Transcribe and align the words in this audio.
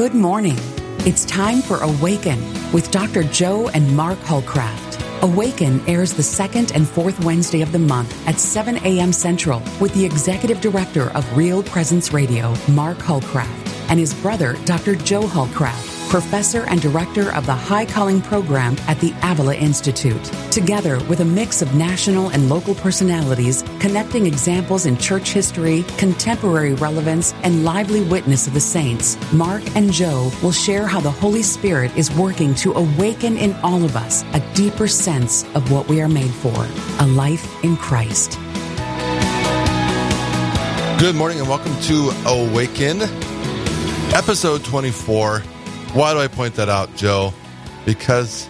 Good 0.00 0.14
morning. 0.14 0.56
It's 1.00 1.26
time 1.26 1.60
for 1.60 1.76
Awaken 1.82 2.40
with 2.72 2.90
Dr. 2.90 3.22
Joe 3.22 3.68
and 3.68 3.94
Mark 3.94 4.18
Holcraft. 4.20 4.98
Awaken 5.20 5.86
airs 5.86 6.14
the 6.14 6.22
second 6.22 6.72
and 6.72 6.88
fourth 6.88 7.22
Wednesday 7.22 7.60
of 7.60 7.70
the 7.70 7.80
month 7.80 8.10
at 8.26 8.40
7 8.40 8.76
a.m. 8.78 9.12
Central 9.12 9.62
with 9.78 9.92
the 9.92 10.06
executive 10.06 10.62
director 10.62 11.10
of 11.10 11.36
Real 11.36 11.62
Presence 11.62 12.14
Radio, 12.14 12.54
Mark 12.70 12.96
Holcraft, 12.96 13.90
and 13.90 14.00
his 14.00 14.14
brother, 14.14 14.56
Dr. 14.64 14.94
Joe 14.94 15.24
Holcraft 15.24 15.89
professor 16.10 16.64
and 16.66 16.82
director 16.82 17.32
of 17.34 17.46
the 17.46 17.54
High 17.54 17.86
Calling 17.86 18.20
Program 18.20 18.76
at 18.88 18.98
the 18.98 19.14
Avila 19.22 19.54
Institute. 19.54 20.24
Together 20.50 20.98
with 21.04 21.20
a 21.20 21.24
mix 21.24 21.62
of 21.62 21.76
national 21.76 22.30
and 22.30 22.48
local 22.48 22.74
personalities, 22.74 23.62
connecting 23.78 24.26
examples 24.26 24.86
in 24.86 24.96
church 24.98 25.30
history, 25.30 25.84
contemporary 25.98 26.74
relevance, 26.74 27.32
and 27.44 27.64
lively 27.64 28.02
witness 28.02 28.48
of 28.48 28.54
the 28.54 28.60
saints, 28.60 29.16
Mark 29.32 29.62
and 29.76 29.92
Joe 29.92 30.32
will 30.42 30.50
share 30.50 30.84
how 30.84 30.98
the 30.98 31.12
Holy 31.12 31.44
Spirit 31.44 31.96
is 31.96 32.10
working 32.10 32.56
to 32.56 32.72
awaken 32.72 33.36
in 33.36 33.54
all 33.62 33.84
of 33.84 33.94
us 33.94 34.24
a 34.34 34.40
deeper 34.54 34.88
sense 34.88 35.44
of 35.54 35.70
what 35.70 35.86
we 35.86 36.02
are 36.02 36.08
made 36.08 36.32
for 36.32 36.66
a 36.98 37.06
life 37.06 37.46
in 37.62 37.76
Christ. 37.76 38.32
Good 40.98 41.14
morning 41.14 41.38
and 41.38 41.48
welcome 41.48 41.80
to 41.82 42.10
Awaken, 42.26 43.02
episode 44.12 44.64
24. 44.64 45.44
Why 45.92 46.12
do 46.14 46.20
I 46.20 46.28
point 46.28 46.54
that 46.54 46.68
out, 46.68 46.94
Joe? 46.94 47.34
Because, 47.84 48.48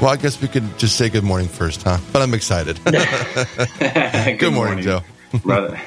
well, 0.00 0.10
I 0.10 0.16
guess 0.16 0.40
we 0.40 0.48
could 0.48 0.78
just 0.78 0.96
say 0.96 1.10
good 1.10 1.22
morning 1.22 1.46
first, 1.46 1.82
huh? 1.82 1.98
But 2.14 2.22
I'm 2.22 2.32
excited. 2.32 2.82
good, 2.84 4.38
good, 4.38 4.52
morning, 4.54 4.54
morning 4.54 4.84
Joe. 4.84 5.00
Brother. 5.44 5.78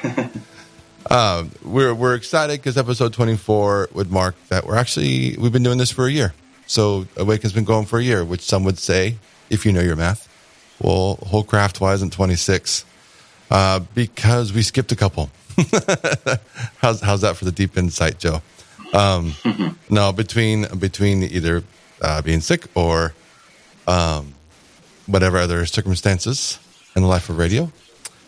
uh, 1.10 1.44
we're 1.64 1.92
we're 1.92 2.14
excited 2.14 2.60
because 2.60 2.78
episode 2.78 3.12
24 3.14 3.88
would 3.94 4.12
mark 4.12 4.36
that 4.48 4.64
we're 4.64 4.76
actually 4.76 5.36
we've 5.38 5.52
been 5.52 5.64
doing 5.64 5.78
this 5.78 5.90
for 5.90 6.06
a 6.06 6.10
year. 6.10 6.34
So 6.68 7.08
Awaken's 7.16 7.52
been 7.52 7.64
going 7.64 7.86
for 7.86 7.98
a 7.98 8.02
year, 8.02 8.24
which 8.24 8.42
some 8.42 8.62
would 8.62 8.78
say, 8.78 9.16
if 9.50 9.66
you 9.66 9.72
know 9.72 9.80
your 9.80 9.96
math, 9.96 10.28
well, 10.80 11.16
Holcraft 11.16 11.80
why 11.80 11.94
isn't 11.94 12.12
26? 12.12 12.84
Uh, 13.50 13.80
because 13.94 14.52
we 14.52 14.62
skipped 14.62 14.92
a 14.92 14.96
couple. 14.96 15.30
how's 16.80 17.00
how's 17.00 17.22
that 17.22 17.34
for 17.36 17.44
the 17.44 17.52
deep 17.52 17.76
insight, 17.76 18.20
Joe? 18.20 18.40
Um, 18.92 19.34
no, 19.90 20.12
between 20.12 20.66
between 20.78 21.22
either 21.22 21.62
uh, 22.00 22.22
being 22.22 22.40
sick 22.40 22.66
or 22.74 23.14
um, 23.86 24.34
whatever 25.06 25.38
other 25.38 25.66
circumstances 25.66 26.58
in 26.94 27.02
the 27.02 27.08
life 27.08 27.28
of 27.28 27.38
radio, 27.38 27.70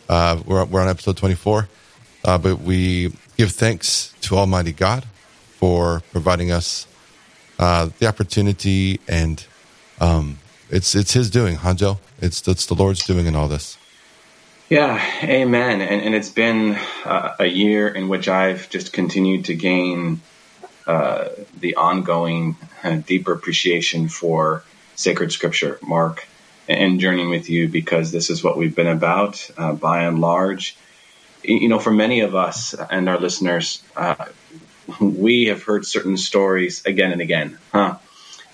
uh, 0.08 0.40
we're 0.44 0.64
we're 0.64 0.80
on 0.80 0.88
episode 0.88 1.16
twenty 1.16 1.34
four. 1.34 1.68
Uh, 2.24 2.38
but 2.38 2.60
we 2.60 3.12
give 3.36 3.52
thanks 3.52 4.14
to 4.22 4.36
Almighty 4.36 4.72
God 4.72 5.04
for 5.58 6.02
providing 6.10 6.50
us 6.50 6.86
uh, 7.58 7.90
the 7.98 8.06
opportunity, 8.06 9.00
and 9.06 9.46
um, 10.00 10.38
it's 10.70 10.94
it's 10.94 11.12
His 11.12 11.30
doing, 11.30 11.56
Hanjo. 11.56 11.98
It's 12.20 12.46
it's 12.48 12.66
the 12.66 12.74
Lord's 12.74 13.04
doing 13.04 13.26
in 13.26 13.36
all 13.36 13.48
this. 13.48 13.76
Yeah, 14.70 15.00
amen. 15.22 15.82
And, 15.82 16.00
and 16.00 16.14
it's 16.14 16.30
been 16.30 16.78
uh, 17.04 17.36
a 17.38 17.46
year 17.46 17.86
in 17.86 18.08
which 18.08 18.28
I've 18.28 18.70
just 18.70 18.92
continued 18.92 19.44
to 19.46 19.54
gain 19.54 20.22
uh, 20.86 21.28
the 21.58 21.76
ongoing 21.76 22.56
uh, 22.82 22.96
deeper 22.96 23.32
appreciation 23.32 24.08
for 24.08 24.62
sacred 24.96 25.32
scripture, 25.32 25.78
Mark, 25.82 26.26
and 26.68 27.00
journeying 27.00 27.30
with 27.30 27.48
you 27.48 27.68
because 27.68 28.12
this 28.12 28.30
is 28.30 28.44
what 28.44 28.56
we've 28.56 28.74
been 28.74 28.86
about 28.86 29.50
uh, 29.56 29.72
by 29.72 30.04
and 30.04 30.20
large. 30.20 30.76
You 31.42 31.68
know, 31.68 31.78
for 31.78 31.90
many 31.90 32.20
of 32.20 32.34
us 32.34 32.74
and 32.74 33.08
our 33.08 33.18
listeners, 33.18 33.82
uh, 33.96 34.26
we 35.00 35.46
have 35.46 35.62
heard 35.62 35.86
certain 35.86 36.16
stories 36.16 36.84
again 36.86 37.12
and 37.12 37.20
again, 37.20 37.58
huh? 37.72 37.96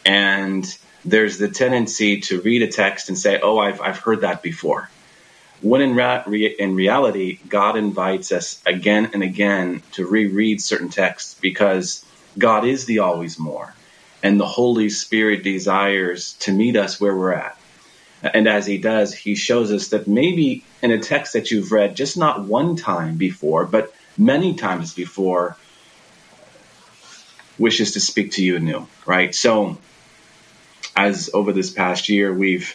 And 0.05 0.66
there's 1.04 1.38
the 1.38 1.49
tendency 1.49 2.21
to 2.22 2.41
read 2.41 2.62
a 2.62 2.69
text 2.69 3.09
and 3.09 3.19
say, 3.19 3.41
"Oh, 3.41 3.59
I've 3.59 3.81
I've 3.81 3.99
heard 3.99 4.22
that 4.22 4.43
before." 4.43 4.91
When 5.62 5.83
in, 5.83 5.94
re- 5.94 6.56
in 6.59 6.75
reality, 6.75 7.38
God 7.49 7.77
invites 7.77 8.33
us 8.33 8.62
again 8.65 9.10
and 9.12 9.22
again 9.22 9.83
to 9.93 10.06
reread 10.06 10.62
certain 10.62 10.88
texts 10.88 11.38
because 11.38 12.04
God 12.38 12.64
is 12.64 12.84
the 12.84 13.00
always 13.00 13.38
more, 13.38 13.74
and 14.22 14.38
the 14.38 14.46
Holy 14.46 14.88
Spirit 14.88 15.42
desires 15.42 16.34
to 16.41 16.52
meet 16.52 16.76
us 16.76 17.00
where 17.00 17.16
we're 17.16 17.32
at. 17.32 17.58
And 18.22 18.46
as 18.46 18.66
He 18.66 18.78
does, 18.78 19.14
He 19.14 19.34
shows 19.34 19.72
us 19.72 19.88
that 19.88 20.06
maybe 20.06 20.64
in 20.82 20.91
a 20.91 20.98
text 20.98 21.32
that 21.32 21.50
you've 21.50 21.72
read 21.72 21.96
just 21.96 22.16
not 22.16 22.44
one 22.44 22.76
time 22.76 23.16
before, 23.16 23.64
but 23.64 23.94
many 24.16 24.54
times 24.54 24.94
before, 24.94 25.56
wishes 27.58 27.92
to 27.92 28.00
speak 28.00 28.32
to 28.32 28.44
you 28.44 28.56
anew, 28.56 28.86
right? 29.06 29.34
So, 29.34 29.78
as 30.97 31.30
over 31.32 31.52
this 31.52 31.70
past 31.70 32.08
year 32.08 32.32
we've 32.32 32.74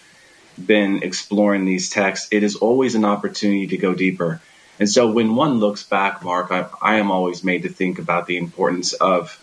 been 0.64 1.04
exploring 1.04 1.66
these 1.66 1.90
texts, 1.90 2.28
it 2.32 2.44
is 2.44 2.56
always 2.56 2.96
an 2.96 3.06
opportunity 3.06 3.68
to 3.68 3.78
go 3.78 3.94
deeper. 3.94 4.42
And 4.80 4.90
so 4.90 5.12
when 5.12 5.36
one 5.36 5.60
looks 5.60 5.84
back, 5.84 6.24
Mark, 6.24 6.52
I, 6.52 6.68
I 6.82 6.96
am 6.96 7.12
always 7.12 7.44
made 7.44 7.64
to 7.64 7.70
think 7.70 8.00
about 8.00 8.28
the 8.28 8.38
importance 8.38 8.94
of 8.94 9.40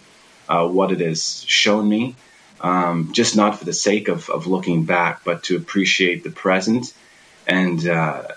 uh, 0.52 0.68
what 0.68 0.92
it 0.92 1.00
has 1.00 1.42
shown 1.48 1.88
me, 1.88 2.14
um, 2.60 3.12
just 3.12 3.36
not 3.36 3.58
for 3.58 3.64
the 3.64 3.72
sake 3.72 4.08
of, 4.08 4.28
of 4.28 4.46
looking 4.46 4.84
back, 4.84 5.24
but 5.24 5.44
to 5.44 5.56
appreciate 5.56 6.22
the 6.22 6.30
present 6.30 6.92
and 7.46 7.86
uh, 7.88 8.28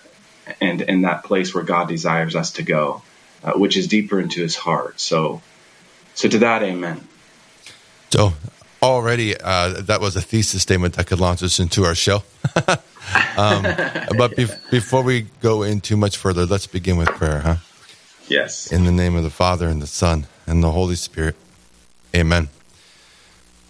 and 0.61 0.81
in 0.81 1.01
that 1.01 1.23
place 1.25 1.53
where 1.53 1.63
God 1.63 1.89
desires 1.89 2.35
us 2.35 2.53
to 2.53 2.63
go, 2.63 3.01
uh, 3.43 3.53
which 3.53 3.75
is 3.75 3.87
deeper 3.87 4.19
into 4.19 4.41
His 4.41 4.55
heart. 4.55 4.99
So, 4.99 5.41
so 6.13 6.29
to 6.29 6.37
that, 6.39 6.63
Amen. 6.63 7.05
So 8.11 8.31
already, 8.81 9.35
uh, 9.35 9.81
that 9.81 9.99
was 9.99 10.15
a 10.15 10.21
thesis 10.21 10.61
statement 10.61 10.93
that 10.93 11.07
could 11.07 11.19
launch 11.19 11.43
us 11.43 11.59
into 11.59 11.83
our 11.83 11.95
show. 11.95 12.23
um, 13.37 13.63
but 14.17 14.37
be- 14.37 14.47
before 14.71 15.03
we 15.03 15.27
go 15.41 15.63
into 15.63 15.97
much 15.97 16.15
further, 16.15 16.45
let's 16.45 16.67
begin 16.67 16.95
with 16.95 17.09
prayer, 17.09 17.39
huh? 17.39 17.55
Yes. 18.29 18.71
In 18.71 18.85
the 18.85 18.91
name 18.91 19.17
of 19.17 19.23
the 19.23 19.29
Father 19.29 19.67
and 19.67 19.81
the 19.81 19.87
Son 19.87 20.27
and 20.47 20.63
the 20.63 20.71
Holy 20.71 20.95
Spirit. 20.95 21.35
Amen. 22.15 22.47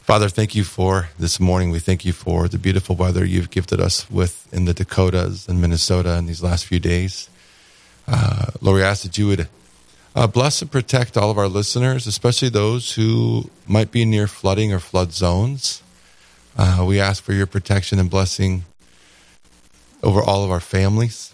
Father, 0.04 0.30
thank 0.30 0.54
you 0.54 0.64
for 0.64 1.10
this 1.18 1.40
morning. 1.40 1.72
We 1.72 1.80
thank 1.80 2.06
you 2.06 2.14
for 2.14 2.48
the 2.48 2.60
beautiful 2.60 2.96
weather 2.96 3.26
you've 3.26 3.50
gifted 3.50 3.82
us 3.82 4.08
with 4.12 4.48
in 4.54 4.66
the 4.66 4.74
Dakotas 4.76 5.48
and 5.48 5.60
Minnesota 5.60 6.16
in 6.18 6.28
these 6.28 6.44
last 6.44 6.68
few 6.68 6.80
days. 6.80 7.28
Uh, 8.08 8.52
Lord, 8.62 8.76
we 8.76 8.84
ask 8.84 9.02
that 9.02 9.18
you 9.18 9.26
would 9.26 9.48
uh, 10.16 10.28
bless 10.28 10.62
and 10.62 10.72
protect 10.72 11.18
all 11.18 11.32
of 11.32 11.40
our 11.40 11.48
listeners, 11.48 12.06
especially 12.06 12.50
those 12.50 12.94
who 12.94 13.50
might 13.66 13.92
be 13.92 14.06
near 14.06 14.28
flooding 14.28 14.72
or 14.72 14.78
flood 14.78 15.12
zones. 15.12 15.82
Uh, 16.56 16.86
we 16.88 17.00
ask 17.00 17.24
for 17.24 17.34
your 17.34 17.48
protection 17.48 17.98
and 17.98 18.12
blessing 18.12 18.64
over 20.04 20.22
all 20.22 20.44
of 20.44 20.52
our 20.52 20.60
families. 20.60 21.34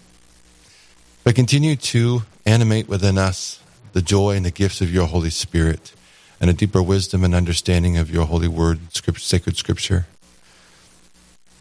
But 1.25 1.35
continue 1.35 1.75
to 1.75 2.21
animate 2.45 2.87
within 2.87 3.17
us 3.17 3.59
the 3.91 4.01
joy 4.01 4.37
and 4.37 4.45
the 4.45 4.51
gifts 4.51 4.79
of 4.79 4.93
your 4.93 5.07
Holy 5.07 5.29
Spirit 5.29 5.91
and 6.41 6.49
a 6.49 6.53
deeper 6.53 6.81
wisdom 6.81 7.23
and 7.23 7.35
understanding 7.35 7.97
of 7.97 8.09
your 8.09 8.25
holy 8.25 8.47
word, 8.47 8.79
sacred 8.91 9.55
scripture. 9.55 10.07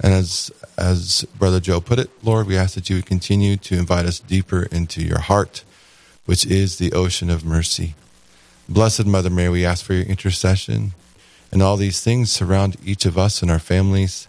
And 0.02 0.14
as 0.14 0.50
as 0.78 1.26
Brother 1.38 1.60
Joe 1.60 1.82
put 1.82 1.98
it, 1.98 2.10
Lord, 2.24 2.46
we 2.46 2.56
ask 2.56 2.74
that 2.74 2.88
you 2.88 2.96
would 2.96 3.04
continue 3.04 3.58
to 3.58 3.76
invite 3.76 4.06
us 4.06 4.18
deeper 4.18 4.62
into 4.72 5.02
your 5.02 5.18
heart, 5.18 5.62
which 6.24 6.46
is 6.46 6.78
the 6.78 6.94
ocean 6.94 7.28
of 7.28 7.44
mercy. 7.44 7.94
Blessed 8.66 9.04
Mother 9.04 9.28
Mary, 9.28 9.50
we 9.50 9.66
ask 9.66 9.84
for 9.84 9.92
your 9.92 10.06
intercession, 10.06 10.92
and 11.52 11.62
all 11.62 11.76
these 11.76 12.02
things 12.02 12.32
surround 12.32 12.78
each 12.82 13.04
of 13.04 13.18
us 13.18 13.42
and 13.42 13.50
our 13.50 13.58
families. 13.58 14.26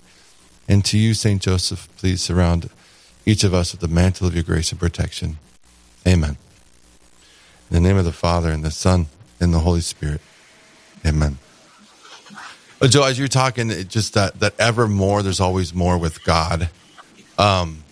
And 0.68 0.84
to 0.86 0.98
you, 0.98 1.14
Saint 1.14 1.42
Joseph, 1.42 1.88
please 1.96 2.22
surround 2.22 2.70
each 3.26 3.46
of 3.46 3.54
us 3.54 3.72
with 3.72 3.80
the 3.80 3.88
mantle 3.88 4.28
of 4.28 4.36
your 4.36 4.44
grace 4.44 4.72
and 4.72 4.80
protection. 4.80 5.38
Amen. 6.06 6.36
In 7.70 7.76
the 7.76 7.80
name 7.80 7.98
of 7.98 8.06
the 8.06 8.12
Father 8.12 8.52
and 8.52 8.64
the 8.64 8.72
Son 8.72 9.06
and 9.40 9.54
the 9.54 9.60
Holy 9.60 9.82
Spirit. 9.82 10.20
Amen. 11.06 11.38
Uh, 12.82 12.88
Joe, 12.88 13.04
as 13.04 13.20
you're 13.20 13.28
talking, 13.28 13.70
it 13.70 13.90
just 13.90 14.16
that 14.16 14.40
that 14.40 14.56
ever 14.60 14.88
more, 14.88 15.22
there's 15.22 15.40
always 15.40 15.72
more 15.72 16.00
with 16.00 16.24
God, 16.24 16.70
um, 17.38 17.84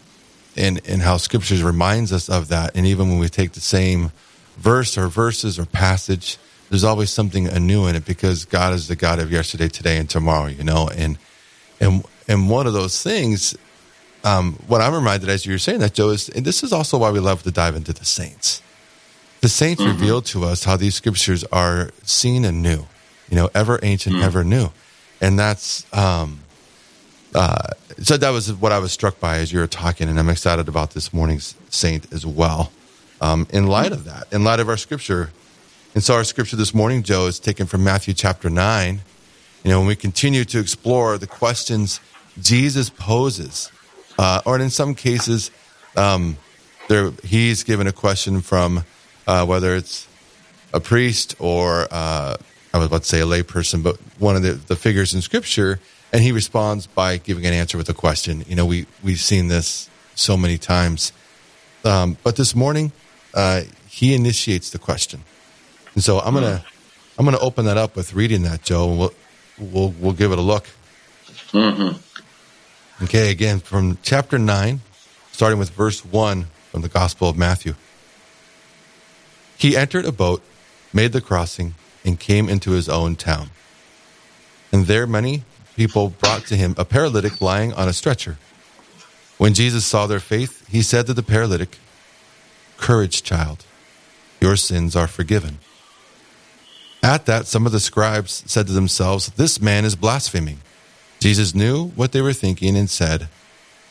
and 0.57 0.81
and 0.88 1.01
how 1.01 1.17
Scriptures 1.17 1.61
reminds 1.61 2.11
us 2.11 2.27
of 2.27 2.47
that. 2.47 2.75
And 2.75 2.88
even 2.88 3.09
when 3.09 3.19
we 3.19 3.29
take 3.29 3.51
the 3.51 3.59
same 3.59 4.11
verse 4.57 4.97
or 4.97 5.07
verses 5.07 5.59
or 5.59 5.67
passage, 5.67 6.39
there's 6.69 6.83
always 6.83 7.11
something 7.11 7.47
anew 7.47 7.85
in 7.85 7.95
it 7.95 8.03
because 8.03 8.45
God 8.45 8.73
is 8.73 8.88
the 8.88 8.95
God 8.95 9.19
of 9.19 9.31
yesterday, 9.31 9.67
today, 9.67 9.97
and 9.97 10.09
tomorrow. 10.09 10.47
You 10.47 10.63
know, 10.63 10.89
and 10.95 11.19
and 11.79 12.03
and 12.27 12.50
one 12.50 12.65
of 12.65 12.73
those 12.73 13.03
things, 13.03 13.56
um, 14.23 14.53
what 14.67 14.81
I'm 14.81 14.95
reminded 14.95 15.29
as 15.29 15.45
you're 15.45 15.59
saying 15.59 15.81
that, 15.81 15.94
Joe, 15.94 16.09
is 16.09 16.29
and 16.29 16.44
this 16.44 16.63
is 16.63 16.73
also 16.73 16.97
why 16.97 17.11
we 17.11 17.19
love 17.19 17.44
to 17.44 17.51
dive 17.51 17.75
into 17.75 17.94
the 17.94 18.06
saints. 18.06 18.63
The 19.41 19.50
saints 19.50 19.83
mm-hmm. 19.83 19.91
reveal 19.91 20.21
to 20.23 20.45
us 20.45 20.63
how 20.63 20.77
these 20.77 20.95
scriptures 20.95 21.44
are 21.51 21.91
seen 22.03 22.44
and 22.44 22.63
new 22.63 22.88
you 23.30 23.36
know, 23.36 23.50
ever 23.54 23.80
ancient, 23.84 24.16
mm. 24.16 24.24
ever 24.24 24.44
new. 24.44 24.70
And 25.22 25.38
that's, 25.38 25.86
um, 25.94 26.40
uh, 27.36 27.70
so 28.02 28.18
that 28.18 28.30
was 28.30 28.54
what 28.54 28.72
I 28.72 28.80
was 28.80 28.92
struck 28.92 29.20
by 29.20 29.38
as 29.38 29.52
you 29.52 29.60
were 29.60 29.68
talking, 29.68 30.10
and 30.10 30.20
I'm 30.20 30.30
excited 30.30 30.68
about 30.68 30.92
this 30.92 31.14
morning's 31.14 31.56
saint 31.70 32.12
as 32.12 32.26
well. 32.26 32.72
Um, 33.22 33.48
in 33.52 33.68
light 33.68 33.92
of 33.92 34.06
that, 34.06 34.31
in 34.31 34.44
light 34.44 34.60
of 34.60 34.70
our 34.70 34.78
scripture, 34.78 35.31
And 35.96 36.04
so 36.04 36.14
our 36.14 36.24
scripture 36.24 36.56
this 36.56 36.74
morning, 36.74 37.04
Joe, 37.04 37.26
is 37.26 37.40
taken 37.40 37.66
from 37.66 37.84
Matthew 37.84 38.14
chapter 38.14 38.50
9. 38.50 39.02
You 39.64 39.72
know, 39.72 39.80
when 39.80 39.88
we 39.88 39.96
continue 39.96 40.46
to 40.46 40.60
explore 40.60 41.18
the 41.18 41.28
questions 41.28 42.00
Jesus 42.40 42.90
poses, 42.90 43.72
uh, 44.18 44.42
or 44.46 44.60
in 44.60 44.70
some 44.70 44.96
cases, 44.96 45.52
um, 45.98 46.38
there, 46.88 47.12
he's 47.24 47.64
given 47.64 47.88
a 47.88 47.92
question 47.92 48.42
from 48.42 48.86
uh, 49.28 49.46
whether 49.46 49.76
it's 49.76 50.08
a 50.74 50.80
priest 50.80 51.36
or 51.40 51.88
uh, 51.92 52.38
I 52.74 52.77
was 52.77 52.88
about 52.88 53.01
to 53.01 53.07
say 53.07 53.19
a 53.19 53.25
layperson, 53.25 53.81
but 53.81 53.98
one 54.19 54.36
of 54.36 54.44
the, 54.44 54.54
the 54.54 54.75
figures 54.75 55.13
in 55.13 55.21
Scripture, 55.21 55.80
and 56.13 56.21
he 56.21 56.31
responds 56.31 56.86
by 56.86 57.18
giving 57.18 57.45
an 57.45 57.54
answer 57.54 57.77
with 57.77 57.89
a 57.89 57.94
question. 57.94 58.44
You 58.48 58.56
know, 58.56 58.66
we 58.66 58.86
we've 59.04 59.19
seen 59.19 59.48
this 59.48 59.89
so 60.16 60.38
many 60.38 60.57
times, 60.57 61.12
um, 61.83 62.18
but 62.24 62.36
this 62.36 62.56
morning 62.56 62.92
uh, 63.33 63.63
he 63.88 64.13
initiates 64.13 64.69
the 64.69 64.80
question, 64.80 65.24
and 65.95 66.04
so 66.04 66.19
I'm 66.19 66.33
gonna 66.33 66.63
I'm 67.18 67.25
gonna 67.25 67.39
open 67.39 67.66
that 67.66 67.77
up 67.77 67.95
with 67.95 68.13
reading 68.13 68.44
that, 68.44 68.62
Joe, 68.62 68.89
and 68.89 69.00
we'll 69.00 69.13
we'll, 69.57 69.94
we'll 70.00 70.13
give 70.13 70.31
it 70.31 70.38
a 70.38 70.44
look. 70.44 70.68
Mm-hmm. 71.51 73.04
Okay, 73.04 73.31
again 73.31 73.60
from 73.60 73.98
chapter 74.04 74.38
nine, 74.38 74.81
starting 75.31 75.57
with 75.57 75.71
verse 75.71 76.06
one 76.06 76.48
from 76.71 76.81
the 76.81 76.89
Gospel 76.89 77.30
of 77.30 77.38
Matthew. 77.38 77.74
He 79.57 79.75
entered 79.75 80.06
a 80.06 80.12
boat, 80.12 80.44
made 80.94 81.12
the 81.12 81.21
crossing 81.21 81.74
and 82.06 82.19
came 82.19 82.50
into 82.50 82.72
his 82.72 82.90
own 82.90 83.16
town. 83.16 83.50
And 84.72 84.86
there 84.86 85.07
many 85.07 85.44
people 85.75 86.10
brought 86.10 86.46
to 86.48 86.56
him 86.56 86.75
a 86.78 86.86
paralytic 86.86 87.42
lying 87.42 87.74
on 87.74 87.88
a 87.88 87.94
stretcher. 87.94 88.38
When 89.38 89.54
Jesus 89.54 89.86
saw 89.86 90.07
their 90.07 90.19
faith, 90.19 90.68
he 90.68 90.81
said 90.81 91.07
to 91.07 91.13
the 91.13 91.24
paralytic, 91.24 91.78
Courage, 92.78 93.24
child, 93.24 93.66
your 94.42 94.56
sins 94.56 94.96
are 94.96 95.07
forgiven. 95.07 95.60
At 97.01 97.25
that, 97.25 97.48
some 97.48 97.66
of 97.66 97.72
the 97.72 97.80
scribes 97.80 98.44
said 98.45 98.68
to 98.68 98.74
themselves, 98.74 99.30
This 99.31 99.62
man 99.62 99.86
is 99.86 99.95
blaspheming. 99.95 100.60
Jesus 101.19 101.56
knew 101.56 101.88
what 101.90 102.12
they 102.12 102.22
were 102.22 102.34
thinking 102.34 102.75
and 102.75 102.90
said, 102.90 103.30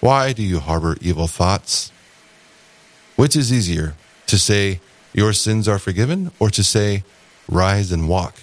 Why 0.01 0.33
do 0.33 0.43
you 0.43 0.61
harbor 0.61 0.97
evil 1.01 1.27
thoughts? 1.27 1.91
Which 3.17 3.35
is 3.35 3.53
easier, 3.53 3.95
to 4.27 4.39
say, 4.39 4.81
Your 5.15 5.33
sins 5.33 5.67
are 5.67 5.79
forgiven, 5.79 6.31
or 6.39 6.51
to 6.51 6.63
say, 6.63 7.03
Rise 7.49 7.93
and 7.93 8.09
walk. 8.09 8.37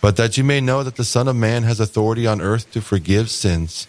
But 0.00 0.16
that 0.16 0.36
you 0.36 0.44
may 0.44 0.60
know 0.60 0.82
that 0.82 0.96
the 0.96 1.04
Son 1.04 1.28
of 1.28 1.36
Man 1.36 1.62
has 1.64 1.80
authority 1.80 2.26
on 2.26 2.40
earth 2.40 2.70
to 2.72 2.80
forgive 2.80 3.30
sins. 3.30 3.86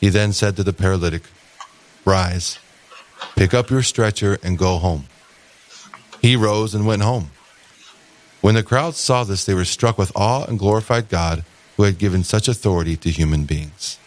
He 0.00 0.08
then 0.08 0.32
said 0.32 0.56
to 0.56 0.62
the 0.62 0.72
paralytic, 0.72 1.22
Rise, 2.04 2.58
pick 3.36 3.54
up 3.54 3.70
your 3.70 3.82
stretcher, 3.82 4.38
and 4.42 4.58
go 4.58 4.78
home. 4.78 5.06
He 6.20 6.36
rose 6.36 6.74
and 6.74 6.86
went 6.86 7.02
home. 7.02 7.30
When 8.40 8.54
the 8.54 8.62
crowd 8.62 8.94
saw 8.94 9.24
this, 9.24 9.44
they 9.44 9.54
were 9.54 9.64
struck 9.64 9.98
with 9.98 10.12
awe 10.14 10.44
and 10.44 10.58
glorified 10.58 11.08
God 11.08 11.44
who 11.76 11.82
had 11.84 11.98
given 11.98 12.24
such 12.24 12.48
authority 12.48 12.96
to 12.96 13.10
human 13.10 13.44
beings. 13.44 13.98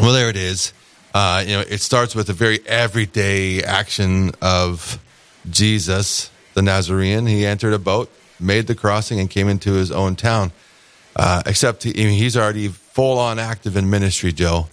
Well, 0.00 0.12
there 0.12 0.28
it 0.28 0.36
is. 0.36 0.72
Uh, 1.12 1.44
you 1.46 1.54
know, 1.54 1.60
it 1.60 1.78
starts 1.78 2.14
with 2.14 2.28
a 2.28 2.32
very 2.32 2.60
everyday 2.66 3.62
action 3.62 4.32
of 4.42 4.98
Jesus, 5.48 6.30
the 6.54 6.62
Nazarene, 6.62 7.26
he 7.26 7.44
entered 7.44 7.72
a 7.72 7.78
boat, 7.78 8.10
made 8.40 8.66
the 8.66 8.74
crossing, 8.74 9.20
and 9.20 9.28
came 9.28 9.48
into 9.48 9.72
his 9.72 9.90
own 9.90 10.16
town. 10.16 10.52
Uh, 11.16 11.42
except 11.46 11.84
he, 11.84 11.92
he's 11.92 12.36
already 12.36 12.68
full 12.68 13.18
on 13.18 13.38
active 13.38 13.76
in 13.76 13.88
ministry, 13.88 14.32
Joe. 14.32 14.68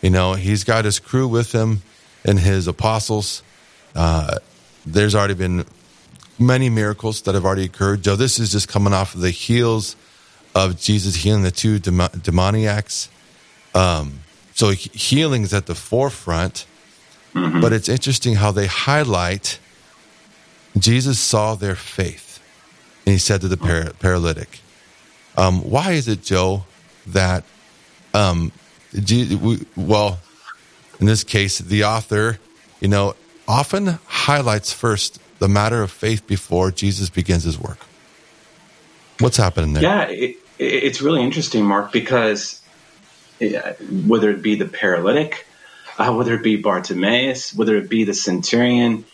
You 0.00 0.10
know, 0.10 0.34
he's 0.34 0.64
got 0.64 0.84
his 0.84 0.98
crew 0.98 1.28
with 1.28 1.52
him 1.52 1.82
and 2.24 2.38
his 2.38 2.66
apostles. 2.66 3.42
Uh, 3.94 4.38
there's 4.84 5.14
already 5.14 5.34
been 5.34 5.64
many 6.38 6.68
miracles 6.68 7.22
that 7.22 7.34
have 7.34 7.44
already 7.44 7.64
occurred. 7.64 8.02
Joe, 8.02 8.16
this 8.16 8.38
is 8.38 8.52
just 8.52 8.68
coming 8.68 8.92
off 8.92 9.14
of 9.14 9.20
the 9.20 9.30
heels 9.30 9.96
of 10.54 10.78
Jesus 10.78 11.16
healing 11.16 11.42
the 11.42 11.50
two 11.50 11.78
dem- 11.78 12.08
demoniacs. 12.22 13.08
Um, 13.74 14.20
so 14.54 14.70
healing 14.70 15.42
is 15.42 15.52
at 15.52 15.66
the 15.66 15.74
forefront, 15.74 16.66
mm-hmm. 17.34 17.60
but 17.60 17.72
it's 17.72 17.88
interesting 17.88 18.36
how 18.36 18.52
they 18.52 18.66
highlight 18.66 19.58
Jesus 20.78 21.18
saw 21.18 21.54
their 21.54 21.74
faith, 21.74 22.40
and 23.06 23.12
he 23.12 23.18
said 23.18 23.40
to 23.40 23.48
the 23.48 23.56
par- 23.56 23.92
paralytic, 23.98 24.60
um, 25.36 25.62
"Why 25.62 25.92
is 25.92 26.08
it, 26.08 26.22
Joe, 26.22 26.64
that 27.06 27.44
um, 28.14 28.52
we, 28.92 29.66
well, 29.76 30.20
in 31.00 31.06
this 31.06 31.24
case, 31.24 31.58
the 31.58 31.84
author, 31.84 32.38
you 32.80 32.88
know, 32.88 33.14
often 33.46 33.98
highlights 34.06 34.72
first 34.72 35.20
the 35.38 35.48
matter 35.48 35.82
of 35.82 35.90
faith 35.90 36.26
before 36.26 36.70
Jesus 36.70 37.10
begins 37.10 37.44
his 37.44 37.58
work. 37.58 37.78
What's 39.20 39.36
happening 39.36 39.74
there? 39.74 39.82
Yeah, 39.82 40.02
it, 40.08 40.36
it's 40.58 41.02
really 41.02 41.22
interesting, 41.22 41.64
Mark, 41.64 41.92
because 41.92 42.60
it, 43.40 43.80
whether 44.06 44.30
it 44.30 44.42
be 44.42 44.54
the 44.54 44.66
paralytic, 44.66 45.46
uh, 45.98 46.12
whether 46.12 46.34
it 46.34 46.42
be 46.42 46.56
Bartimaeus, 46.56 47.54
whether 47.54 47.76
it 47.76 47.88
be 47.88 48.04
the 48.04 48.14
centurion, 48.14 49.04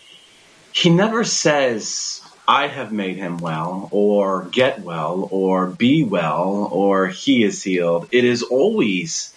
he 0.73 0.91
never 0.91 1.23
says, 1.23 2.21
I 2.49 2.67
have 2.67 2.93
made 2.93 3.17
him 3.17 3.39
well, 3.39 3.89
or 3.93 4.45
get 4.45 4.81
well, 4.81 5.29
or 5.31 5.67
be 5.69 6.03
well, 6.03 6.69
or 6.73 7.09
he 7.09 7.45
is 7.45 7.63
healed. 7.63 8.09
It 8.11 8.25
is 8.25 8.43
always, 8.43 9.35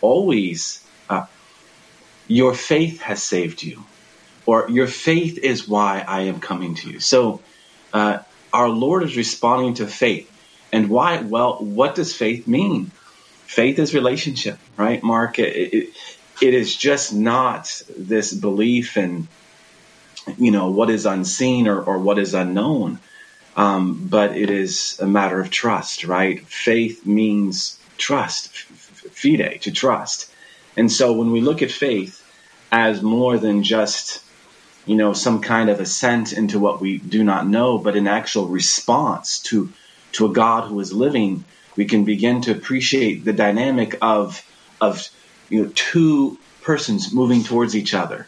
always, 0.00 0.84
uh, 1.08 1.26
your 2.26 2.54
faith 2.54 3.00
has 3.02 3.22
saved 3.22 3.62
you, 3.62 3.84
or 4.46 4.68
your 4.68 4.88
faith 4.88 5.38
is 5.38 5.68
why 5.68 6.04
I 6.06 6.22
am 6.22 6.40
coming 6.40 6.74
to 6.76 6.90
you. 6.90 7.00
So, 7.00 7.40
uh, 7.92 8.18
our 8.52 8.68
Lord 8.68 9.04
is 9.04 9.16
responding 9.16 9.74
to 9.74 9.86
faith. 9.86 10.30
And 10.72 10.90
why? 10.90 11.20
Well, 11.20 11.58
what 11.64 11.94
does 11.94 12.14
faith 12.14 12.48
mean? 12.48 12.90
Faith 13.46 13.78
is 13.78 13.94
relationship, 13.94 14.58
right, 14.76 15.02
Mark? 15.02 15.38
It, 15.38 15.74
it, 15.74 15.88
it 16.42 16.54
is 16.54 16.76
just 16.76 17.14
not 17.14 17.82
this 17.96 18.32
belief 18.32 18.96
in 18.96 19.28
you 20.38 20.50
know 20.50 20.70
what 20.70 20.90
is 20.90 21.06
unseen 21.06 21.68
or, 21.68 21.80
or 21.80 21.98
what 21.98 22.18
is 22.18 22.34
unknown. 22.34 22.98
Um, 23.56 24.08
but 24.08 24.36
it 24.36 24.50
is 24.50 24.98
a 25.00 25.06
matter 25.06 25.40
of 25.40 25.50
trust 25.50 26.04
right? 26.04 26.44
Faith 26.46 27.06
means 27.06 27.78
trust 27.98 28.50
fide 28.56 29.60
to 29.62 29.70
trust. 29.70 30.30
And 30.76 30.90
so 30.90 31.12
when 31.12 31.30
we 31.30 31.40
look 31.40 31.62
at 31.62 31.70
faith 31.70 32.20
as 32.72 33.02
more 33.02 33.38
than 33.38 33.62
just 33.62 34.24
you 34.86 34.96
know 34.96 35.12
some 35.12 35.40
kind 35.40 35.70
of 35.70 35.80
assent 35.80 36.32
into 36.32 36.58
what 36.58 36.80
we 36.80 36.98
do 36.98 37.24
not 37.24 37.46
know 37.46 37.78
but 37.78 37.96
an 37.96 38.06
actual 38.06 38.48
response 38.48 39.38
to 39.38 39.72
to 40.12 40.26
a 40.26 40.32
god 40.32 40.68
who 40.68 40.78
is 40.80 40.92
living 40.92 41.44
we 41.76 41.84
can 41.84 42.04
begin 42.04 42.40
to 42.42 42.50
appreciate 42.50 43.24
the 43.24 43.32
dynamic 43.32 43.96
of 44.02 44.44
of 44.80 45.08
you 45.48 45.62
know 45.62 45.72
two 45.74 46.38
persons 46.62 47.12
moving 47.12 47.42
towards 47.42 47.76
each 47.76 47.94
other 47.94 48.26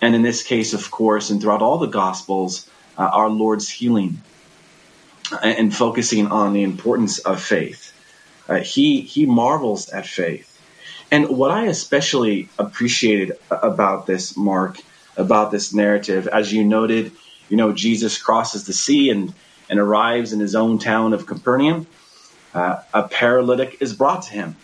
and 0.00 0.14
in 0.14 0.22
this 0.22 0.42
case, 0.42 0.74
of 0.74 0.90
course, 0.90 1.30
and 1.30 1.40
throughout 1.40 1.62
all 1.62 1.78
the 1.78 1.86
Gospels, 1.86 2.68
uh, 2.96 3.02
our 3.02 3.28
Lord's 3.28 3.68
healing 3.68 4.22
and 5.42 5.74
focusing 5.74 6.28
on 6.28 6.52
the 6.52 6.62
importance 6.62 7.18
of 7.18 7.42
faith. 7.42 7.92
Uh, 8.48 8.60
he 8.60 9.02
he 9.02 9.26
marvels 9.26 9.88
at 9.90 10.06
faith. 10.06 10.54
And 11.10 11.28
what 11.28 11.50
I 11.50 11.66
especially 11.66 12.48
appreciated 12.58 13.38
about 13.50 14.06
this, 14.06 14.36
Mark, 14.36 14.78
about 15.16 15.50
this 15.50 15.72
narrative, 15.72 16.28
as 16.28 16.52
you 16.52 16.64
noted, 16.64 17.12
you 17.48 17.56
know, 17.56 17.72
Jesus 17.72 18.20
crosses 18.20 18.66
the 18.66 18.72
sea 18.72 19.10
and, 19.10 19.32
and 19.70 19.78
arrives 19.78 20.32
in 20.32 20.40
his 20.40 20.54
own 20.54 20.78
town 20.78 21.14
of 21.14 21.26
Capernaum. 21.26 21.86
Uh, 22.54 22.82
a 22.92 23.08
paralytic 23.08 23.78
is 23.80 23.94
brought 23.94 24.22
to 24.22 24.32
him 24.32 24.56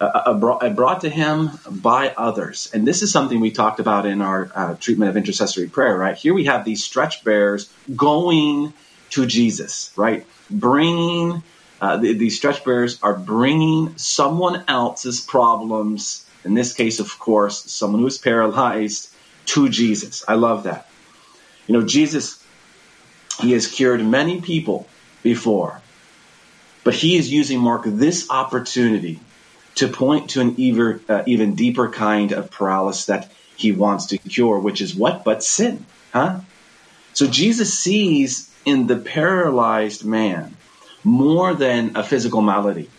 uh, 0.00 0.34
brought, 0.34 0.76
brought 0.76 1.00
to 1.02 1.08
him 1.08 1.50
by 1.68 2.14
others. 2.16 2.70
And 2.72 2.86
this 2.86 3.02
is 3.02 3.12
something 3.12 3.40
we 3.40 3.50
talked 3.50 3.80
about 3.80 4.06
in 4.06 4.22
our 4.22 4.50
uh, 4.54 4.74
treatment 4.74 5.10
of 5.10 5.16
intercessory 5.16 5.68
prayer, 5.68 5.96
right? 5.96 6.16
Here 6.16 6.34
we 6.34 6.44
have 6.44 6.64
these 6.64 6.84
stretch 6.84 7.24
bearers 7.24 7.70
going 7.94 8.72
to 9.10 9.26
Jesus, 9.26 9.92
right? 9.96 10.26
Bringing, 10.50 11.42
uh, 11.80 11.96
the, 11.96 12.12
these 12.12 12.36
stretch 12.36 12.64
bearers 12.64 12.98
are 13.02 13.14
bringing 13.14 13.96
someone 13.96 14.64
else's 14.68 15.20
problems, 15.20 16.28
in 16.44 16.54
this 16.54 16.72
case, 16.72 17.00
of 17.00 17.18
course, 17.18 17.70
someone 17.70 18.00
who 18.00 18.06
is 18.06 18.18
paralyzed, 18.18 19.12
to 19.46 19.68
Jesus. 19.68 20.24
I 20.28 20.34
love 20.34 20.64
that. 20.64 20.86
You 21.66 21.74
know, 21.74 21.86
Jesus, 21.86 22.42
he 23.40 23.52
has 23.52 23.66
cured 23.66 24.04
many 24.04 24.40
people 24.40 24.86
before, 25.22 25.80
but 26.84 26.94
he 26.94 27.16
is 27.16 27.32
using, 27.32 27.58
Mark, 27.58 27.82
this 27.84 28.30
opportunity 28.30 29.20
to 29.78 29.88
point 29.88 30.30
to 30.30 30.40
an 30.40 30.54
even, 30.56 31.00
uh, 31.08 31.22
even 31.26 31.54
deeper 31.54 31.88
kind 31.88 32.32
of 32.32 32.50
paralysis 32.50 33.06
that 33.06 33.32
he 33.56 33.72
wants 33.72 34.06
to 34.06 34.18
cure, 34.18 34.58
which 34.58 34.80
is 34.80 34.94
what? 34.94 35.24
But 35.24 35.42
sin. 35.42 35.84
Huh? 36.12 36.40
So 37.12 37.26
Jesus 37.26 37.78
sees 37.78 38.52
in 38.64 38.86
the 38.86 38.96
paralyzed 38.96 40.04
man 40.04 40.56
more 41.04 41.54
than 41.54 41.96
a 41.96 42.02
physical 42.02 42.42
malady. 42.42 42.90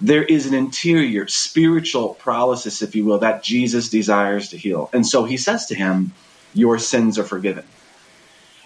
There 0.00 0.22
is 0.22 0.46
an 0.46 0.54
interior 0.54 1.28
spiritual 1.28 2.14
paralysis, 2.14 2.82
if 2.82 2.94
you 2.94 3.04
will, 3.04 3.18
that 3.18 3.42
Jesus 3.42 3.88
desires 3.88 4.48
to 4.50 4.56
heal. 4.56 4.90
And 4.92 5.06
so 5.06 5.24
he 5.24 5.36
says 5.36 5.66
to 5.66 5.74
him, 5.74 6.12
your 6.54 6.78
sins 6.78 7.18
are 7.18 7.24
forgiven. 7.24 7.64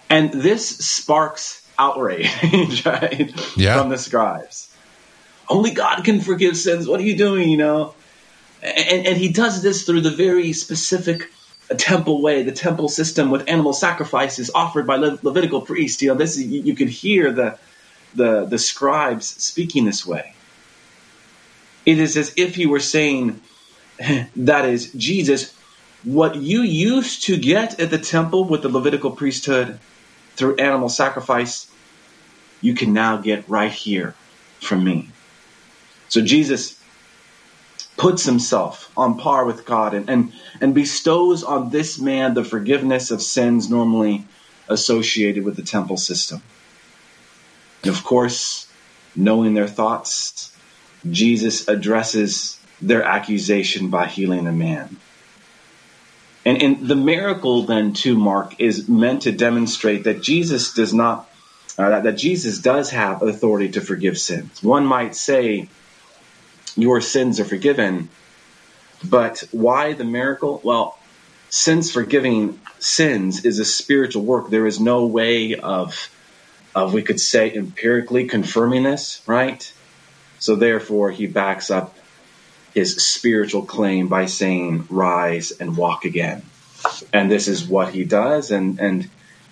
And 0.09 0.33
this 0.33 0.69
sparks 0.69 1.67
outrage 1.79 2.31
right? 2.87 3.33
yeah. 3.57 3.79
from 3.79 3.91
the 3.91 3.99
scribes. 3.99 4.76
Only 5.49 5.71
God 5.71 6.05
can 6.05 6.21
forgive 6.21 6.57
sins. 6.57 6.89
What 6.89 7.01
are 7.01 7.05
you 7.05 7.17
doing, 7.17 7.49
you 7.49 7.57
know? 7.57 7.95
And, 8.63 9.07
and 9.07 9.17
he 9.17 9.29
does 9.29 9.63
this 9.63 9.85
through 9.85 10.01
the 10.01 10.11
very 10.11 10.53
specific 10.53 11.31
temple 11.75 12.23
way, 12.23 12.43
the 12.43 12.53
temple 12.53 12.89
system 12.89 13.31
with 13.31 13.49
animal 13.49 13.73
sacrifices 13.73 14.51
offered 14.55 14.87
by 14.87 14.97
Le- 14.97 15.19
Levitical 15.23 15.61
priests. 15.61 16.01
You 16.03 16.09
know, 16.09 16.15
this 16.15 16.39
you, 16.39 16.63
you 16.63 16.75
could 16.75 16.89
hear 16.89 17.33
the, 17.33 17.59
the, 18.15 18.47
the 18.47 18.59
scribes 18.59 19.29
speaking 19.43 19.85
this 19.85 20.07
way. 20.07 20.35
It 21.85 21.99
is 21.99 22.17
as 22.17 22.35
if 22.37 22.55
he 22.55 22.67
were 22.67 22.81
saying, 22.81 23.41
that 24.37 24.65
is, 24.65 24.93
Jesus, 24.93 25.55
what 26.05 26.37
you 26.37 26.63
used 26.63 27.25
to 27.25 27.37
get 27.37 27.81
at 27.81 27.91
the 27.91 27.99
temple 27.99 28.45
with 28.45 28.63
the 28.63 28.69
Levitical 28.69 29.11
priesthood 29.11 29.79
through 30.37 30.57
animal 30.57 30.89
sacrifice, 30.89 31.69
you 32.61 32.75
can 32.75 32.93
now 32.93 33.17
get 33.17 33.49
right 33.49 33.73
here 33.73 34.15
from 34.61 34.85
me. 34.85 35.09
So 36.09 36.21
Jesus 36.21 36.81
puts 37.97 38.25
himself 38.25 38.93
on 38.97 39.19
par 39.19 39.45
with 39.45 39.65
God 39.65 39.95
and, 39.95 40.09
and, 40.11 40.33
and 40.61 40.75
bestows 40.75 41.43
on 41.43 41.71
this 41.71 41.99
man 41.99 42.35
the 42.35 42.45
forgiveness 42.45 43.11
of 43.11 43.23
sins 43.23 43.71
normally 43.71 44.25
associated 44.69 45.45
with 45.45 45.57
the 45.57 45.63
temple 45.63 45.97
system. 45.97 46.43
And 47.83 47.91
of 47.91 48.05
course, 48.05 48.69
knowing 49.15 49.55
their 49.55 49.69
thoughts, 49.69 50.55
Jesus 51.11 51.69
addresses 51.69 52.59
their 52.81 53.03
accusation 53.03 53.89
by 53.89 54.07
healing 54.07 54.45
the 54.45 54.53
man. 54.53 54.97
And, 56.45 56.63
and 56.63 56.89
the 56.89 56.97
miracle 56.97 57.63
then 57.63 57.93
to 57.95 58.17
Mark 58.17 58.61
is 58.61 58.89
meant 58.89 59.23
to 59.23 59.33
demonstrate 59.33 60.05
that 60.05 60.23
Jesus 60.23 60.75
does 60.75 60.93
not, 60.93 61.29
uh, 61.79 61.89
that, 61.89 62.03
that 62.05 62.17
Jesus 62.17 62.59
does 62.59 62.91
have 62.91 63.23
authority 63.23 63.71
to 63.71 63.81
forgive 63.81 64.19
sins. 64.19 64.63
One 64.63 64.87
might 64.87 65.17
say, 65.17 65.69
your 66.77 67.01
sins 67.01 67.41
are 67.41 67.45
forgiven, 67.45 68.09
but 69.05 69.45
why 69.51 69.95
the 69.95 70.05
miracle? 70.05 70.61
Well, 70.63 70.99
since 71.51 71.91
forgiving 71.91 72.61
sins 72.79 73.45
is 73.45 73.59
a 73.59 73.65
spiritual 73.65 74.25
work, 74.25 74.51
there 74.51 74.67
is 74.67 74.79
no 74.79 75.07
way 75.07 75.55
of, 75.55 76.11
of 76.75 76.93
we 76.93 77.03
could 77.03 77.21
say 77.21 77.53
empirically 77.55 78.27
confirming 78.27 78.83
this, 78.83 79.23
right? 79.27 79.73
So 80.39 80.57
therefore, 80.57 81.11
he 81.11 81.27
backs 81.27 81.71
up 81.71 81.97
his 82.75 82.97
spiritual 82.97 83.63
claim 83.63 84.09
by 84.09 84.27
saying, 84.27 84.87
rise 84.91 85.51
and 85.51 85.77
walk 85.77 86.05
again. 86.05 86.43
And 87.13 87.31
this 87.31 87.49
is 87.49 87.67
what 87.67 87.95
he 87.95 88.05
does. 88.05 88.51
And, 88.51 88.79
and, 88.79 89.09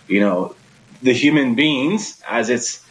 you 0.06 0.20
know, 0.20 0.54
the 1.00 1.14
human 1.14 1.54
beings, 1.54 2.22
as 2.28 2.50
it's, 2.50 2.83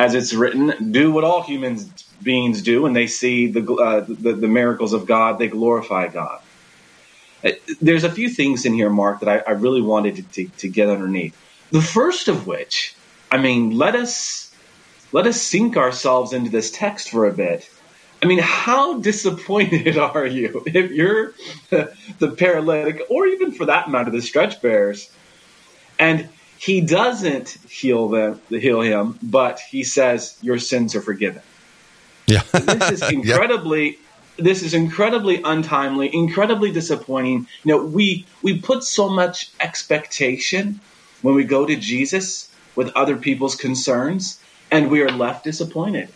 as 0.00 0.14
it's 0.14 0.32
written, 0.32 0.92
do 0.92 1.12
what 1.12 1.24
all 1.24 1.42
human 1.42 1.78
beings 2.22 2.62
do 2.62 2.82
when 2.82 2.92
they 2.92 3.06
see 3.06 3.48
the, 3.48 3.62
uh, 3.74 4.00
the, 4.00 4.32
the, 4.32 4.48
miracles 4.48 4.92
of 4.92 5.06
God, 5.06 5.38
they 5.38 5.48
glorify 5.48 6.08
God. 6.08 6.40
Uh, 7.44 7.50
there's 7.80 8.04
a 8.04 8.10
few 8.10 8.28
things 8.28 8.64
in 8.64 8.74
here, 8.74 8.90
Mark, 8.90 9.20
that 9.20 9.28
I, 9.28 9.50
I 9.50 9.54
really 9.56 9.82
wanted 9.82 10.16
to, 10.16 10.22
to, 10.22 10.48
to 10.58 10.68
get 10.68 10.88
underneath. 10.88 11.36
The 11.70 11.82
first 11.82 12.28
of 12.28 12.46
which, 12.46 12.94
I 13.30 13.38
mean, 13.38 13.76
let 13.76 13.94
us, 13.94 14.54
let 15.12 15.26
us 15.26 15.40
sink 15.40 15.76
ourselves 15.76 16.32
into 16.32 16.50
this 16.50 16.70
text 16.70 17.10
for 17.10 17.26
a 17.26 17.32
bit 17.32 17.68
I 18.22 18.26
mean, 18.26 18.38
how 18.38 18.98
disappointed 19.00 19.96
are 19.98 20.26
you 20.26 20.62
if 20.66 20.90
you're 20.90 21.34
the 21.70 22.34
paralytic, 22.36 23.02
or 23.08 23.26
even 23.26 23.52
for 23.52 23.66
that 23.66 23.90
matter, 23.90 24.10
the 24.10 24.22
stretch 24.22 24.60
bearers, 24.60 25.10
and 25.98 26.28
he 26.60 26.82
doesn't 26.82 27.56
heal 27.70 28.10
them, 28.10 28.38
heal 28.50 28.82
him, 28.82 29.18
but 29.22 29.58
he 29.60 29.82
says 29.82 30.36
your 30.42 30.58
sins 30.58 30.94
are 30.94 31.00
forgiven. 31.00 31.40
Yeah, 32.26 32.42
this 32.52 32.90
is 32.90 33.02
incredibly. 33.10 33.92
yeah. 33.92 33.96
This 34.36 34.62
is 34.62 34.74
incredibly 34.74 35.40
untimely, 35.42 36.14
incredibly 36.14 36.70
disappointing. 36.70 37.46
You 37.64 37.72
know, 37.72 37.84
we 37.84 38.26
we 38.42 38.58
put 38.60 38.84
so 38.84 39.08
much 39.08 39.50
expectation 39.58 40.80
when 41.22 41.34
we 41.34 41.44
go 41.44 41.64
to 41.64 41.76
Jesus 41.76 42.54
with 42.76 42.90
other 42.94 43.16
people's 43.16 43.56
concerns, 43.56 44.38
and 44.70 44.90
we 44.90 45.00
are 45.00 45.10
left 45.10 45.44
disappointed. 45.44 46.10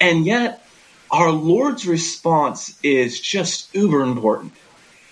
And 0.00 0.24
yet, 0.24 0.66
our 1.10 1.30
Lord's 1.30 1.86
response 1.86 2.78
is 2.82 3.20
just 3.20 3.74
uber 3.74 4.02
important. 4.02 4.52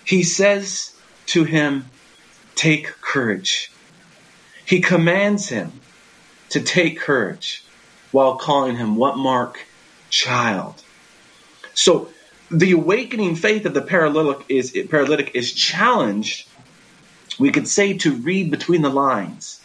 He 0.05 0.23
says 0.23 0.95
to 1.27 1.43
him, 1.43 1.85
Take 2.55 2.87
courage. 3.01 3.71
He 4.71 4.79
commands 4.79 5.49
him 5.49 5.73
to 6.51 6.61
take 6.61 6.97
courage 6.97 7.61
while 8.13 8.37
calling 8.37 8.77
him 8.77 8.95
what 8.95 9.17
mark? 9.17 9.59
Child. 10.09 10.81
So 11.73 12.07
the 12.49 12.71
awakening 12.71 13.35
faith 13.35 13.65
of 13.65 13.73
the 13.73 13.81
paralytic 13.81 14.45
is 14.47 14.71
paralytic 14.89 15.31
is 15.33 15.51
challenged, 15.51 16.47
we 17.37 17.51
could 17.51 17.67
say, 17.67 17.97
to 17.97 18.15
read 18.15 18.49
between 18.49 18.81
the 18.81 18.89
lines 18.89 19.59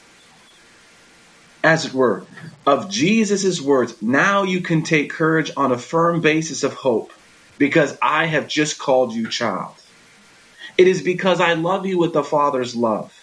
as 1.63 1.85
it 1.85 1.95
were, 1.95 2.25
of 2.67 2.91
Jesus' 2.91 3.61
words, 3.61 4.03
now 4.03 4.43
you 4.43 4.61
can 4.61 4.83
take 4.83 5.11
courage 5.11 5.53
on 5.57 5.71
a 5.71 5.79
firm 5.79 6.21
basis 6.21 6.65
of 6.65 6.75
hope 6.75 7.13
because 7.59 7.97
I 8.03 8.27
have 8.27 8.49
just 8.49 8.81
called 8.81 9.13
you 9.13 9.29
child. 9.29 9.77
It 10.77 10.89
is 10.89 11.01
because 11.01 11.41
I 11.41 11.53
love 11.53 11.87
you 11.87 11.97
with 11.97 12.13
the 12.13 12.25
Father's 12.25 12.75
love 12.75 13.16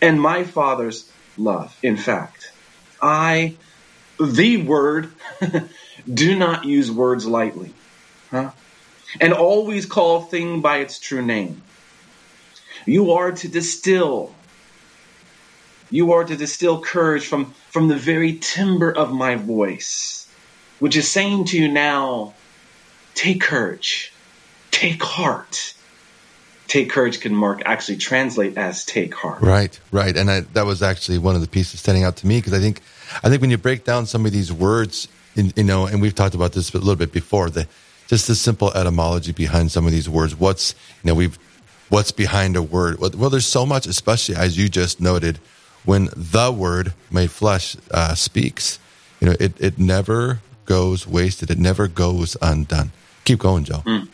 and 0.00 0.20
my 0.20 0.44
Father's 0.44 1.10
love. 1.36 1.76
In 1.82 1.96
fact, 1.96 2.52
I, 3.00 3.56
the 4.20 4.62
word, 4.62 5.10
do 6.12 6.36
not 6.36 6.64
use 6.64 6.90
words 6.90 7.26
lightly, 7.26 7.72
huh? 8.30 8.50
And 9.20 9.32
always 9.32 9.86
call 9.86 10.22
thing 10.22 10.60
by 10.60 10.78
its 10.78 10.98
true 10.98 11.22
name. 11.22 11.62
You 12.84 13.12
are 13.12 13.32
to 13.32 13.48
distill 13.48 14.34
you 15.90 16.12
are 16.12 16.24
to 16.24 16.36
distill 16.36 16.80
courage 16.80 17.26
from, 17.26 17.54
from 17.70 17.88
the 17.88 17.96
very 17.96 18.34
timbre 18.34 18.90
of 18.90 19.12
my 19.12 19.36
voice, 19.36 20.28
which 20.78 20.96
is 20.96 21.08
saying 21.08 21.46
to 21.46 21.58
you 21.58 21.68
now, 21.68 22.34
take 23.14 23.40
courage, 23.40 24.12
take 24.70 25.02
heart. 25.02 25.74
Take 26.68 26.90
courage 26.90 27.20
can 27.20 27.34
Mark 27.34 27.62
actually 27.64 27.96
translate 27.96 28.56
as 28.56 28.84
take 28.84 29.14
heart. 29.14 29.42
Right, 29.42 29.78
right, 29.90 30.16
and 30.16 30.30
I, 30.30 30.40
that 30.40 30.66
was 30.66 30.82
actually 30.82 31.18
one 31.18 31.34
of 31.34 31.40
the 31.40 31.48
pieces 31.48 31.80
standing 31.80 32.04
out 32.04 32.16
to 32.18 32.26
me 32.26 32.38
because 32.38 32.52
I 32.52 32.60
think, 32.60 32.80
I 33.24 33.28
think 33.28 33.40
when 33.40 33.50
you 33.50 33.58
break 33.58 33.84
down 33.84 34.06
some 34.06 34.26
of 34.26 34.32
these 34.32 34.52
words, 34.52 35.08
in, 35.34 35.52
you 35.56 35.64
know, 35.64 35.86
and 35.86 36.00
we've 36.00 36.14
talked 36.14 36.34
about 36.34 36.52
this 36.52 36.72
a 36.74 36.78
little 36.78 36.96
bit 36.96 37.12
before, 37.12 37.50
the 37.50 37.66
just 38.06 38.26
the 38.26 38.34
simple 38.34 38.72
etymology 38.72 39.32
behind 39.32 39.70
some 39.70 39.86
of 39.86 39.92
these 39.92 40.08
words. 40.08 40.34
What's 40.34 40.74
you 41.02 41.08
know 41.08 41.14
we've 41.14 41.38
what's 41.88 42.12
behind 42.12 42.56
a 42.56 42.62
word? 42.62 42.98
Well, 43.00 43.30
there's 43.30 43.46
so 43.46 43.64
much, 43.64 43.86
especially 43.86 44.36
as 44.36 44.56
you 44.58 44.68
just 44.68 45.00
noted 45.00 45.38
when 45.84 46.10
the 46.14 46.52
word 46.52 46.92
made 47.10 47.30
flesh 47.30 47.76
uh, 47.90 48.14
speaks, 48.14 48.78
you 49.20 49.28
know, 49.28 49.36
it, 49.40 49.58
it 49.58 49.78
never 49.78 50.40
goes 50.64 51.06
wasted. 51.06 51.50
It 51.50 51.58
never 51.58 51.88
goes 51.88 52.36
undone. 52.42 52.92
Keep 53.24 53.38
going, 53.38 53.64
Joe. 53.64 53.82
Mm. 53.86 54.08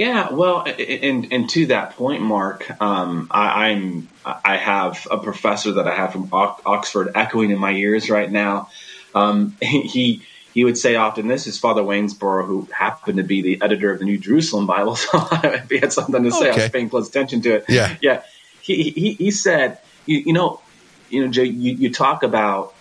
Yeah, 0.00 0.32
well, 0.32 0.64
and 0.66 1.30
and 1.30 1.50
to 1.50 1.66
that 1.66 1.94
point, 1.94 2.22
Mark, 2.22 2.80
um, 2.80 3.28
I, 3.30 3.68
am 3.68 4.08
I 4.24 4.56
have 4.56 5.06
a 5.10 5.18
professor 5.18 5.72
that 5.72 5.86
I 5.86 5.94
have 5.94 6.12
from 6.12 6.30
Oxford 6.32 7.10
echoing 7.14 7.50
in 7.50 7.58
my 7.58 7.72
ears 7.72 8.08
right 8.08 8.32
now. 8.32 8.70
Um, 9.14 9.58
he 9.60 10.22
he 10.54 10.64
would 10.64 10.78
say 10.78 10.96
often, 10.96 11.28
"This 11.28 11.46
is 11.46 11.58
Father 11.58 11.82
Wansbrough, 11.82 12.46
who 12.46 12.66
happened 12.74 13.18
to 13.18 13.24
be 13.24 13.42
the 13.42 13.60
editor 13.60 13.92
of 13.92 13.98
the 13.98 14.06
New 14.06 14.16
Jerusalem 14.16 14.66
Bible." 14.66 14.96
So 15.12 15.28
if 15.42 15.68
he 15.68 15.76
had 15.76 15.92
something 15.92 16.24
to 16.24 16.30
say, 16.30 16.48
okay. 16.48 16.60
I 16.60 16.62
was 16.62 16.68
paying 16.70 16.88
close 16.88 17.10
attention 17.10 17.42
to 17.42 17.56
it. 17.56 17.66
Yeah, 17.68 17.94
yeah. 18.00 18.22
He 18.62 18.90
he, 18.92 19.12
he 19.12 19.30
said 19.30 19.80
you, 20.06 20.22
you 20.24 20.32
know, 20.32 20.62
you 21.10 21.28
know, 21.28 21.42
you, 21.42 21.74
you 21.74 21.92
talk 21.92 22.22
about 22.22 22.72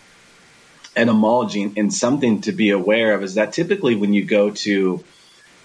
etymology 0.96 1.70
and 1.76 1.94
something 1.94 2.40
to 2.44 2.54
be 2.54 2.70
aware 2.70 3.14
of 3.14 3.24
is 3.24 3.36
that 3.36 3.52
typically 3.52 3.96
when 3.96 4.14
you 4.14 4.24
go 4.24 4.52
to 4.52 5.04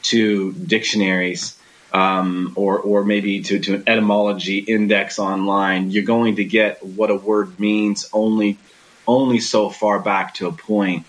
to 0.04 0.52
dictionaries 0.52 1.56
um, 1.94 2.52
or 2.56 2.78
or 2.78 3.04
maybe 3.04 3.40
to, 3.42 3.58
to 3.60 3.74
an 3.76 3.84
etymology 3.86 4.58
index 4.58 5.18
online, 5.18 5.90
you're 5.90 6.04
going 6.04 6.36
to 6.36 6.44
get 6.44 6.84
what 6.84 7.10
a 7.10 7.14
word 7.14 7.58
means 7.60 8.08
only 8.12 8.58
only 9.06 9.38
so 9.38 9.70
far 9.70 10.00
back 10.00 10.34
to 10.34 10.48
a 10.48 10.52
point. 10.52 11.06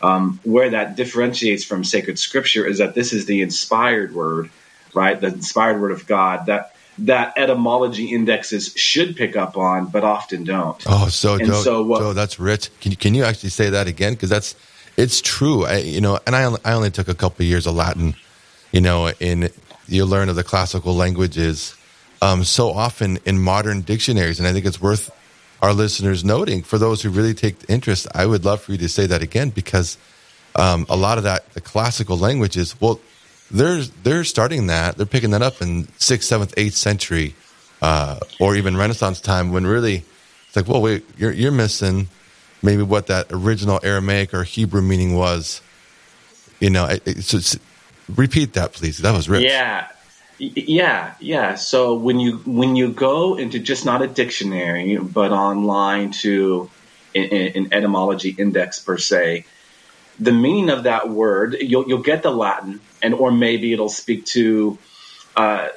Um, 0.00 0.40
where 0.42 0.70
that 0.70 0.96
differentiates 0.96 1.62
from 1.62 1.84
sacred 1.84 2.18
scripture 2.18 2.66
is 2.66 2.78
that 2.78 2.94
this 2.96 3.12
is 3.12 3.26
the 3.26 3.40
inspired 3.40 4.12
word, 4.12 4.50
right? 4.94 5.20
The 5.20 5.28
inspired 5.28 5.80
word 5.80 5.92
of 5.92 6.08
God 6.08 6.46
that 6.46 6.74
that 6.98 7.34
etymology 7.36 8.12
indexes 8.12 8.72
should 8.74 9.16
pick 9.16 9.36
up 9.36 9.56
on, 9.56 9.86
but 9.86 10.02
often 10.02 10.44
don't. 10.44 10.82
Oh, 10.88 11.08
so 11.08 11.34
and 11.34 11.46
Joe, 11.46 11.62
so 11.62 11.82
what, 11.84 12.00
Joe, 12.00 12.12
that's 12.14 12.40
rich. 12.40 12.70
Can 12.80 12.90
you 12.90 12.96
can 12.96 13.14
you 13.14 13.22
actually 13.22 13.50
say 13.50 13.70
that 13.70 13.86
again? 13.86 14.14
Because 14.14 14.30
that's 14.30 14.56
it's 14.96 15.20
true. 15.20 15.66
I, 15.66 15.78
you 15.78 16.00
know, 16.00 16.18
and 16.26 16.34
I 16.34 16.44
only, 16.44 16.60
I 16.64 16.72
only 16.72 16.90
took 16.90 17.08
a 17.08 17.14
couple 17.14 17.44
of 17.44 17.48
years 17.48 17.66
of 17.66 17.74
Latin. 17.74 18.14
You 18.72 18.80
know, 18.80 19.10
in 19.20 19.50
you 19.86 20.04
learn 20.06 20.28
of 20.28 20.36
the 20.36 20.44
classical 20.44 20.94
languages. 20.94 21.76
um, 22.22 22.44
so 22.44 22.70
often 22.70 23.18
in 23.26 23.38
modern 23.40 23.80
dictionaries. 23.82 24.38
And 24.38 24.46
I 24.46 24.52
think 24.52 24.64
it's 24.64 24.80
worth 24.80 25.10
our 25.60 25.74
listeners 25.74 26.24
noting 26.24 26.62
for 26.62 26.78
those 26.78 27.02
who 27.02 27.10
really 27.10 27.34
take 27.34 27.56
interest. 27.68 28.06
I 28.14 28.24
would 28.24 28.44
love 28.44 28.62
for 28.62 28.72
you 28.72 28.78
to 28.78 28.88
say 28.88 29.06
that 29.06 29.22
again 29.22 29.50
because 29.50 29.98
um, 30.54 30.86
a 30.88 30.96
lot 30.96 31.18
of 31.18 31.24
that, 31.24 31.52
the 31.54 31.60
classical 31.60 32.16
languages, 32.16 32.80
well, 32.80 33.00
they're, 33.50 33.82
they're 33.82 34.24
starting 34.24 34.68
that, 34.68 34.96
they're 34.96 35.04
picking 35.04 35.32
that 35.32 35.42
up 35.42 35.60
in 35.60 35.88
sixth, 35.98 36.28
seventh, 36.28 36.54
eighth 36.56 36.74
century, 36.74 37.34
uh, 37.82 38.20
or 38.38 38.54
even 38.54 38.76
Renaissance 38.76 39.20
time 39.20 39.50
when 39.50 39.66
really 39.66 40.04
it's 40.46 40.56
like, 40.56 40.68
well, 40.68 40.80
wait, 40.80 41.04
you're, 41.18 41.32
you're 41.32 41.52
missing 41.52 42.08
maybe 42.62 42.82
what 42.82 43.08
that 43.08 43.26
original 43.32 43.80
Aramaic 43.82 44.32
or 44.32 44.44
Hebrew 44.44 44.80
meaning 44.80 45.16
was. 45.16 45.60
You 46.60 46.70
know, 46.70 46.86
it, 46.86 47.02
it, 47.04 47.22
so 47.22 47.58
repeat 48.08 48.54
that, 48.54 48.72
please. 48.72 48.98
That 48.98 49.12
was 49.12 49.28
rich. 49.28 49.44
Yeah, 49.44 49.88
yeah, 50.38 51.14
yeah. 51.20 51.54
So 51.54 51.94
when 51.94 52.20
you 52.20 52.38
when 52.38 52.76
you 52.76 52.92
go 52.92 53.36
into 53.36 53.58
just 53.58 53.84
not 53.84 54.02
a 54.02 54.06
dictionary, 54.06 54.96
but 54.96 55.32
online 55.32 56.12
to 56.22 56.70
an, 57.14 57.72
etymology 57.72 58.30
index 58.30 58.78
per 58.78 58.98
se, 58.98 59.44
the 60.18 60.32
meaning 60.32 60.70
of 60.70 60.84
that 60.84 61.08
word 61.08 61.56
you'll 61.60 61.86
you'll 61.88 62.02
get 62.02 62.22
the 62.22 62.30
Latin, 62.30 62.80
and 63.02 63.14
or 63.14 63.30
maybe 63.30 63.72
it'll 63.72 63.88
speak 63.88 64.24
to, 64.26 64.78
uh, 65.36 65.68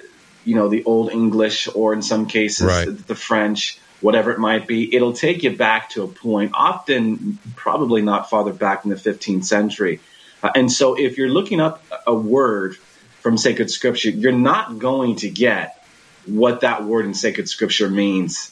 you 0.44 0.55
know, 0.55 0.70
the 0.70 0.84
Old 0.86 1.12
English, 1.12 1.67
or 1.74 1.94
in 1.94 2.01
some 2.01 2.25
cases 2.27 2.67
Right. 2.67 2.86
the, 2.86 2.91
the 2.91 3.15
French 3.15 3.79
whatever 4.01 4.32
it 4.32 4.39
might 4.39 4.67
be, 4.67 4.94
it'll 4.96 5.13
take 5.13 5.41
you 5.41 5.55
back 5.55 5.89
to 5.89 6.03
a 6.03 6.08
point, 6.08 6.51
often 6.53 7.39
probably 7.55 8.01
not 8.01 8.29
farther 8.29 8.53
back 8.53 8.86
in 8.86 8.91
the 8.91 8.96
15th 8.96 9.46
century. 9.46 10.00
Uh, 10.46 10.52
and 10.54 10.72
so 10.72 10.94
if 10.94 11.18
you're 11.18 11.30
looking 11.30 11.60
up 11.60 11.84
a 12.06 12.14
word 12.14 12.75
from 13.22 13.36
sacred 13.36 13.72
scripture, 13.72 14.12
you're 14.12 14.32
not 14.32 14.78
going 14.78 15.16
to 15.16 15.28
get 15.28 15.84
what 16.28 16.62
that 16.62 16.84
word 16.84 17.06
in 17.06 17.16
sacred 17.16 17.50
scripture 17.50 17.90
means 17.90 18.52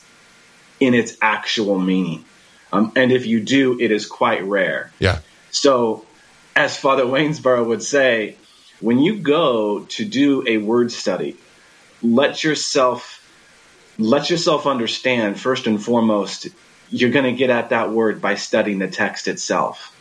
in 0.80 0.96
its 0.96 1.16
actual 1.22 1.78
meaning. 1.78 2.26
Um, 2.72 2.94
and 2.96 3.12
if 3.12 3.28
you 3.28 3.42
do, 3.42 3.80
it 3.80 3.92
is 3.92 4.08
quite 4.08 4.44
rare. 4.44 4.92
Yeah. 4.98 5.20
So, 5.52 6.04
as 6.56 6.76
Father 6.76 7.04
Wansbrough 7.04 7.68
would 7.68 7.84
say, 7.84 8.38
when 8.80 8.98
you 8.98 9.20
go 9.20 9.86
to 9.86 10.04
do 10.04 10.44
a 10.48 10.58
word 10.58 10.92
study, 10.92 11.38
let 12.02 12.44
yourself 12.44 13.20
let 14.00 14.32
yourself 14.32 14.66
understand 14.66 15.40
first 15.40 15.68
and 15.68 15.82
foremost 15.82 16.48
you're 16.90 17.12
going 17.12 17.26
to 17.26 17.34
get 17.34 17.52
at 17.52 17.70
that 17.70 17.92
word 17.92 18.20
by 18.20 18.34
studying 18.34 18.80
the 18.80 18.88
text 18.88 19.28
itself. 19.28 19.93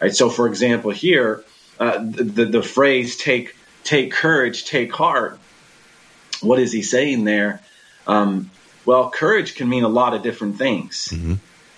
Right? 0.00 0.14
So, 0.14 0.30
for 0.30 0.46
example, 0.46 0.90
here 0.90 1.44
uh, 1.78 1.98
the, 1.98 2.24
the 2.24 2.44
the 2.46 2.62
phrase 2.62 3.16
"take 3.16 3.56
take 3.84 4.12
courage, 4.12 4.64
take 4.64 4.92
heart." 4.92 5.38
What 6.40 6.58
is 6.58 6.72
he 6.72 6.82
saying 6.82 7.24
there? 7.24 7.62
Um, 8.06 8.50
well, 8.84 9.10
courage 9.10 9.54
can 9.56 9.68
mean 9.68 9.84
a 9.84 9.88
lot 9.88 10.14
of 10.14 10.22
different 10.22 10.58
things. 10.58 11.08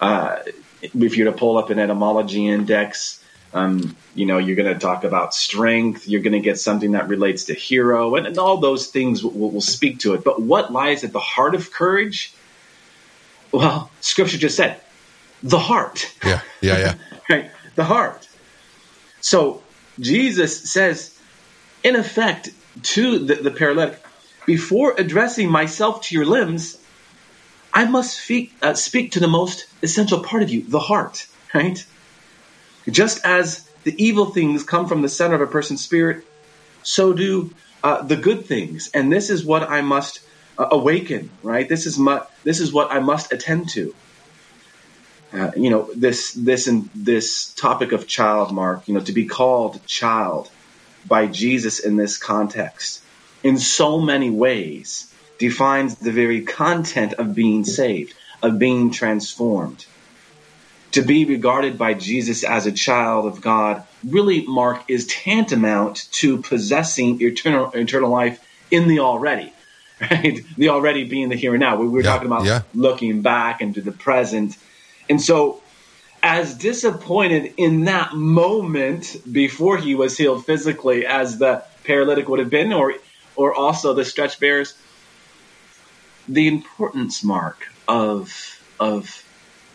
Uh, 0.01 0.39
if 0.83 1.17
you're 1.17 1.31
to 1.31 1.37
pull 1.37 1.59
up 1.59 1.71
an 1.71 1.79
etymology 1.79 2.47
index, 2.47 3.23
um, 3.55 3.97
you 4.15 4.27
know, 4.27 4.39
you're 4.39 4.57
going 4.57 4.73
to 4.73 4.79
talk 4.79 5.05
about 5.05 5.35
strength. 5.35 6.07
You're 6.07 6.21
going 6.21 6.35
to 6.35 6.41
get 6.41 6.59
something 6.59 6.93
that 6.93 7.09
relates 7.09 7.45
to 7.45 7.55
hero, 7.55 8.15
and, 8.17 8.27
and 8.27 8.39
all 8.39 8.59
those 8.59 8.89
things 8.89 9.25
will, 9.25 9.51
will 9.51 9.61
speak 9.61 10.01
to 10.01 10.15
it. 10.15 10.23
But 10.23 10.43
what 10.43 10.73
lies 10.73 11.03
at 11.03 11.13
the 11.13 11.21
heart 11.21 11.55
of 11.55 11.73
courage? 11.73 12.33
Well, 13.51 13.91
Scripture 14.01 14.37
just 14.37 14.57
said, 14.57 14.81
the 15.43 15.59
heart. 15.59 16.15
Yeah. 16.25 16.43
Yeah. 16.61 16.79
Yeah. 16.79 16.95
right? 17.31 17.51
The 17.77 17.85
heart. 17.85 18.29
So 19.21 19.63
Jesus 20.01 20.71
says, 20.71 21.19
in 21.83 21.97
effect, 21.97 22.51
to 22.83 23.19
the, 23.19 23.35
the 23.37 23.51
paralytic, 23.51 24.03
before 24.47 24.95
addressing 24.97 25.51
myself 25.51 26.03
to 26.03 26.15
your 26.15 26.25
limbs, 26.25 26.79
I 27.73 27.85
must 27.85 28.23
speak, 28.23 28.53
uh, 28.63 28.75
speak 28.75 29.13
to 29.13 29.21
the 29.21 29.29
most 29.29 29.67
essential 29.83 30.21
part 30.21 30.42
of 30.42 30.51
you, 30.51 30.62
the 30.69 30.79
heart, 30.79 31.27
right? 31.55 31.85
Just 32.88 33.25
as 33.25 33.69
the 33.85 33.95
evil 34.03 34.27
things 34.27 34.64
come 34.64 34.88
from 34.88 35.03
the 35.03 35.09
center 35.09 35.35
of 35.35 35.40
a 35.40 35.47
person's 35.47 35.85
spirit, 35.85 36.25
so 36.83 37.12
do 37.12 37.55
uh, 37.83 38.03
the 38.03 38.16
good 38.16 38.47
things. 38.47 38.90
And 38.95 39.12
this 39.12 39.31
is 39.31 39.45
what 39.45 39.69
I 39.69 39.83
must 39.83 40.21
uh, 40.57 40.69
awaken, 40.71 41.31
right? 41.42 41.69
This 41.69 41.87
is 41.87 41.99
my, 41.99 42.23
this 42.45 42.61
is 42.61 42.73
what 42.73 42.90
I 42.90 43.01
must 43.01 43.33
attend 43.33 43.69
to. 43.71 43.95
Uh, 45.31 45.51
you 45.57 45.69
know 45.69 45.91
this 45.95 46.33
this 46.33 46.67
and 46.69 46.88
this 46.95 47.53
topic 47.53 47.93
of 47.93 48.07
child 48.07 48.51
mark 48.51 48.88
you 48.88 48.95
know 48.95 49.01
to 49.01 49.12
be 49.12 49.27
called 49.27 49.85
child 49.87 50.51
by 51.07 51.27
jesus 51.27 51.81
in 51.81 51.97
this 51.97 52.17
context 52.17 53.03
in 53.43 53.59
so 53.59 54.01
many 54.01 54.31
ways 54.31 55.12
defines 55.38 55.97
the 55.97 56.12
very 56.12 56.43
content 56.43 57.12
of 57.14 57.35
being 57.35 57.64
saved 57.64 58.14
of 58.43 58.59
being 58.59 58.91
transformed. 58.91 59.85
To 60.93 61.03
be 61.03 61.27
regarded 61.27 61.77
by 61.77 61.93
jesus 61.93 62.43
as 62.43 62.64
a 62.67 62.73
child 62.73 63.27
of 63.27 63.43
god 63.43 63.85
really 64.03 64.47
mark 64.47 64.83
is 64.88 65.07
tantamount 65.07 66.11
to 66.12 66.38
possessing 66.38 67.21
eternal 67.21 67.71
eternal 67.73 68.11
life 68.11 68.43
in 68.71 68.88
the 68.88 69.01
already 69.01 69.53
right? 70.01 70.41
The 70.57 70.69
already 70.69 71.05
being 71.05 71.29
the 71.29 71.37
here 71.37 71.55
and 71.55 71.61
now. 71.61 71.77
We 71.77 71.88
were 71.88 72.03
Yeah, 72.03 72.12
talking 72.12 72.27
about 72.27 72.47
yeah. 72.47 72.62
looking 72.73 73.21
back 73.23 73.61
into 73.61 73.81
the 73.81 73.93
present 73.93 74.57
and 75.09 75.21
so, 75.21 75.62
as 76.23 76.55
disappointed 76.55 77.55
in 77.57 77.85
that 77.85 78.14
moment 78.14 79.16
before 79.31 79.77
he 79.77 79.94
was 79.94 80.16
healed 80.16 80.44
physically 80.44 81.07
as 81.07 81.38
the 81.38 81.64
paralytic 81.85 82.29
would 82.29 82.40
have 82.40 82.51
been, 82.51 82.73
or 82.73 82.94
or 83.37 83.55
also 83.55 83.94
the 83.94 84.05
stretch 84.05 84.40
bearers, 84.40 84.75
the 86.29 86.49
importance 86.49 87.23
mark 87.23 87.68
of 87.87 88.61
of 88.81 89.25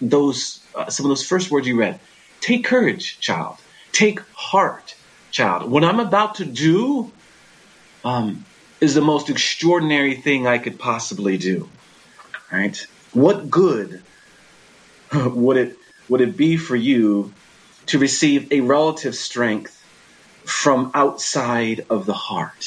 those 0.01 0.59
uh, 0.75 0.89
some 0.89 1.05
of 1.05 1.09
those 1.09 1.25
first 1.25 1.49
words 1.49 1.67
you 1.67 1.79
read. 1.79 1.99
Take 2.41 2.65
courage, 2.65 3.19
child. 3.19 3.57
Take 3.91 4.19
heart, 4.33 4.95
child. 5.31 5.71
What 5.71 5.83
I'm 5.83 5.99
about 5.99 6.35
to 6.35 6.45
do 6.45 7.11
um, 8.03 8.45
is 8.81 8.95
the 8.95 9.01
most 9.01 9.29
extraordinary 9.29 10.15
thing 10.15 10.45
I 10.45 10.57
could 10.57 10.77
possibly 10.77 11.37
do. 11.37 11.69
Right? 12.51 12.85
What 13.13 13.49
good 13.49 14.01
would 15.35 15.57
it 15.57 15.77
would 16.09 16.21
it 16.21 16.37
be 16.37 16.57
for 16.57 16.75
you 16.75 17.37
to 17.87 17.99
receive 17.99 18.51
a 18.51 18.61
relative 18.61 19.15
strength 19.15 19.77
from 20.45 20.91
outside 20.95 21.85
of 21.89 22.05
the 22.05 22.13
heart? 22.15 22.65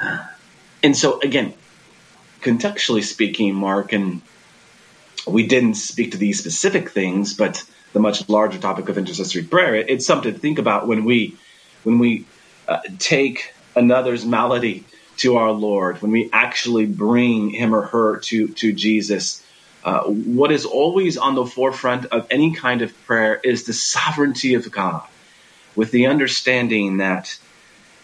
And 0.82 0.96
so 0.96 1.20
again, 1.20 1.58
contextually 2.42 3.02
speaking, 3.04 3.54
Mark, 3.54 3.92
and 3.92 4.22
we 5.26 5.46
didn't 5.46 5.74
speak 5.74 6.12
to 6.12 6.18
these 6.18 6.38
specific 6.38 6.90
things, 6.90 7.34
but 7.34 7.62
the 7.92 8.00
much 8.00 8.28
larger 8.28 8.58
topic 8.58 8.88
of 8.88 8.98
intercessory 8.98 9.44
prayer, 9.44 9.76
it- 9.76 9.90
it's 9.90 10.06
something 10.06 10.32
to 10.32 10.38
think 10.38 10.58
about 10.58 10.86
when 10.88 11.04
we 11.04 11.40
when 11.82 11.98
we 11.98 12.30
uh, 12.68 12.78
take 12.98 13.54
another's 13.76 14.26
malady 14.26 14.88
to 15.18 15.36
our 15.36 15.52
Lord, 15.52 16.02
when 16.02 16.12
we 16.12 16.30
actually 16.32 16.86
bring 16.86 17.50
him 17.50 17.74
or 17.74 17.82
her 17.88 18.20
to 18.26 18.48
to 18.54 18.72
Jesus. 18.74 19.45
Uh, 19.86 20.02
what 20.02 20.50
is 20.52 20.66
always 20.66 21.16
on 21.16 21.34
the 21.34 21.46
forefront 21.46 22.06
of 22.06 22.26
any 22.30 22.52
kind 22.52 22.82
of 22.82 22.92
prayer 23.06 23.40
is 23.42 23.64
the 23.64 23.72
sovereignty 23.72 24.54
of 24.54 24.70
God, 24.70 25.06
with 25.74 25.92
the 25.92 26.06
understanding 26.06 26.98
that 26.98 27.38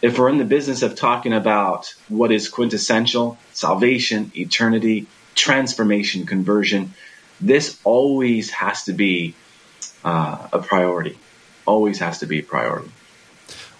if 0.00 0.18
we're 0.18 0.28
in 0.28 0.38
the 0.38 0.44
business 0.44 0.82
of 0.82 0.94
talking 0.94 1.32
about 1.32 1.94
what 2.08 2.32
is 2.32 2.48
quintessential 2.48 3.36
salvation, 3.52 4.30
eternity, 4.34 5.06
transformation, 5.34 6.24
conversion 6.24 6.94
this 7.42 7.78
always 7.84 8.50
has 8.50 8.84
to 8.84 8.92
be 8.92 9.34
uh, 10.04 10.48
a 10.52 10.60
priority. 10.60 11.18
Always 11.66 11.98
has 11.98 12.20
to 12.20 12.26
be 12.26 12.38
a 12.38 12.42
priority. 12.42 12.90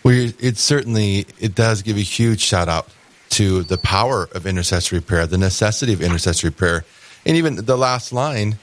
Well, 0.03 0.33
it 0.39 0.59
certainly 0.59 1.27
it 1.39 1.55
does 1.55 1.83
give 1.83 1.97
a 1.97 2.01
huge 2.01 2.41
shout 2.41 2.69
out 2.69 2.89
to 3.31 3.63
the 3.63 3.79
power 3.79 4.29
of 4.33 4.47
intercessory 4.47 5.01
prayer, 5.01 5.27
the 5.27 5.39
necessity 5.39 5.93
of 5.93 6.03
intercessory 6.03 6.51
prayer, 6.51 6.85
and 7.25 7.37
even 7.37 7.57
the 7.57 7.77
last 7.77 8.13
line. 8.13 8.59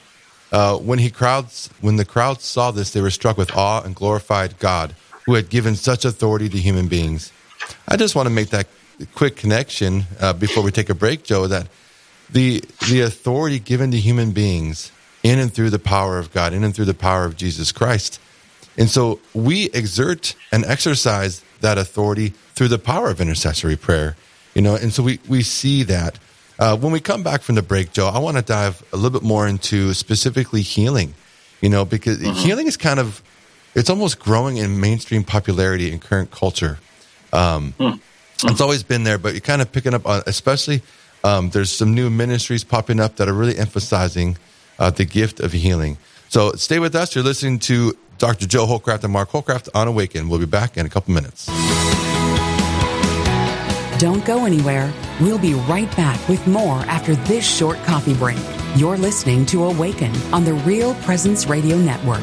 Uh, 0.52 0.76
when 0.76 0.98
he 0.98 1.10
crowds, 1.10 1.70
when 1.80 1.94
the 1.94 2.04
crowd 2.04 2.40
saw 2.40 2.72
this, 2.72 2.90
they 2.90 3.00
were 3.00 3.10
struck 3.10 3.36
with 3.38 3.56
awe 3.56 3.82
and 3.82 3.94
glorified 3.94 4.58
God, 4.58 4.96
who 5.26 5.34
had 5.34 5.48
given 5.48 5.76
such 5.76 6.04
authority 6.04 6.48
to 6.48 6.58
human 6.58 6.88
beings. 6.88 7.32
I 7.86 7.96
just 7.96 8.16
want 8.16 8.26
to 8.26 8.34
make 8.34 8.50
that 8.50 8.66
quick 9.14 9.36
connection 9.36 10.06
uh, 10.18 10.32
before 10.32 10.64
we 10.64 10.72
take 10.72 10.90
a 10.90 10.94
break, 10.94 11.22
Joe. 11.22 11.46
That 11.46 11.68
the 12.28 12.64
the 12.88 13.02
authority 13.02 13.60
given 13.60 13.92
to 13.92 13.96
human 13.96 14.32
beings 14.32 14.90
in 15.22 15.38
and 15.38 15.52
through 15.52 15.70
the 15.70 15.78
power 15.78 16.18
of 16.18 16.32
God, 16.32 16.52
in 16.52 16.64
and 16.64 16.74
through 16.74 16.86
the 16.86 16.94
power 16.94 17.24
of 17.24 17.36
Jesus 17.36 17.70
Christ. 17.72 18.20
And 18.76 18.88
so 18.88 19.20
we 19.34 19.70
exert 19.70 20.34
and 20.50 20.64
exercise 20.64 21.42
that 21.60 21.78
authority 21.78 22.30
through 22.54 22.68
the 22.68 22.78
power 22.78 23.10
of 23.10 23.20
intercessory 23.20 23.76
prayer, 23.76 24.16
you 24.54 24.62
know, 24.62 24.74
and 24.74 24.92
so 24.92 25.02
we, 25.02 25.18
we 25.28 25.42
see 25.42 25.82
that. 25.84 26.18
Uh, 26.60 26.76
when 26.76 26.92
we 26.92 27.00
come 27.00 27.22
back 27.22 27.40
from 27.40 27.54
the 27.54 27.62
break, 27.62 27.90
Joe, 27.92 28.06
I 28.08 28.18
want 28.18 28.36
to 28.36 28.42
dive 28.42 28.82
a 28.92 28.96
little 28.96 29.18
bit 29.18 29.26
more 29.26 29.48
into 29.48 29.94
specifically 29.94 30.60
healing, 30.60 31.14
you 31.62 31.70
know, 31.70 31.86
because 31.86 32.20
healing 32.20 32.66
is 32.66 32.76
kind 32.76 33.00
of, 33.00 33.22
it's 33.74 33.88
almost 33.88 34.18
growing 34.18 34.58
in 34.58 34.78
mainstream 34.78 35.24
popularity 35.24 35.90
in 35.90 35.98
current 35.98 36.30
culture. 36.30 36.78
Um, 37.32 37.74
It's 38.44 38.60
always 38.60 38.82
been 38.82 39.04
there, 39.04 39.18
but 39.18 39.32
you're 39.32 39.40
kind 39.40 39.60
of 39.62 39.70
picking 39.72 39.94
up 39.94 40.06
on, 40.06 40.22
especially 40.26 40.82
Um, 41.22 41.50
there's 41.50 41.70
some 41.70 41.94
new 41.94 42.08
ministries 42.08 42.64
popping 42.64 42.98
up 42.98 43.16
that 43.16 43.28
are 43.28 43.34
really 43.34 43.58
emphasizing 43.58 44.38
uh, 44.78 44.88
the 44.90 45.04
gift 45.04 45.38
of 45.40 45.52
healing. 45.52 45.98
So 46.30 46.52
stay 46.52 46.78
with 46.78 46.94
us. 46.94 47.14
You're 47.14 47.24
listening 47.24 47.58
to 47.60 47.94
Dr. 48.16 48.46
Joe 48.46 48.66
Holcraft 48.66 49.04
and 49.04 49.12
Mark 49.12 49.30
Holcraft 49.30 49.68
on 49.74 49.86
Awaken. 49.86 50.28
We'll 50.30 50.38
be 50.40 50.46
back 50.46 50.78
in 50.78 50.86
a 50.86 50.88
couple 50.88 51.12
minutes. 51.12 51.46
Don't 54.00 54.24
go 54.24 54.46
anywhere. 54.46 54.90
We'll 55.20 55.38
be 55.38 55.52
right 55.52 55.94
back 55.94 56.26
with 56.26 56.46
more 56.46 56.76
after 56.86 57.14
this 57.16 57.46
short 57.46 57.76
coffee 57.84 58.14
break. 58.14 58.38
You're 58.74 58.96
listening 58.96 59.44
to 59.46 59.64
Awaken 59.64 60.16
on 60.32 60.42
the 60.42 60.54
Real 60.54 60.94
Presence 60.94 61.46
Radio 61.46 61.76
Network. 61.76 62.22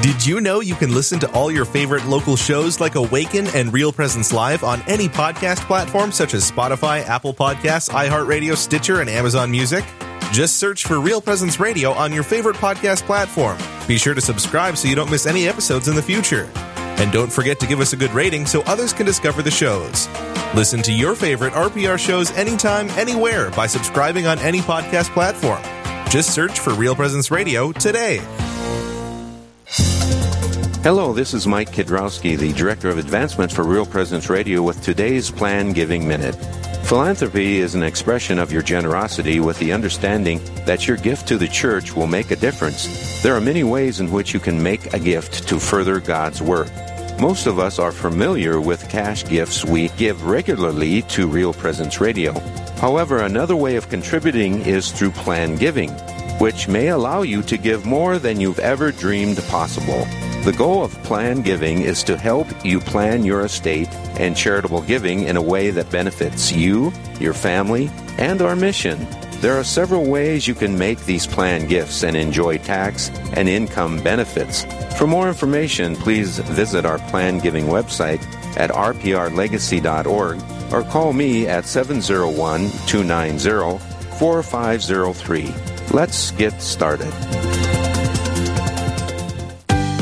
Did 0.00 0.24
you 0.24 0.40
know 0.40 0.60
you 0.60 0.76
can 0.76 0.94
listen 0.94 1.18
to 1.18 1.30
all 1.32 1.50
your 1.50 1.64
favorite 1.64 2.06
local 2.06 2.36
shows 2.36 2.78
like 2.78 2.94
Awaken 2.94 3.48
and 3.48 3.72
Real 3.72 3.92
Presence 3.92 4.32
Live 4.32 4.62
on 4.62 4.80
any 4.86 5.08
podcast 5.08 5.66
platform 5.66 6.12
such 6.12 6.34
as 6.34 6.48
Spotify, 6.48 7.02
Apple 7.02 7.34
Podcasts, 7.34 7.90
iHeartRadio, 7.90 8.56
Stitcher, 8.56 9.00
and 9.00 9.10
Amazon 9.10 9.50
Music? 9.50 9.84
Just 10.30 10.58
search 10.58 10.84
for 10.84 11.00
Real 11.00 11.20
Presence 11.20 11.58
Radio 11.58 11.90
on 11.90 12.12
your 12.12 12.22
favorite 12.22 12.56
podcast 12.56 13.02
platform. 13.06 13.58
Be 13.88 13.98
sure 13.98 14.14
to 14.14 14.20
subscribe 14.20 14.76
so 14.76 14.86
you 14.86 14.94
don't 14.94 15.10
miss 15.10 15.26
any 15.26 15.48
episodes 15.48 15.88
in 15.88 15.96
the 15.96 16.02
future. 16.02 16.48
And 16.98 17.12
don't 17.12 17.32
forget 17.32 17.60
to 17.60 17.66
give 17.66 17.80
us 17.80 17.92
a 17.92 17.96
good 17.96 18.10
rating 18.12 18.46
so 18.46 18.62
others 18.62 18.92
can 18.92 19.06
discover 19.06 19.42
the 19.42 19.50
shows. 19.50 20.08
Listen 20.54 20.82
to 20.82 20.92
your 20.92 21.14
favorite 21.14 21.52
RPR 21.52 21.98
shows 21.98 22.30
anytime, 22.32 22.88
anywhere 22.90 23.50
by 23.50 23.66
subscribing 23.66 24.26
on 24.26 24.38
any 24.40 24.60
podcast 24.60 25.10
platform. 25.10 25.62
Just 26.10 26.34
search 26.34 26.58
for 26.58 26.72
Real 26.74 26.94
Presence 26.94 27.30
Radio 27.30 27.70
today. 27.70 28.18
Hello, 30.82 31.12
this 31.12 31.34
is 31.34 31.46
Mike 31.46 31.70
Kidrowski, 31.70 32.38
the 32.38 32.52
Director 32.52 32.88
of 32.88 32.98
Advancements 32.98 33.52
for 33.52 33.62
Real 33.62 33.84
Presence 33.84 34.30
Radio 34.30 34.62
with 34.62 34.80
today's 34.82 35.30
Plan 35.30 35.72
Giving 35.72 36.08
Minute. 36.08 36.34
Philanthropy 36.86 37.58
is 37.58 37.74
an 37.74 37.82
expression 37.82 38.38
of 38.38 38.50
your 38.50 38.62
generosity 38.62 39.40
with 39.40 39.58
the 39.58 39.72
understanding 39.72 40.40
that 40.64 40.88
your 40.88 40.96
gift 40.96 41.28
to 41.28 41.36
the 41.36 41.48
church 41.48 41.94
will 41.94 42.06
make 42.06 42.30
a 42.30 42.36
difference. 42.36 43.22
There 43.22 43.34
are 43.34 43.40
many 43.42 43.62
ways 43.64 44.00
in 44.00 44.10
which 44.10 44.32
you 44.32 44.40
can 44.40 44.62
make 44.62 44.94
a 44.94 44.98
gift 44.98 45.46
to 45.48 45.60
further 45.60 46.00
God's 46.00 46.40
work. 46.40 46.70
Most 47.20 47.48
of 47.48 47.58
us 47.58 47.80
are 47.80 47.90
familiar 47.90 48.60
with 48.60 48.88
cash 48.88 49.24
gifts 49.24 49.64
we 49.64 49.88
give 49.90 50.24
regularly 50.24 51.02
to 51.02 51.26
Real 51.26 51.52
Presence 51.52 52.00
Radio. 52.00 52.38
However, 52.76 53.22
another 53.22 53.56
way 53.56 53.74
of 53.74 53.88
contributing 53.88 54.60
is 54.60 54.92
through 54.92 55.10
plan 55.10 55.56
giving, 55.56 55.90
which 56.38 56.68
may 56.68 56.88
allow 56.88 57.22
you 57.22 57.42
to 57.42 57.56
give 57.56 57.84
more 57.84 58.20
than 58.20 58.40
you've 58.40 58.60
ever 58.60 58.92
dreamed 58.92 59.42
possible. 59.48 60.06
The 60.44 60.54
goal 60.56 60.84
of 60.84 60.92
plan 61.02 61.42
giving 61.42 61.80
is 61.80 62.04
to 62.04 62.16
help 62.16 62.46
you 62.64 62.78
plan 62.78 63.24
your 63.24 63.40
estate 63.40 63.92
and 64.20 64.36
charitable 64.36 64.82
giving 64.82 65.24
in 65.24 65.36
a 65.36 65.42
way 65.42 65.72
that 65.72 65.90
benefits 65.90 66.52
you, 66.52 66.92
your 67.18 67.34
family, 67.34 67.90
and 68.18 68.40
our 68.40 68.54
mission. 68.54 69.04
There 69.40 69.56
are 69.56 69.62
several 69.62 70.04
ways 70.04 70.48
you 70.48 70.54
can 70.56 70.76
make 70.76 70.98
these 71.04 71.24
planned 71.24 71.68
gifts 71.68 72.02
and 72.02 72.16
enjoy 72.16 72.58
tax 72.58 73.08
and 73.34 73.48
income 73.48 74.02
benefits. 74.02 74.64
For 74.98 75.06
more 75.06 75.28
information, 75.28 75.94
please 75.94 76.40
visit 76.40 76.84
our 76.84 76.98
plan 77.10 77.38
giving 77.38 77.66
website 77.66 78.20
at 78.56 78.70
rprlegacy.org 78.70 80.42
or 80.72 80.82
call 80.90 81.12
me 81.12 81.46
at 81.46 81.66
701 81.66 82.68
290 82.88 83.78
4503. 84.18 85.54
Let's 85.92 86.32
get 86.32 86.60
started. 86.60 87.12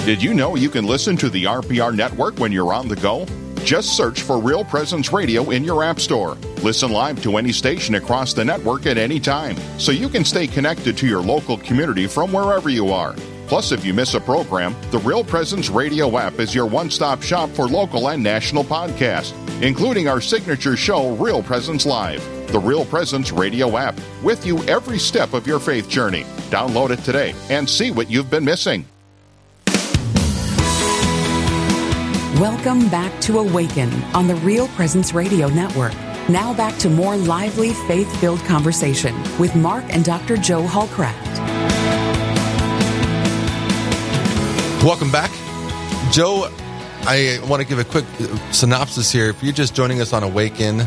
Did 0.06 0.22
you 0.22 0.32
know 0.32 0.56
you 0.56 0.70
can 0.70 0.86
listen 0.86 1.16
to 1.18 1.28
the 1.28 1.44
RPR 1.44 1.94
network 1.94 2.38
when 2.38 2.52
you're 2.52 2.72
on 2.72 2.88
the 2.88 2.96
go? 2.96 3.26
Just 3.66 3.96
search 3.96 4.22
for 4.22 4.40
Real 4.40 4.64
Presence 4.64 5.12
Radio 5.12 5.50
in 5.50 5.64
your 5.64 5.82
App 5.82 5.98
Store. 5.98 6.36
Listen 6.62 6.92
live 6.92 7.20
to 7.24 7.36
any 7.36 7.50
station 7.50 7.96
across 7.96 8.32
the 8.32 8.44
network 8.44 8.86
at 8.86 8.96
any 8.96 9.18
time, 9.18 9.56
so 9.76 9.90
you 9.90 10.08
can 10.08 10.24
stay 10.24 10.46
connected 10.46 10.96
to 10.96 11.06
your 11.08 11.20
local 11.20 11.58
community 11.58 12.06
from 12.06 12.32
wherever 12.32 12.68
you 12.68 12.90
are. 12.90 13.16
Plus, 13.48 13.72
if 13.72 13.84
you 13.84 13.92
miss 13.92 14.14
a 14.14 14.20
program, 14.20 14.76
the 14.92 15.00
Real 15.00 15.24
Presence 15.24 15.68
Radio 15.68 16.16
app 16.16 16.38
is 16.38 16.54
your 16.54 16.66
one 16.66 16.88
stop 16.92 17.22
shop 17.22 17.50
for 17.50 17.66
local 17.66 18.08
and 18.08 18.22
national 18.22 18.62
podcasts, 18.62 19.34
including 19.60 20.06
our 20.06 20.20
signature 20.20 20.76
show, 20.76 21.16
Real 21.16 21.42
Presence 21.42 21.84
Live. 21.84 22.22
The 22.52 22.60
Real 22.60 22.84
Presence 22.84 23.32
Radio 23.32 23.76
app, 23.76 23.98
with 24.22 24.46
you 24.46 24.62
every 24.68 25.00
step 25.00 25.34
of 25.34 25.44
your 25.44 25.58
faith 25.58 25.88
journey. 25.88 26.22
Download 26.50 26.90
it 26.90 27.00
today 27.00 27.34
and 27.50 27.68
see 27.68 27.90
what 27.90 28.08
you've 28.08 28.30
been 28.30 28.44
missing. 28.44 28.86
Welcome 32.40 32.90
back 32.90 33.18
to 33.22 33.38
Awaken 33.38 33.90
on 34.12 34.28
the 34.28 34.34
Real 34.34 34.68
Presence 34.68 35.14
Radio 35.14 35.48
Network. 35.48 35.94
Now 36.28 36.52
back 36.52 36.76
to 36.80 36.90
more 36.90 37.16
lively, 37.16 37.72
faith 37.88 38.14
filled 38.20 38.40
conversation 38.40 39.16
with 39.38 39.56
Mark 39.56 39.84
and 39.88 40.04
Dr. 40.04 40.36
Joe 40.36 40.62
Holcraft. 40.62 41.14
Welcome 44.84 45.10
back. 45.10 45.30
Joe, 46.12 46.50
I 47.04 47.38
want 47.48 47.62
to 47.62 47.66
give 47.66 47.78
a 47.78 47.84
quick 47.84 48.04
synopsis 48.52 49.10
here. 49.10 49.30
If 49.30 49.42
you're 49.42 49.54
just 49.54 49.74
joining 49.74 50.02
us 50.02 50.12
on 50.12 50.22
Awaken, 50.22 50.80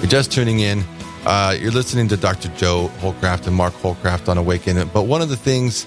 you're 0.00 0.06
just 0.06 0.30
tuning 0.30 0.60
in, 0.60 0.84
uh, 1.24 1.56
you're 1.58 1.72
listening 1.72 2.08
to 2.08 2.18
Dr. 2.18 2.48
Joe 2.58 2.90
Holcraft 2.98 3.46
and 3.46 3.56
Mark 3.56 3.72
Holcraft 3.72 4.28
on 4.28 4.36
Awaken. 4.36 4.76
But 4.92 5.04
one 5.04 5.22
of 5.22 5.30
the 5.30 5.36
things 5.38 5.86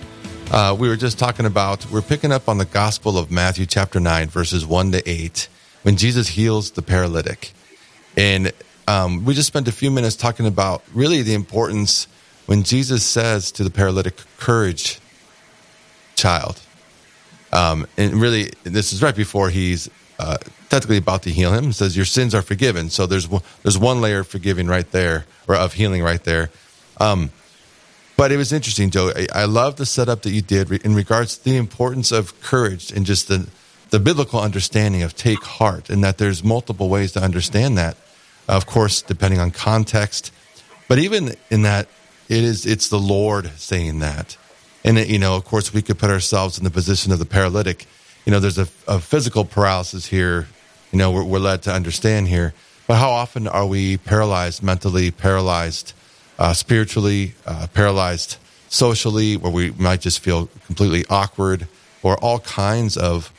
uh, 0.54 0.76
we 0.80 0.88
were 0.88 0.96
just 0.96 1.18
talking 1.18 1.48
about, 1.48 1.89
we're 1.89 2.04
picking 2.04 2.32
up 2.32 2.48
on 2.48 2.60
the 2.60 2.66
Gospel 2.66 3.18
of 3.18 3.32
Matthew, 3.32 3.66
chapter 3.66 4.00
9, 4.00 4.28
verses 4.28 4.68
1 4.68 4.92
to 4.92 5.10
8, 5.10 5.48
when 5.82 5.98
Jesus 5.98 6.28
heals 6.30 6.70
the 6.72 6.84
paralytic. 6.84 7.54
And 8.16 8.52
um, 8.88 9.26
we 9.26 9.34
just 9.34 9.48
spent 9.48 9.68
a 9.68 9.72
few 9.72 9.89
minutes 9.89 10.16
talking 10.16 10.46
about 10.46 10.84
really 10.94 11.24
the 11.24 11.34
importance 11.34 12.08
when 12.46 12.62
Jesus 12.62 13.04
says 13.04 13.52
to 13.54 13.63
the 13.63 13.72
paralytic, 13.72 14.16
Courage, 14.38 15.00
child. 16.13 16.62
Um, 17.52 17.88
and 17.98 18.22
really, 18.22 18.52
this 18.63 18.94
is 18.94 19.02
right 19.02 19.16
before 19.16 19.50
he's 19.50 19.89
uh, 20.20 20.38
technically 20.70 20.98
about 20.98 21.24
to 21.24 21.32
heal 21.32 21.52
him. 21.52 21.66
He 21.66 21.72
says, 21.72 21.98
Your 21.98 22.06
sins 22.06 22.36
are 22.36 22.44
forgiven. 22.44 22.92
So 22.92 23.08
there's, 23.08 23.28
there's 23.63 23.80
one 23.80 24.02
layer 24.02 24.20
of 24.20 24.28
forgiving 24.28 24.68
right 24.68 24.89
there, 24.92 25.26
or 25.48 25.56
of 25.56 25.74
healing 25.74 26.04
right 26.04 26.24
there. 26.24 26.52
Um, 27.00 27.32
but 28.15 28.32
it 28.32 28.38
was 28.38 28.54
interesting, 28.54 28.89
Joe. 28.89 29.12
I, 29.15 29.28
I 29.34 29.45
love 29.45 29.76
the 29.76 29.86
setup 29.86 30.21
that 30.23 30.32
you 30.32 30.41
did 30.41 30.71
in 30.71 30.95
regards 30.95 31.38
to 31.38 31.43
the 31.43 31.58
importance 31.58 32.12
of 32.12 32.39
courage 32.41 32.91
and 32.91 33.06
just 33.06 33.28
the, 33.28 33.47
the 33.89 33.99
biblical 33.99 34.39
understanding 34.39 35.04
of 35.04 35.15
take 35.15 35.43
heart, 35.43 35.89
and 35.89 36.04
that 36.04 36.17
there's 36.17 36.43
multiple 36.43 36.89
ways 36.89 37.12
to 37.13 37.21
understand 37.21 37.78
that. 37.78 37.97
Of 38.47 38.65
course, 38.65 39.02
depending 39.02 39.39
on 39.39 39.52
context, 39.52 40.32
but 40.88 40.99
even 40.99 41.36
in 41.49 41.62
that, 41.63 41.88
it 42.30 42.43
is 42.43 42.65
it's 42.65 42.89
the 42.89 42.99
Lord 42.99 43.49
saying 43.58 43.99
that, 43.99 44.38
and 44.84 44.97
it, 44.97 45.08
you 45.08 45.17
know, 45.17 45.36
of 45.36 45.45
course, 45.45 45.73
we 45.73 45.82
could 45.82 45.97
put 45.97 46.10
ourselves 46.10 46.58
in 46.58 46.63
the 46.63 46.69
position 46.69 47.12
of 47.12 47.19
the 47.19 47.26
paralytic. 47.26 47.86
You 48.26 48.32
know, 48.32 48.39
there's 48.39 48.58
a, 48.58 48.67
a 48.88 48.99
physical 48.99 49.45
paralysis 49.45 50.08
here. 50.08 50.47
You 50.91 50.99
know, 50.99 51.12
we're, 51.12 51.23
we're 51.23 51.39
led 51.39 51.63
to 51.63 51.73
understand 51.73 52.28
here, 52.28 52.54
but 52.86 52.95
how 52.95 53.12
often 53.12 53.47
are 53.47 53.65
we 53.65 53.97
paralyzed 53.97 54.62
mentally, 54.62 55.10
paralyzed? 55.12 55.93
Uh, 56.39 56.54
spiritually, 56.54 57.34
uh, 57.46 57.67
paralyzed 57.74 58.38
socially, 58.69 59.38
where 59.38 59.52
we 59.52 59.72
might 59.72 60.02
just 60.02 60.19
feel 60.19 60.50
completely 60.65 61.06
awkward, 61.10 61.67
or 62.02 62.17
all 62.17 62.39
kinds 62.39 62.98
of 62.98 63.32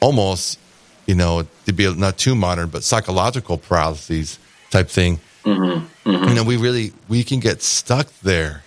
almost, 0.00 0.58
you 1.06 1.14
know, 1.14 1.46
to 1.66 1.72
be 1.72 1.92
not 1.94 2.16
too 2.18 2.34
modern, 2.34 2.68
but 2.68 2.82
psychological 2.82 3.58
paralyses 3.58 4.38
type 4.70 4.88
thing. 4.88 5.20
Mm-hmm. 5.44 6.10
Mm-hmm. 6.10 6.28
You 6.28 6.34
know, 6.34 6.44
we 6.44 6.56
really 6.56 6.92
we 7.08 7.22
can 7.22 7.40
get 7.40 7.62
stuck 7.62 8.08
there, 8.22 8.62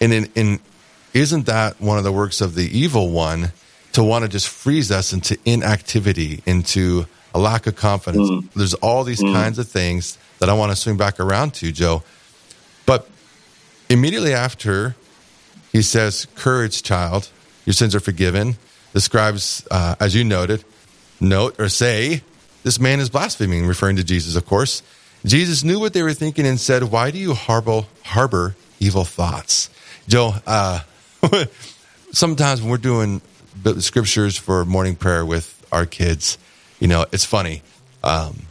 and 0.00 0.12
in, 0.12 0.30
in 0.34 0.60
isn't 1.14 1.46
that 1.46 1.80
one 1.80 1.98
of 1.98 2.04
the 2.04 2.12
works 2.12 2.40
of 2.40 2.54
the 2.54 2.66
evil 2.78 3.10
one 3.10 3.52
to 3.92 4.02
want 4.02 4.24
to 4.24 4.28
just 4.28 4.48
freeze 4.48 4.90
us 4.90 5.12
into 5.12 5.38
inactivity, 5.44 6.42
into 6.46 7.06
a 7.34 7.38
lack 7.38 7.66
of 7.66 7.76
confidence? 7.76 8.30
Mm-hmm. 8.30 8.58
There's 8.58 8.74
all 8.74 9.04
these 9.04 9.22
mm-hmm. 9.22 9.34
kinds 9.34 9.58
of 9.58 9.68
things 9.68 10.18
that 10.38 10.48
I 10.48 10.54
want 10.54 10.72
to 10.72 10.76
swing 10.76 10.96
back 10.96 11.20
around 11.20 11.54
to, 11.54 11.70
Joe. 11.72 12.02
But 12.86 13.08
Immediately 13.92 14.32
after, 14.32 14.96
he 15.70 15.82
says, 15.82 16.26
Courage, 16.34 16.82
child, 16.82 17.28
your 17.66 17.74
sins 17.74 17.94
are 17.94 18.00
forgiven. 18.00 18.56
Describes, 18.94 19.66
uh, 19.70 19.96
as 20.00 20.14
you 20.14 20.24
noted, 20.24 20.64
note 21.20 21.60
or 21.60 21.68
say, 21.68 22.22
this 22.62 22.80
man 22.80 23.00
is 23.00 23.10
blaspheming, 23.10 23.66
referring 23.66 23.96
to 23.96 24.04
Jesus, 24.04 24.34
of 24.34 24.46
course. 24.46 24.82
Jesus 25.26 25.62
knew 25.62 25.78
what 25.78 25.92
they 25.92 26.02
were 26.02 26.14
thinking 26.14 26.46
and 26.46 26.58
said, 26.58 26.84
Why 26.84 27.10
do 27.10 27.18
you 27.18 27.34
harbor, 27.34 27.82
harbor 28.02 28.56
evil 28.80 29.04
thoughts? 29.04 29.68
Joe, 30.08 30.32
uh, 30.46 30.80
sometimes 32.12 32.62
when 32.62 32.70
we're 32.70 32.78
doing 32.78 33.20
scriptures 33.80 34.38
for 34.38 34.64
morning 34.64 34.96
prayer 34.96 35.26
with 35.26 35.66
our 35.70 35.84
kids, 35.84 36.38
you 36.80 36.88
know, 36.88 37.04
it's 37.12 37.26
funny. 37.26 37.62
Um, 38.02 38.46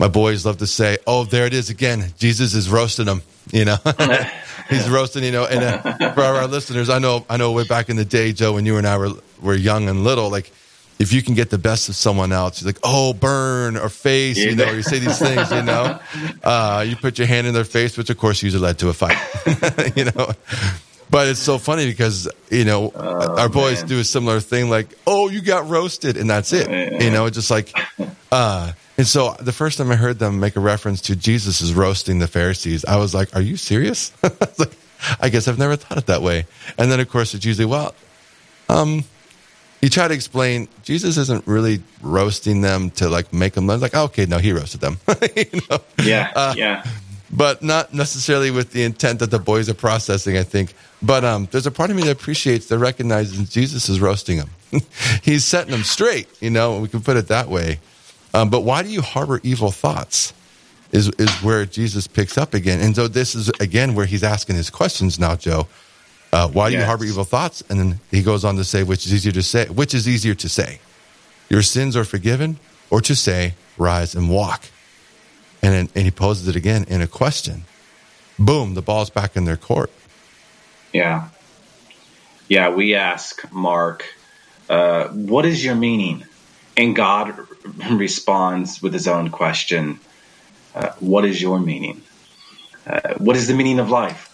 my 0.00 0.08
boys 0.08 0.44
love 0.44 0.58
to 0.58 0.66
say, 0.66 0.98
"Oh, 1.06 1.24
there 1.24 1.46
it 1.46 1.54
is 1.54 1.70
again. 1.70 2.12
Jesus 2.18 2.54
is 2.54 2.68
roasting 2.68 3.06
them." 3.06 3.22
You 3.52 3.64
know, 3.64 3.76
he's 4.68 4.88
roasting. 4.88 5.24
You 5.24 5.32
know, 5.32 5.44
and 5.44 5.62
uh, 5.62 6.12
for 6.14 6.22
our 6.22 6.46
listeners, 6.46 6.88
I 6.88 6.98
know, 6.98 7.24
I 7.28 7.36
know, 7.36 7.52
way 7.52 7.64
back 7.64 7.88
in 7.88 7.96
the 7.96 8.04
day, 8.04 8.32
Joe, 8.32 8.54
when 8.54 8.66
you 8.66 8.76
and 8.76 8.86
I 8.86 8.96
were 8.98 9.12
were 9.40 9.54
young 9.54 9.88
and 9.88 10.04
little, 10.04 10.30
like, 10.30 10.52
if 10.98 11.12
you 11.12 11.22
can 11.22 11.34
get 11.34 11.50
the 11.50 11.58
best 11.58 11.88
of 11.88 11.96
someone 11.96 12.32
else, 12.32 12.62
you're 12.62 12.68
like, 12.68 12.78
oh, 12.84 13.12
burn 13.12 13.76
or 13.76 13.88
face, 13.88 14.38
you 14.38 14.54
know, 14.54 14.70
you 14.70 14.82
say 14.82 14.98
these 14.98 15.18
things, 15.18 15.50
you 15.50 15.62
know. 15.62 15.98
Uh, 16.44 16.84
you 16.86 16.96
put 16.96 17.18
your 17.18 17.26
hand 17.26 17.46
in 17.46 17.54
their 17.54 17.64
face, 17.64 17.96
which 17.96 18.10
of 18.10 18.18
course 18.18 18.42
usually 18.42 18.62
led 18.62 18.78
to 18.78 18.88
a 18.88 18.92
fight, 18.92 19.16
you 19.96 20.04
know. 20.04 20.32
But 21.10 21.28
it's 21.28 21.40
so 21.40 21.58
funny 21.58 21.86
because 21.86 22.26
you 22.50 22.64
know 22.64 22.90
oh, 22.94 23.36
our 23.36 23.50
boys 23.50 23.80
man. 23.80 23.88
do 23.88 23.98
a 23.98 24.04
similar 24.04 24.40
thing, 24.40 24.70
like, 24.70 24.96
"Oh, 25.06 25.28
you 25.28 25.42
got 25.42 25.68
roasted," 25.68 26.16
and 26.16 26.30
that's 26.30 26.54
it. 26.54 27.02
You 27.02 27.10
know, 27.10 27.28
just 27.28 27.50
like, 27.50 27.70
uh, 28.30 28.72
and 28.96 29.06
so 29.06 29.34
the 29.40 29.52
first 29.52 29.78
time 29.78 29.90
I 29.90 29.96
heard 29.96 30.18
them 30.18 30.40
make 30.40 30.56
a 30.56 30.60
reference 30.60 31.00
to 31.02 31.16
Jesus 31.16 31.60
is 31.60 31.74
roasting 31.74 32.18
the 32.18 32.28
Pharisees, 32.28 32.84
I 32.84 32.96
was 32.96 33.14
like, 33.14 33.34
"Are 33.34 33.40
you 33.40 33.56
serious?" 33.56 34.12
I, 34.22 34.30
like, 34.58 34.72
I 35.20 35.28
guess 35.28 35.48
I've 35.48 35.58
never 35.58 35.76
thought 35.76 35.98
it 35.98 36.06
that 36.06 36.22
way. 36.22 36.46
And 36.78 36.90
then 36.90 37.00
of 37.00 37.08
course 37.08 37.34
it's 37.34 37.44
usually, 37.44 37.66
well, 37.66 37.94
um, 38.68 39.04
you 39.80 39.88
try 39.88 40.06
to 40.06 40.14
explain 40.14 40.68
Jesus 40.82 41.16
isn't 41.16 41.46
really 41.46 41.82
roasting 42.00 42.60
them 42.60 42.90
to 42.92 43.08
like 43.08 43.32
make 43.32 43.54
them 43.54 43.66
like, 43.66 43.94
oh, 43.94 44.04
okay, 44.04 44.26
no, 44.26 44.38
he 44.38 44.52
roasted 44.52 44.80
them. 44.80 44.98
you 45.36 45.60
know? 45.68 45.78
Yeah, 46.02 46.32
uh, 46.34 46.54
yeah 46.56 46.84
but 47.32 47.62
not 47.62 47.94
necessarily 47.94 48.50
with 48.50 48.72
the 48.72 48.84
intent 48.84 49.20
that 49.20 49.30
the 49.30 49.38
boys 49.38 49.68
are 49.68 49.74
processing, 49.74 50.36
I 50.36 50.42
think. 50.42 50.74
But 51.00 51.24
um, 51.24 51.48
there's 51.50 51.66
a 51.66 51.70
part 51.70 51.90
of 51.90 51.96
me 51.96 52.02
that 52.04 52.10
appreciates 52.10 52.66
that 52.66 52.78
recognizes 52.78 53.48
Jesus 53.48 53.88
is 53.88 54.00
roasting 54.00 54.36
them. 54.36 54.50
He's 55.22 55.44
setting 55.44 55.72
them 55.72 55.82
straight, 55.82 56.28
you 56.40 56.50
know, 56.50 56.78
we 56.78 56.88
can 56.88 57.00
put 57.00 57.16
it 57.16 57.28
that 57.28 57.48
way. 57.48 57.80
Um, 58.34 58.50
but 58.50 58.60
why 58.60 58.82
do 58.82 58.88
you 58.88 59.02
harbor 59.02 59.40
evil 59.42 59.70
thoughts? 59.70 60.34
Is, 60.92 61.08
is 61.18 61.30
where 61.42 61.64
Jesus 61.64 62.06
picks 62.06 62.36
up 62.36 62.52
again. 62.52 62.78
And 62.80 62.94
so 62.94 63.08
this 63.08 63.34
is 63.34 63.48
again 63.60 63.94
where 63.94 64.04
he's 64.04 64.22
asking 64.22 64.56
his 64.56 64.68
questions 64.68 65.18
now, 65.18 65.36
Joe. 65.36 65.66
Uh, 66.30 66.48
why 66.48 66.68
do 66.68 66.74
yes. 66.74 66.82
you 66.82 66.86
harbor 66.86 67.06
evil 67.06 67.24
thoughts? 67.24 67.62
And 67.70 67.80
then 67.80 68.00
he 68.10 68.22
goes 68.22 68.44
on 68.44 68.56
to 68.56 68.64
say, 68.64 68.82
which 68.82 69.06
is 69.06 69.14
easier 69.14 69.32
to 69.32 69.42
say, 69.42 69.66
which 69.68 69.94
is 69.94 70.06
easier 70.06 70.34
to 70.34 70.48
say, 70.50 70.80
your 71.48 71.62
sins 71.62 71.96
are 71.96 72.04
forgiven, 72.04 72.58
or 72.90 73.00
to 73.00 73.16
say, 73.16 73.54
rise 73.78 74.14
and 74.14 74.28
walk. 74.28 74.64
And, 75.62 75.72
then, 75.72 75.88
and 75.94 76.04
he 76.04 76.10
poses 76.10 76.46
it 76.46 76.56
again 76.56 76.84
in 76.88 77.00
a 77.00 77.06
question. 77.06 77.64
Boom, 78.38 78.74
the 78.74 78.82
ball's 78.82 79.08
back 79.08 79.34
in 79.34 79.46
their 79.46 79.56
court. 79.56 79.90
Yeah. 80.92 81.28
Yeah, 82.48 82.68
we 82.68 82.94
ask 82.94 83.50
Mark, 83.50 84.04
uh, 84.68 85.08
what 85.08 85.46
is 85.46 85.64
your 85.64 85.74
meaning? 85.74 86.24
And 86.76 86.96
God 86.96 87.38
responds 87.90 88.82
with 88.82 88.92
his 88.92 89.08
own 89.08 89.30
question, 89.30 90.00
uh, 90.74 90.90
what 91.00 91.24
is 91.24 91.40
your 91.40 91.60
meaning? 91.60 92.02
Uh, 92.86 93.14
what 93.18 93.36
is 93.36 93.46
the 93.46 93.54
meaning 93.54 93.78
of 93.78 93.90
life? 93.90 94.28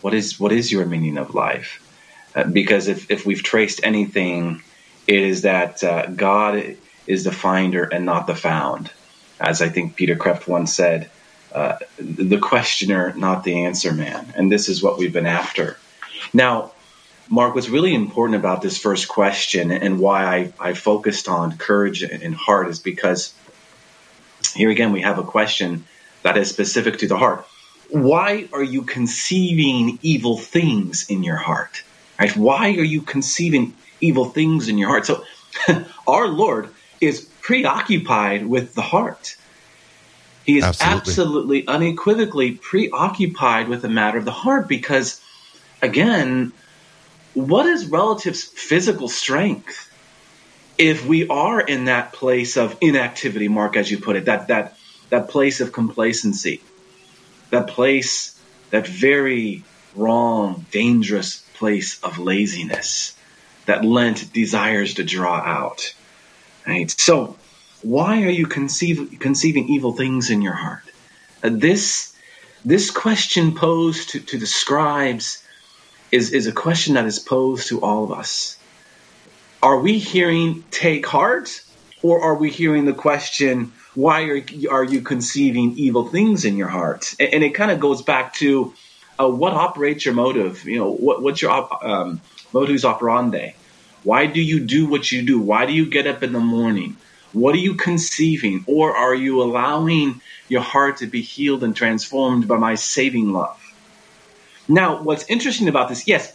What 0.00 0.14
is 0.14 0.40
what 0.40 0.52
is 0.52 0.72
your 0.72 0.86
meaning 0.86 1.18
of 1.18 1.34
life? 1.34 1.80
Uh, 2.34 2.44
because 2.44 2.88
if, 2.88 3.10
if 3.10 3.26
we've 3.26 3.42
traced 3.42 3.80
anything, 3.84 4.62
it 5.06 5.22
is 5.22 5.42
that 5.42 5.84
uh, 5.84 6.06
God 6.06 6.76
is 7.06 7.24
the 7.24 7.32
finder 7.32 7.84
and 7.84 8.06
not 8.06 8.26
the 8.26 8.34
found 8.34 8.90
as 9.42 9.60
I 9.60 9.68
think 9.68 9.96
Peter 9.96 10.14
Kreeft 10.14 10.46
once 10.46 10.72
said, 10.72 11.10
uh, 11.52 11.76
the 11.98 12.38
questioner, 12.38 13.12
not 13.14 13.44
the 13.44 13.64
answer 13.64 13.92
man. 13.92 14.32
And 14.36 14.50
this 14.50 14.68
is 14.68 14.82
what 14.82 14.98
we've 14.98 15.12
been 15.12 15.26
after. 15.26 15.76
Now, 16.32 16.71
Mark, 17.32 17.54
what's 17.54 17.70
really 17.70 17.94
important 17.94 18.38
about 18.38 18.60
this 18.60 18.76
first 18.76 19.08
question 19.08 19.72
and 19.72 19.98
why 19.98 20.26
I, 20.26 20.52
I 20.60 20.74
focused 20.74 21.30
on 21.30 21.56
courage 21.56 22.02
and 22.02 22.34
heart 22.34 22.68
is 22.68 22.78
because 22.78 23.32
here 24.54 24.68
again 24.68 24.92
we 24.92 25.00
have 25.00 25.18
a 25.18 25.22
question 25.22 25.86
that 26.24 26.36
is 26.36 26.50
specific 26.50 26.98
to 26.98 27.08
the 27.08 27.16
heart. 27.16 27.46
Why 27.88 28.50
are 28.52 28.62
you 28.62 28.82
conceiving 28.82 29.98
evil 30.02 30.36
things 30.36 31.08
in 31.08 31.22
your 31.22 31.38
heart? 31.38 31.82
Right? 32.20 32.36
Why 32.36 32.72
are 32.72 32.84
you 32.84 33.00
conceiving 33.00 33.74
evil 34.02 34.26
things 34.26 34.68
in 34.68 34.76
your 34.76 34.90
heart? 34.90 35.06
So 35.06 35.24
our 36.06 36.28
Lord 36.28 36.68
is 37.00 37.22
preoccupied 37.40 38.44
with 38.44 38.74
the 38.74 38.82
heart. 38.82 39.36
He 40.44 40.58
is 40.58 40.64
absolutely. 40.64 40.98
absolutely, 40.98 41.66
unequivocally 41.66 42.52
preoccupied 42.56 43.68
with 43.68 43.80
the 43.80 43.88
matter 43.88 44.18
of 44.18 44.26
the 44.26 44.32
heart 44.32 44.68
because, 44.68 45.18
again, 45.80 46.52
what 47.34 47.66
is 47.66 47.86
relative's 47.86 48.44
physical 48.44 49.08
strength 49.08 49.88
if 50.78 51.06
we 51.06 51.28
are 51.28 51.60
in 51.60 51.84
that 51.86 52.12
place 52.12 52.56
of 52.56 52.76
inactivity, 52.80 53.48
Mark, 53.48 53.76
as 53.76 53.90
you 53.90 53.98
put 53.98 54.16
it, 54.16 54.24
that 54.24 54.48
that 54.48 54.76
that 55.10 55.28
place 55.28 55.60
of 55.60 55.72
complacency, 55.72 56.62
that 57.50 57.66
place, 57.66 58.40
that 58.70 58.86
very 58.86 59.62
wrong, 59.94 60.64
dangerous 60.70 61.44
place 61.54 62.02
of 62.02 62.18
laziness 62.18 63.14
that 63.66 63.84
Lent 63.84 64.32
desires 64.32 64.94
to 64.94 65.04
draw 65.04 65.36
out. 65.36 65.94
Right? 66.66 66.90
So, 66.90 67.36
why 67.82 68.22
are 68.22 68.30
you 68.30 68.46
conceive, 68.46 69.18
conceiving 69.20 69.68
evil 69.68 69.92
things 69.92 70.30
in 70.30 70.42
your 70.42 70.54
heart? 70.54 70.84
Uh, 71.42 71.50
this, 71.52 72.16
this 72.64 72.90
question 72.90 73.54
posed 73.54 74.10
to, 74.10 74.20
to 74.20 74.38
the 74.38 74.46
scribes 74.46 75.41
is, 76.12 76.32
is 76.32 76.46
a 76.46 76.52
question 76.52 76.94
that 76.94 77.06
is 77.06 77.18
posed 77.18 77.68
to 77.68 77.80
all 77.80 78.04
of 78.04 78.12
us. 78.12 78.58
Are 79.62 79.80
we 79.80 79.98
hearing 79.98 80.64
take 80.70 81.06
heart, 81.06 81.62
or 82.02 82.20
are 82.22 82.34
we 82.34 82.50
hearing 82.50 82.84
the 82.84 82.92
question, 82.92 83.72
why 83.94 84.24
are, 84.24 84.42
are 84.70 84.84
you 84.84 85.00
conceiving 85.00 85.72
evil 85.76 86.08
things 86.08 86.44
in 86.44 86.56
your 86.56 86.68
heart? 86.68 87.14
And, 87.18 87.34
and 87.34 87.44
it 87.44 87.54
kind 87.54 87.70
of 87.70 87.80
goes 87.80 88.02
back 88.02 88.34
to 88.34 88.74
uh, 89.18 89.28
what 89.28 89.54
operates 89.54 90.04
your 90.04 90.14
motive? 90.14 90.64
You 90.64 90.78
know, 90.78 90.92
what, 90.92 91.22
what's 91.22 91.40
your 91.40 91.68
um, 91.84 92.20
modus 92.52 92.84
operandi? 92.84 93.54
Why 94.02 94.26
do 94.26 94.40
you 94.40 94.60
do 94.60 94.86
what 94.88 95.10
you 95.12 95.22
do? 95.22 95.40
Why 95.40 95.64
do 95.66 95.72
you 95.72 95.86
get 95.88 96.06
up 96.06 96.22
in 96.22 96.32
the 96.32 96.40
morning? 96.40 96.96
What 97.32 97.54
are 97.54 97.58
you 97.58 97.76
conceiving? 97.76 98.64
Or 98.66 98.94
are 98.96 99.14
you 99.14 99.42
allowing 99.42 100.20
your 100.48 100.60
heart 100.60 100.98
to 100.98 101.06
be 101.06 101.22
healed 101.22 101.62
and 101.62 101.74
transformed 101.74 102.48
by 102.48 102.58
my 102.58 102.74
saving 102.74 103.32
love? 103.32 103.58
Now, 104.72 105.02
what's 105.02 105.28
interesting 105.28 105.68
about 105.68 105.90
this, 105.90 106.08
yes, 106.08 106.32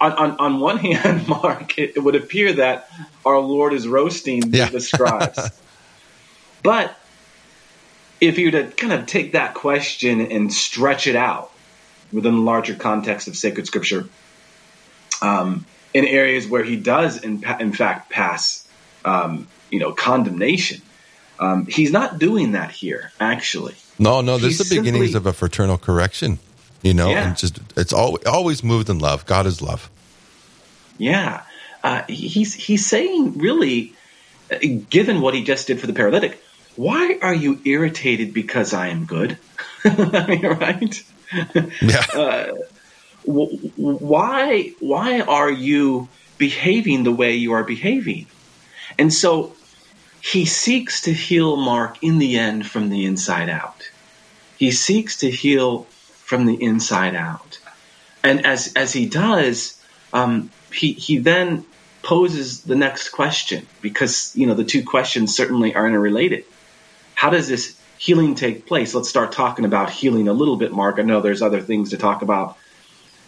on, 0.00 0.12
on, 0.12 0.36
on 0.38 0.60
one 0.60 0.78
hand, 0.78 1.26
Mark, 1.26 1.78
it, 1.78 1.96
it, 1.96 2.00
would 2.00 2.14
appear 2.14 2.52
that 2.54 2.88
our 3.24 3.38
Lord 3.38 3.72
is 3.72 3.88
roasting 3.88 4.52
yeah. 4.52 4.68
the 4.68 4.80
scribes. 4.80 5.50
but 6.62 6.96
if 8.20 8.38
you 8.38 8.46
were 8.46 8.62
to 8.62 8.70
kind 8.70 8.92
of 8.92 9.06
take 9.06 9.32
that 9.32 9.54
question 9.54 10.20
and 10.20 10.52
stretch 10.52 11.06
it 11.06 11.16
out 11.16 11.50
within 12.12 12.34
the 12.34 12.40
larger 12.40 12.74
context 12.74 13.26
of 13.26 13.36
sacred 13.36 13.66
scripture, 13.66 14.08
um, 15.20 15.66
in 15.92 16.04
areas 16.06 16.46
where 16.46 16.62
he 16.62 16.76
does, 16.76 17.22
in, 17.22 17.44
in 17.58 17.72
fact, 17.72 18.10
pass, 18.10 18.66
um, 19.04 19.48
you 19.70 19.80
know, 19.80 19.92
condemnation. 19.92 20.80
Um, 21.40 21.66
he's 21.66 21.90
not 21.90 22.18
doing 22.18 22.52
that 22.52 22.70
here, 22.70 23.12
actually. 23.18 23.74
No, 23.98 24.20
no, 24.20 24.38
this 24.38 24.52
is 24.52 24.58
the 24.58 24.64
simply, 24.64 24.90
beginnings 24.90 25.14
of 25.14 25.26
a 25.26 25.32
fraternal 25.32 25.78
correction. 25.78 26.38
You 26.84 26.92
know, 26.92 27.08
yeah. 27.08 27.28
and 27.28 27.36
just 27.36 27.58
it's 27.78 27.94
always, 27.94 28.26
always 28.26 28.62
moved 28.62 28.90
in 28.90 28.98
love. 28.98 29.24
God 29.24 29.46
is 29.46 29.62
love. 29.62 29.90
Yeah, 30.98 31.42
uh, 31.82 32.02
he's 32.06 32.52
he's 32.52 32.86
saying 32.86 33.38
really, 33.38 33.94
uh, 34.52 34.58
given 34.90 35.22
what 35.22 35.32
he 35.32 35.42
just 35.44 35.66
did 35.66 35.80
for 35.80 35.86
the 35.86 35.94
paralytic, 35.94 36.38
why 36.76 37.18
are 37.22 37.34
you 37.34 37.58
irritated 37.64 38.34
because 38.34 38.74
I 38.74 38.88
am 38.88 39.06
good? 39.06 39.38
I 39.84 40.26
mean, 40.28 40.46
right? 40.46 41.04
Yeah. 41.82 42.04
Uh, 42.14 42.52
why 43.24 44.72
why 44.78 45.20
are 45.20 45.50
you 45.50 46.08
behaving 46.38 47.02
the 47.02 47.12
way 47.12 47.34
you 47.34 47.54
are 47.54 47.64
behaving? 47.64 48.26
And 48.98 49.12
so 49.12 49.56
he 50.20 50.44
seeks 50.44 51.00
to 51.02 51.12
heal 51.12 51.56
Mark 51.56 52.02
in 52.02 52.18
the 52.18 52.38
end 52.38 52.66
from 52.66 52.88
the 52.90 53.04
inside 53.04 53.48
out. 53.48 53.90
He 54.58 54.70
seeks 54.70 55.18
to 55.18 55.30
heal 55.30 55.86
from 56.24 56.46
the 56.46 56.54
inside 56.54 57.14
out. 57.14 57.58
And 58.22 58.46
as 58.46 58.72
as 58.74 58.92
he 58.92 59.06
does, 59.06 59.80
um, 60.12 60.50
he 60.72 60.92
he 60.92 61.18
then 61.18 61.66
poses 62.02 62.62
the 62.62 62.74
next 62.74 63.10
question 63.10 63.66
because 63.82 64.34
you 64.34 64.46
know 64.46 64.54
the 64.54 64.64
two 64.64 64.82
questions 64.82 65.36
certainly 65.36 65.74
are 65.74 65.86
interrelated. 65.86 66.44
How 67.14 67.30
does 67.30 67.46
this 67.46 67.78
healing 67.98 68.34
take 68.34 68.66
place? 68.66 68.94
Let's 68.94 69.08
start 69.08 69.32
talking 69.32 69.66
about 69.66 69.90
healing 69.90 70.28
a 70.28 70.32
little 70.32 70.56
bit, 70.56 70.72
Mark. 70.72 70.98
I 70.98 71.02
know 71.02 71.20
there's 71.20 71.42
other 71.42 71.60
things 71.60 71.90
to 71.90 71.98
talk 71.98 72.22
about 72.22 72.56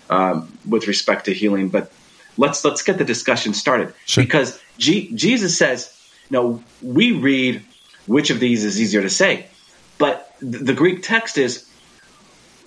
um, 0.09 0.59
with 0.67 0.87
respect 0.87 1.27
to 1.27 1.35
healing, 1.35 1.69
but 1.69 1.93
let's 2.39 2.65
let's 2.65 2.83
get 2.83 2.97
the 2.97 3.05
discussion 3.05 3.53
started 3.53 3.93
sure. 4.07 4.25
because 4.25 4.59
G- 4.79 5.15
Jesus 5.15 5.59
says, 5.59 5.95
you 6.31 6.37
know, 6.37 6.63
we 6.81 7.13
read 7.13 7.63
which 8.07 8.31
of 8.31 8.41
these 8.41 8.65
is 8.65 8.81
easier 8.81 9.03
to 9.03 9.11
say, 9.11 9.47
but 9.99 10.35
th- 10.41 10.65
the 10.65 10.75
Greek 10.75 11.03
text 11.03 11.37
is 11.37 11.66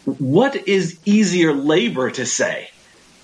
what 0.05 0.55
is 0.67 0.99
easier 1.05 1.53
labor 1.53 2.09
to 2.11 2.25
say 2.25 2.69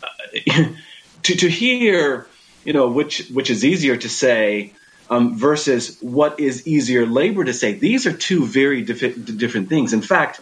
uh, 0.03 0.63
to 1.23 1.35
to 1.35 1.49
hear, 1.49 2.27
you 2.63 2.73
know, 2.73 2.88
which 2.89 3.29
which 3.29 3.49
is 3.49 3.63
easier 3.65 3.97
to 3.97 4.09
say. 4.09 4.73
Um, 5.07 5.38
versus 5.38 5.99
what 6.01 6.39
is 6.39 6.65
easier 6.67 7.05
labor 7.05 7.43
to 7.43 7.53
say. 7.53 7.73
These 7.73 8.07
are 8.07 8.11
two 8.11 8.43
very 8.43 8.81
diff- 8.81 9.38
different 9.38 9.69
things. 9.69 9.93
In 9.93 10.01
fact, 10.01 10.41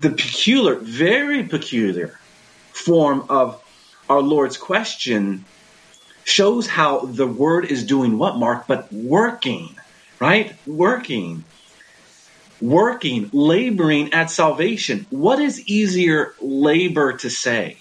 the 0.00 0.10
peculiar, 0.10 0.74
very 0.74 1.44
peculiar 1.44 2.18
form 2.72 3.24
of 3.28 3.62
our 4.08 4.20
Lord's 4.20 4.56
question 4.56 5.44
shows 6.24 6.66
how 6.66 7.00
the 7.00 7.26
word 7.26 7.66
is 7.66 7.84
doing 7.84 8.18
what, 8.18 8.36
Mark? 8.36 8.66
But 8.66 8.92
working, 8.92 9.76
right? 10.20 10.54
Working. 10.66 11.44
Working, 12.64 13.28
laboring 13.34 14.14
at 14.14 14.30
salvation. 14.30 15.04
What 15.10 15.38
is 15.38 15.68
easier 15.68 16.34
labor 16.40 17.12
to 17.18 17.28
say? 17.28 17.76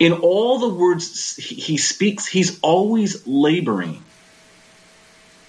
In 0.00 0.12
all 0.12 0.58
the 0.58 0.74
words 0.74 1.36
he 1.36 1.76
speaks, 1.76 2.26
he's 2.26 2.58
always 2.62 3.24
laboring. 3.28 4.02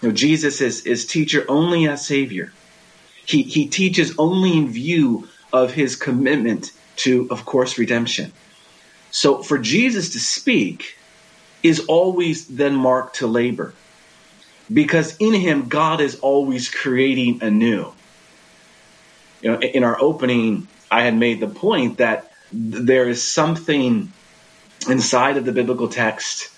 You 0.03 0.09
know, 0.09 0.11
Jesus 0.11 0.61
is, 0.61 0.85
is 0.85 1.07
teacher 1.07 1.43
only 1.49 1.87
as 1.87 2.05
Savior. 2.05 2.51
He, 3.25 3.41
he 3.41 3.65
teaches 3.69 4.13
only 4.19 4.55
in 4.55 4.67
view 4.67 5.27
of 5.51 5.73
his 5.73 5.95
commitment 5.95 6.73
to, 6.97 7.27
of 7.31 7.43
course, 7.43 7.79
redemption. 7.79 8.33
So 9.09 9.41
for 9.41 9.57
Jesus 9.57 10.11
to 10.11 10.19
speak 10.19 10.95
is 11.63 11.87
always 11.87 12.47
then 12.47 12.75
marked 12.75 13.15
to 13.15 13.25
labor 13.25 13.73
because 14.71 15.15
in 15.17 15.33
him 15.33 15.67
God 15.67 16.01
is 16.01 16.19
always 16.19 16.69
creating 16.69 17.41
anew. 17.41 17.91
You 19.41 19.51
know, 19.51 19.59
in 19.59 19.83
our 19.83 20.01
opening, 20.01 20.67
I 20.89 21.03
had 21.03 21.15
made 21.15 21.39
the 21.39 21.47
point 21.47 21.97
that 21.97 22.31
there 22.51 23.07
is 23.09 23.21
something 23.21 24.11
inside 24.89 25.37
of 25.37 25.45
the 25.45 25.51
biblical 25.51 25.87
text 25.87 26.51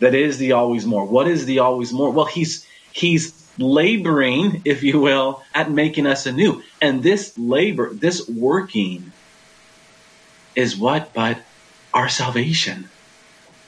that 0.00 0.14
is 0.14 0.38
the 0.38 0.52
always 0.52 0.86
more. 0.86 1.04
What 1.04 1.28
is 1.28 1.46
the 1.46 1.60
always 1.60 1.92
more? 1.92 2.10
Well, 2.10 2.26
he's 2.26 2.66
he's 2.92 3.32
laboring, 3.58 4.62
if 4.64 4.82
you 4.82 5.00
will, 5.00 5.42
at 5.54 5.70
making 5.70 6.06
us 6.06 6.26
anew. 6.26 6.62
And 6.80 7.02
this 7.02 7.36
labor, 7.38 7.92
this 7.92 8.28
working 8.28 9.12
is 10.54 10.76
what 10.76 11.12
but 11.12 11.38
our 11.92 12.08
salvation. 12.08 12.88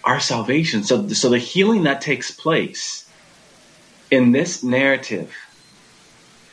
Our 0.04 0.20
salvation. 0.20 0.84
So 0.84 1.08
so 1.08 1.30
the 1.30 1.38
healing 1.38 1.84
that 1.84 2.00
takes 2.00 2.30
place 2.30 3.07
in 4.10 4.32
this 4.32 4.62
narrative 4.62 5.34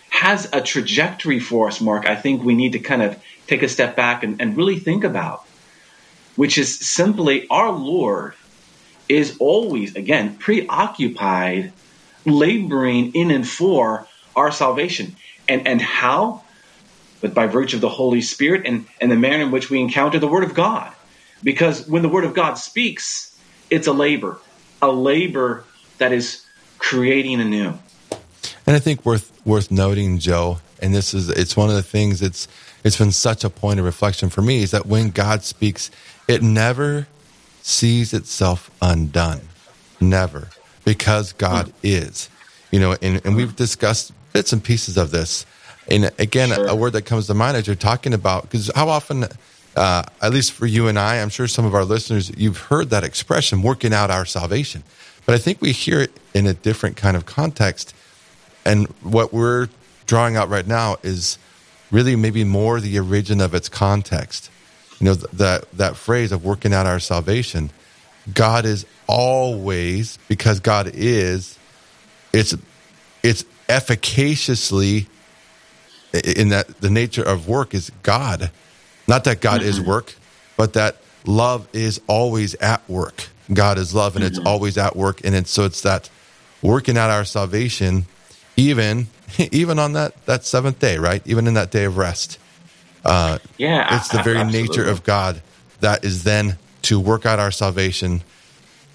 has 0.09 0.49
a 0.53 0.61
trajectory 0.61 1.39
for 1.39 1.67
us, 1.67 1.81
Mark. 1.81 2.05
I 2.07 2.15
think 2.15 2.43
we 2.43 2.55
need 2.55 2.73
to 2.73 2.79
kind 2.79 3.01
of 3.01 3.21
take 3.47 3.63
a 3.63 3.67
step 3.67 3.95
back 3.95 4.23
and, 4.23 4.41
and 4.41 4.55
really 4.55 4.79
think 4.79 5.03
about 5.03 5.45
which 6.35 6.57
is 6.57 6.79
simply 6.79 7.47
our 7.49 7.71
Lord 7.71 8.35
is 9.07 9.37
always, 9.39 9.95
again, 9.95 10.35
preoccupied, 10.37 11.71
laboring 12.25 13.13
in 13.13 13.31
and 13.31 13.47
for 13.47 14.07
our 14.35 14.51
salvation. 14.51 15.15
And, 15.47 15.67
and 15.67 15.81
how? 15.81 16.43
But 17.21 17.33
by 17.33 17.47
virtue 17.47 17.77
of 17.77 17.81
the 17.81 17.89
Holy 17.89 18.21
Spirit 18.21 18.63
and, 18.65 18.85
and 18.99 19.11
the 19.11 19.15
manner 19.15 19.43
in 19.43 19.51
which 19.51 19.69
we 19.69 19.79
encounter 19.79 20.19
the 20.19 20.27
Word 20.27 20.43
of 20.43 20.53
God. 20.53 20.93
Because 21.43 21.87
when 21.87 22.01
the 22.01 22.09
Word 22.09 22.25
of 22.25 22.33
God 22.33 22.55
speaks, 22.55 23.37
it's 23.69 23.87
a 23.87 23.93
labor, 23.93 24.39
a 24.81 24.91
labor 24.91 25.63
that 25.99 26.11
is 26.11 26.44
creating 26.89 27.41
anew. 27.41 27.73
And 28.67 28.75
I 28.75 28.79
think 28.79 29.05
worth 29.05 29.31
worth 29.45 29.71
noting, 29.71 30.19
Joe, 30.19 30.59
and 30.81 30.93
this 30.93 31.13
is 31.13 31.29
it's 31.29 31.57
one 31.57 31.69
of 31.69 31.75
the 31.75 31.83
things 31.83 32.21
it's 32.21 32.47
it's 32.83 32.97
been 32.97 33.11
such 33.11 33.43
a 33.43 33.49
point 33.49 33.79
of 33.79 33.85
reflection 33.85 34.29
for 34.29 34.41
me 34.41 34.61
is 34.61 34.71
that 34.71 34.85
when 34.85 35.09
God 35.09 35.43
speaks, 35.43 35.89
it 36.27 36.43
never 36.43 37.07
sees 37.63 38.13
itself 38.13 38.69
undone. 38.81 39.41
Never. 39.99 40.49
Because 40.83 41.33
God 41.33 41.73
is. 41.81 42.29
You 42.71 42.79
know, 42.79 42.95
and, 43.01 43.25
and 43.25 43.35
we've 43.35 43.55
discussed 43.55 44.11
bits 44.33 44.53
and 44.53 44.63
pieces 44.63 44.97
of 44.97 45.09
this. 45.09 45.47
And 45.89 46.11
again, 46.19 46.49
sure. 46.49 46.67
a 46.67 46.75
word 46.75 46.93
that 46.93 47.03
comes 47.03 47.25
to 47.27 47.33
mind 47.33 47.57
as 47.57 47.65
you're 47.65 47.75
talking 47.75 48.13
about, 48.13 48.43
because 48.43 48.69
how 48.75 48.89
often, 48.89 49.25
uh, 49.75 50.03
at 50.21 50.31
least 50.31 50.51
for 50.51 50.67
you 50.67 50.87
and 50.87 50.99
I, 50.99 51.21
I'm 51.21 51.29
sure 51.29 51.47
some 51.47 51.65
of 51.65 51.73
our 51.73 51.85
listeners, 51.85 52.31
you've 52.37 52.57
heard 52.57 52.91
that 52.91 53.03
expression, 53.03 53.63
working 53.63 53.93
out 53.93 54.11
our 54.11 54.25
salvation. 54.25 54.83
But 55.25 55.35
I 55.35 55.37
think 55.37 55.61
we 55.61 55.71
hear 55.71 56.01
it 56.01 56.11
in 56.33 56.45
a 56.45 56.53
different 56.53 56.97
kind 56.97 57.17
of 57.17 57.25
context. 57.25 57.95
And 58.65 58.87
what 59.01 59.33
we're 59.33 59.69
drawing 60.05 60.35
out 60.35 60.49
right 60.49 60.67
now 60.67 60.97
is 61.03 61.37
really 61.91 62.15
maybe 62.15 62.43
more 62.43 62.79
the 62.79 62.97
origin 62.99 63.41
of 63.41 63.53
its 63.53 63.69
context 63.69 64.49
you 64.99 65.05
know 65.05 65.13
that 65.13 65.69
that 65.71 65.95
phrase 65.95 66.31
of 66.31 66.43
working 66.43 66.73
out 66.73 66.85
our 66.85 66.99
salvation 66.99 67.69
god 68.33 68.65
is 68.65 68.85
always 69.07 70.17
because 70.27 70.59
god 70.59 70.89
is 70.93 71.57
it's 72.33 72.55
it's 73.23 73.45
efficaciously 73.69 75.07
in 76.13 76.49
that 76.49 76.67
the 76.81 76.89
nature 76.89 77.23
of 77.23 77.47
work 77.47 77.73
is 77.73 77.91
god 78.03 78.51
not 79.07 79.23
that 79.25 79.41
god 79.41 79.59
mm-hmm. 79.59 79.69
is 79.69 79.81
work 79.81 80.15
but 80.57 80.73
that 80.73 80.97
love 81.25 81.67
is 81.73 81.99
always 82.07 82.55
at 82.55 82.87
work 82.89 83.29
god 83.53 83.77
is 83.77 83.93
love 83.93 84.15
and 84.15 84.25
mm-hmm. 84.25 84.35
it's 84.35 84.45
always 84.45 84.77
at 84.77 84.95
work 84.95 85.21
and 85.23 85.35
it's 85.35 85.51
so 85.51 85.65
it's 85.65 85.81
that 85.81 86.09
working 86.61 86.97
out 86.97 87.09
our 87.09 87.25
salvation 87.25 88.05
even 88.57 89.07
even 89.51 89.79
on 89.79 89.93
that 89.93 90.25
that 90.25 90.43
seventh 90.43 90.79
day 90.79 90.97
right 90.97 91.21
even 91.25 91.47
in 91.47 91.53
that 91.53 91.71
day 91.71 91.85
of 91.85 91.97
rest 91.97 92.39
uh, 93.05 93.37
yeah, 93.57 93.95
it's 93.95 94.09
the 94.09 94.21
very 94.23 94.39
absolutely. 94.39 94.67
nature 94.67 94.89
of 94.89 95.03
God 95.03 95.41
that 95.79 96.03
is 96.03 96.23
then 96.23 96.57
to 96.83 96.99
work 96.99 97.25
out 97.25 97.39
our 97.39 97.51
salvation, 97.51 98.23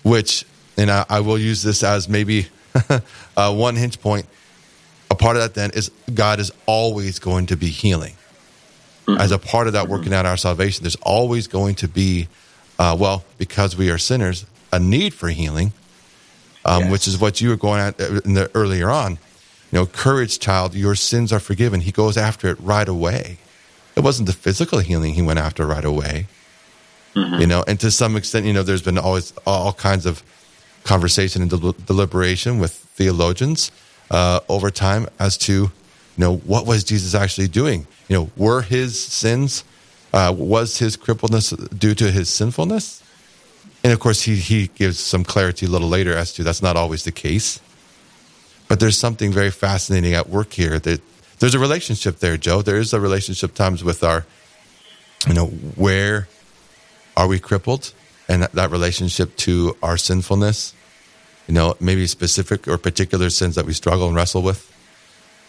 which, 0.02 0.44
and 0.76 0.90
I, 0.90 1.06
I 1.08 1.20
will 1.20 1.38
use 1.38 1.62
this 1.62 1.84
as 1.84 2.08
maybe 2.08 2.48
uh, 3.36 3.54
one 3.54 3.76
hinge 3.76 4.00
point. 4.00 4.26
A 5.10 5.14
part 5.14 5.36
of 5.36 5.42
that 5.42 5.54
then 5.54 5.70
is 5.74 5.90
God 6.12 6.40
is 6.40 6.50
always 6.66 7.18
going 7.20 7.46
to 7.46 7.56
be 7.56 7.68
healing. 7.68 8.14
Mm-hmm. 9.06 9.20
As 9.20 9.30
a 9.30 9.38
part 9.38 9.68
of 9.68 9.74
that 9.74 9.84
mm-hmm. 9.84 9.92
working 9.92 10.12
out 10.12 10.26
our 10.26 10.36
salvation, 10.36 10.82
there's 10.82 10.96
always 10.96 11.46
going 11.46 11.76
to 11.76 11.88
be, 11.88 12.28
uh, 12.80 12.96
well, 12.98 13.24
because 13.36 13.76
we 13.76 13.90
are 13.90 13.98
sinners, 13.98 14.46
a 14.72 14.78
need 14.78 15.12
for 15.12 15.28
healing, 15.28 15.74
um, 16.64 16.84
yes. 16.84 16.90
which 16.90 17.06
is 17.06 17.20
what 17.20 17.38
you 17.40 17.50
were 17.50 17.56
going 17.56 17.78
at 17.78 18.00
uh, 18.00 18.20
in 18.24 18.32
the, 18.32 18.50
earlier 18.54 18.88
on. 18.88 19.12
You 19.70 19.80
know, 19.80 19.86
courage, 19.86 20.38
child, 20.38 20.74
your 20.74 20.94
sins 20.94 21.30
are 21.30 21.40
forgiven. 21.40 21.82
He 21.82 21.92
goes 21.92 22.16
after 22.16 22.48
it 22.48 22.58
right 22.58 22.88
away. 22.88 23.36
It 23.96 24.00
wasn't 24.00 24.28
the 24.28 24.32
physical 24.32 24.78
healing 24.78 25.12
he 25.12 25.20
went 25.20 25.38
after 25.38 25.66
right 25.66 25.84
away. 25.84 26.26
Mm-hmm. 27.14 27.40
You 27.42 27.46
know, 27.46 27.64
and 27.68 27.78
to 27.80 27.90
some 27.90 28.16
extent, 28.16 28.46
you 28.46 28.54
know, 28.54 28.62
there's 28.62 28.82
been 28.82 28.96
always 28.96 29.34
all 29.46 29.74
kinds 29.74 30.06
of 30.06 30.22
conversation 30.84 31.42
and 31.42 31.50
del- 31.50 31.72
deliberation 31.72 32.58
with 32.58 32.72
theologians 32.72 33.70
uh, 34.10 34.40
over 34.48 34.70
time 34.70 35.06
as 35.18 35.36
to, 35.36 35.52
you 35.52 35.70
know, 36.16 36.36
what 36.36 36.66
was 36.66 36.82
Jesus 36.82 37.14
actually 37.14 37.48
doing? 37.48 37.86
You 38.08 38.16
know, 38.16 38.30
were 38.38 38.62
his 38.62 38.98
sins, 38.98 39.64
uh, 40.12 40.34
was 40.36 40.78
his 40.78 40.96
crippledness 40.96 41.52
due 41.78 41.94
to 41.94 42.10
his 42.10 42.28
sinfulness? 42.28 43.02
And 43.82 43.92
of 43.92 44.00
course, 44.00 44.22
he, 44.22 44.36
he 44.36 44.68
gives 44.68 44.98
some 44.98 45.24
clarity 45.24 45.66
a 45.66 45.68
little 45.68 45.88
later 45.88 46.14
as 46.14 46.32
to 46.34 46.44
that's 46.44 46.62
not 46.62 46.76
always 46.76 47.04
the 47.04 47.12
case. 47.12 47.60
But 48.68 48.78
there's 48.78 48.98
something 48.98 49.32
very 49.32 49.50
fascinating 49.50 50.14
at 50.14 50.28
work 50.28 50.52
here 50.52 50.78
that 50.78 51.00
there's 51.38 51.54
a 51.54 51.58
relationship 51.58 52.18
there, 52.18 52.36
Joe. 52.36 52.62
There 52.62 52.76
is 52.76 52.92
a 52.92 53.00
relationship 53.00 53.54
times 53.54 53.82
with 53.82 54.04
our, 54.04 54.26
you 55.26 55.34
know, 55.34 55.46
where 55.46 56.28
are 57.16 57.26
we 57.26 57.38
crippled, 57.38 57.92
and 58.28 58.42
that, 58.42 58.52
that 58.52 58.70
relationship 58.70 59.36
to 59.38 59.76
our 59.82 59.96
sinfulness. 59.96 60.74
You 61.46 61.54
know, 61.54 61.74
maybe 61.80 62.06
specific 62.06 62.68
or 62.68 62.78
particular 62.78 63.28
sins 63.30 63.56
that 63.56 63.66
we 63.66 63.72
struggle 63.72 64.06
and 64.06 64.14
wrestle 64.14 64.42
with. 64.42 64.70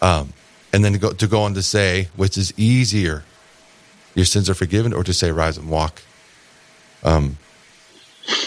Um, 0.00 0.32
and 0.72 0.84
then 0.84 0.94
to 0.94 0.98
go, 0.98 1.12
to 1.12 1.26
go 1.28 1.42
on 1.42 1.54
to 1.54 1.62
say, 1.62 2.08
which 2.16 2.36
is 2.36 2.52
easier, 2.56 3.22
your 4.14 4.24
sins 4.24 4.48
are 4.50 4.54
forgiven, 4.54 4.92
or 4.92 5.04
to 5.04 5.12
say, 5.12 5.30
rise 5.30 5.56
and 5.56 5.70
walk. 5.70 6.02
Um, 7.04 7.38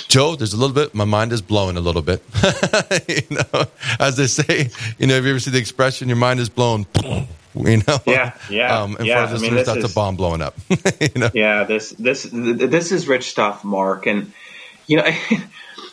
Joe, 0.08 0.36
there's 0.36 0.54
a 0.54 0.58
little 0.58 0.74
bit. 0.74 0.96
My 0.96 1.04
mind 1.04 1.34
is 1.34 1.42
blowing 1.42 1.78
a 1.78 1.82
little 1.82 2.02
bit. 2.02 2.24
you 3.08 3.36
know, 3.36 3.66
as 4.00 4.16
they 4.16 4.28
say, 4.28 4.70
you 4.98 5.08
know, 5.08 5.16
have 5.16 5.26
you 5.26 5.32
ever 5.32 5.40
seen 5.40 5.54
the 5.54 5.60
expression, 5.60 6.08
"Your 6.08 6.18
mind 6.18 6.40
is 6.40 6.50
blown"? 6.50 6.86
You 7.58 7.78
know, 7.88 8.00
yeah, 8.06 8.34
yeah, 8.50 8.82
um, 8.82 8.98
and 8.98 9.08
yeah. 9.08 9.28
for 9.28 9.36
I 9.36 9.38
mean, 9.38 9.56
that's 9.56 9.70
is, 9.70 9.90
a 9.90 9.96
bomb 9.96 10.18
blowing 10.18 10.42
up. 10.42 10.56
you 11.00 11.08
know, 11.16 11.30
yeah. 11.34 11.64
This, 11.64 11.92
this, 11.92 12.28
this 12.30 12.92
is 12.92 13.08
rich 13.08 13.30
stuff, 13.30 13.64
Mark, 13.64 14.08
and 14.08 14.34
you 14.88 14.98
know. 14.98 15.06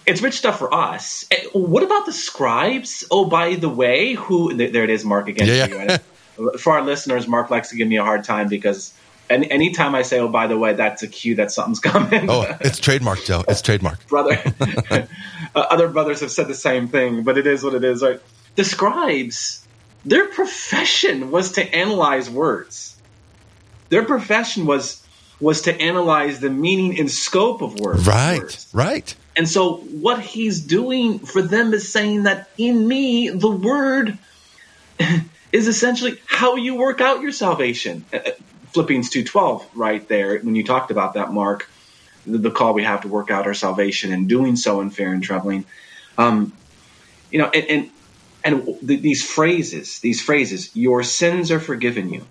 it's 0.04 0.20
rich 0.20 0.35
stuff 0.35 0.58
for 0.58 0.75
us. 0.75 1.25
Eh, 1.31 1.44
what 1.52 1.85
about 1.85 2.04
the 2.04 2.12
scribes? 2.12 3.04
Oh, 3.12 3.27
by 3.27 3.54
the 3.54 3.68
way, 3.68 4.14
who 4.14 4.54
there 4.54 4.83
it 4.83 4.90
is, 4.90 5.04
Mark 5.04 5.29
again. 5.29 5.46
Yeah, 5.46 5.98
yeah. 6.37 6.56
For 6.58 6.73
our 6.73 6.83
listeners, 6.83 7.29
Mark 7.29 7.48
likes 7.48 7.70
to 7.70 7.77
give 7.77 7.87
me 7.87 7.96
a 7.96 8.02
hard 8.02 8.25
time 8.25 8.48
because 8.48 8.92
any 9.33 9.50
anytime 9.50 9.94
I 9.94 10.02
say, 10.02 10.18
"Oh, 10.20 10.28
by 10.28 10.46
the 10.46 10.56
way," 10.58 10.74
that's 10.74 11.02
a 11.02 11.08
cue 11.08 11.37
that 11.37 11.50
something's 11.50 11.80
coming. 11.92 12.30
oh, 12.30 12.42
it's 12.60 12.80
trademarked, 12.80 13.26
Joe. 13.26 13.44
It's 13.48 13.62
trademarked. 13.62 14.06
brother. 14.08 14.38
uh, 15.54 15.58
other 15.58 15.88
brothers 15.88 16.20
have 16.20 16.30
said 16.30 16.48
the 16.48 16.54
same 16.54 16.88
thing, 16.88 17.22
but 17.22 17.38
it 17.38 17.46
is 17.46 17.64
what 17.64 17.74
it 17.74 17.85
is. 17.85 18.02
Right? 18.02 18.20
The 18.56 18.64
scribes, 18.64 19.66
their 20.04 20.28
profession 20.28 21.30
was 21.30 21.52
to 21.52 21.74
analyze 21.74 22.28
words. 22.28 22.96
Their 23.88 24.04
profession 24.04 24.66
was 24.66 25.02
was 25.40 25.62
to 25.62 25.80
analyze 25.80 26.38
the 26.40 26.50
meaning 26.50 26.98
and 26.98 27.10
scope 27.10 27.62
of 27.62 27.78
words. 27.80 28.06
Right, 28.06 28.40
words. 28.40 28.68
right. 28.72 29.14
And 29.37 29.48
so, 29.48 29.76
what 29.76 30.20
he's 30.20 30.60
doing 30.60 31.18
for 31.18 31.42
them 31.42 31.72
is 31.74 31.90
saying 31.92 32.24
that 32.24 32.48
in 32.58 32.87
me, 32.87 33.30
the 33.30 33.50
word 33.50 34.18
is 35.52 35.68
essentially 35.68 36.20
how 36.26 36.56
you 36.56 36.76
work 36.76 37.00
out 37.00 37.22
your 37.22 37.33
salvation. 37.33 38.04
Philippians 38.75 39.10
2:12 39.10 39.68
right 39.75 40.06
there 40.08 40.38
when 40.40 40.54
you 40.54 40.64
talked 40.64 40.90
about 40.90 41.14
that 41.14 41.33
Mark 41.33 41.66
the 42.25 42.50
call 42.50 42.75
we 42.75 42.85
have 42.85 43.00
to 43.02 43.08
work 43.08 43.31
out 43.31 43.46
our 43.46 43.54
salvation 43.54 44.12
and 44.12 44.29
doing 44.29 44.56
so 44.56 44.81
in 44.81 44.90
fear 44.90 45.12
and 45.12 45.23
trembling. 45.23 45.66
Um, 46.16 46.52
you 47.31 47.38
know, 47.38 47.50
and, 47.52 47.66
and, 47.66 47.90
and 48.44 48.79
these 48.83 49.29
phrases, 49.29 50.00
these 50.00 50.23
phrases, 50.23 50.75
your 50.75 51.02
sins 51.02 51.50
are 51.50 51.60
forgiven 51.60 52.10
you. 52.10 52.27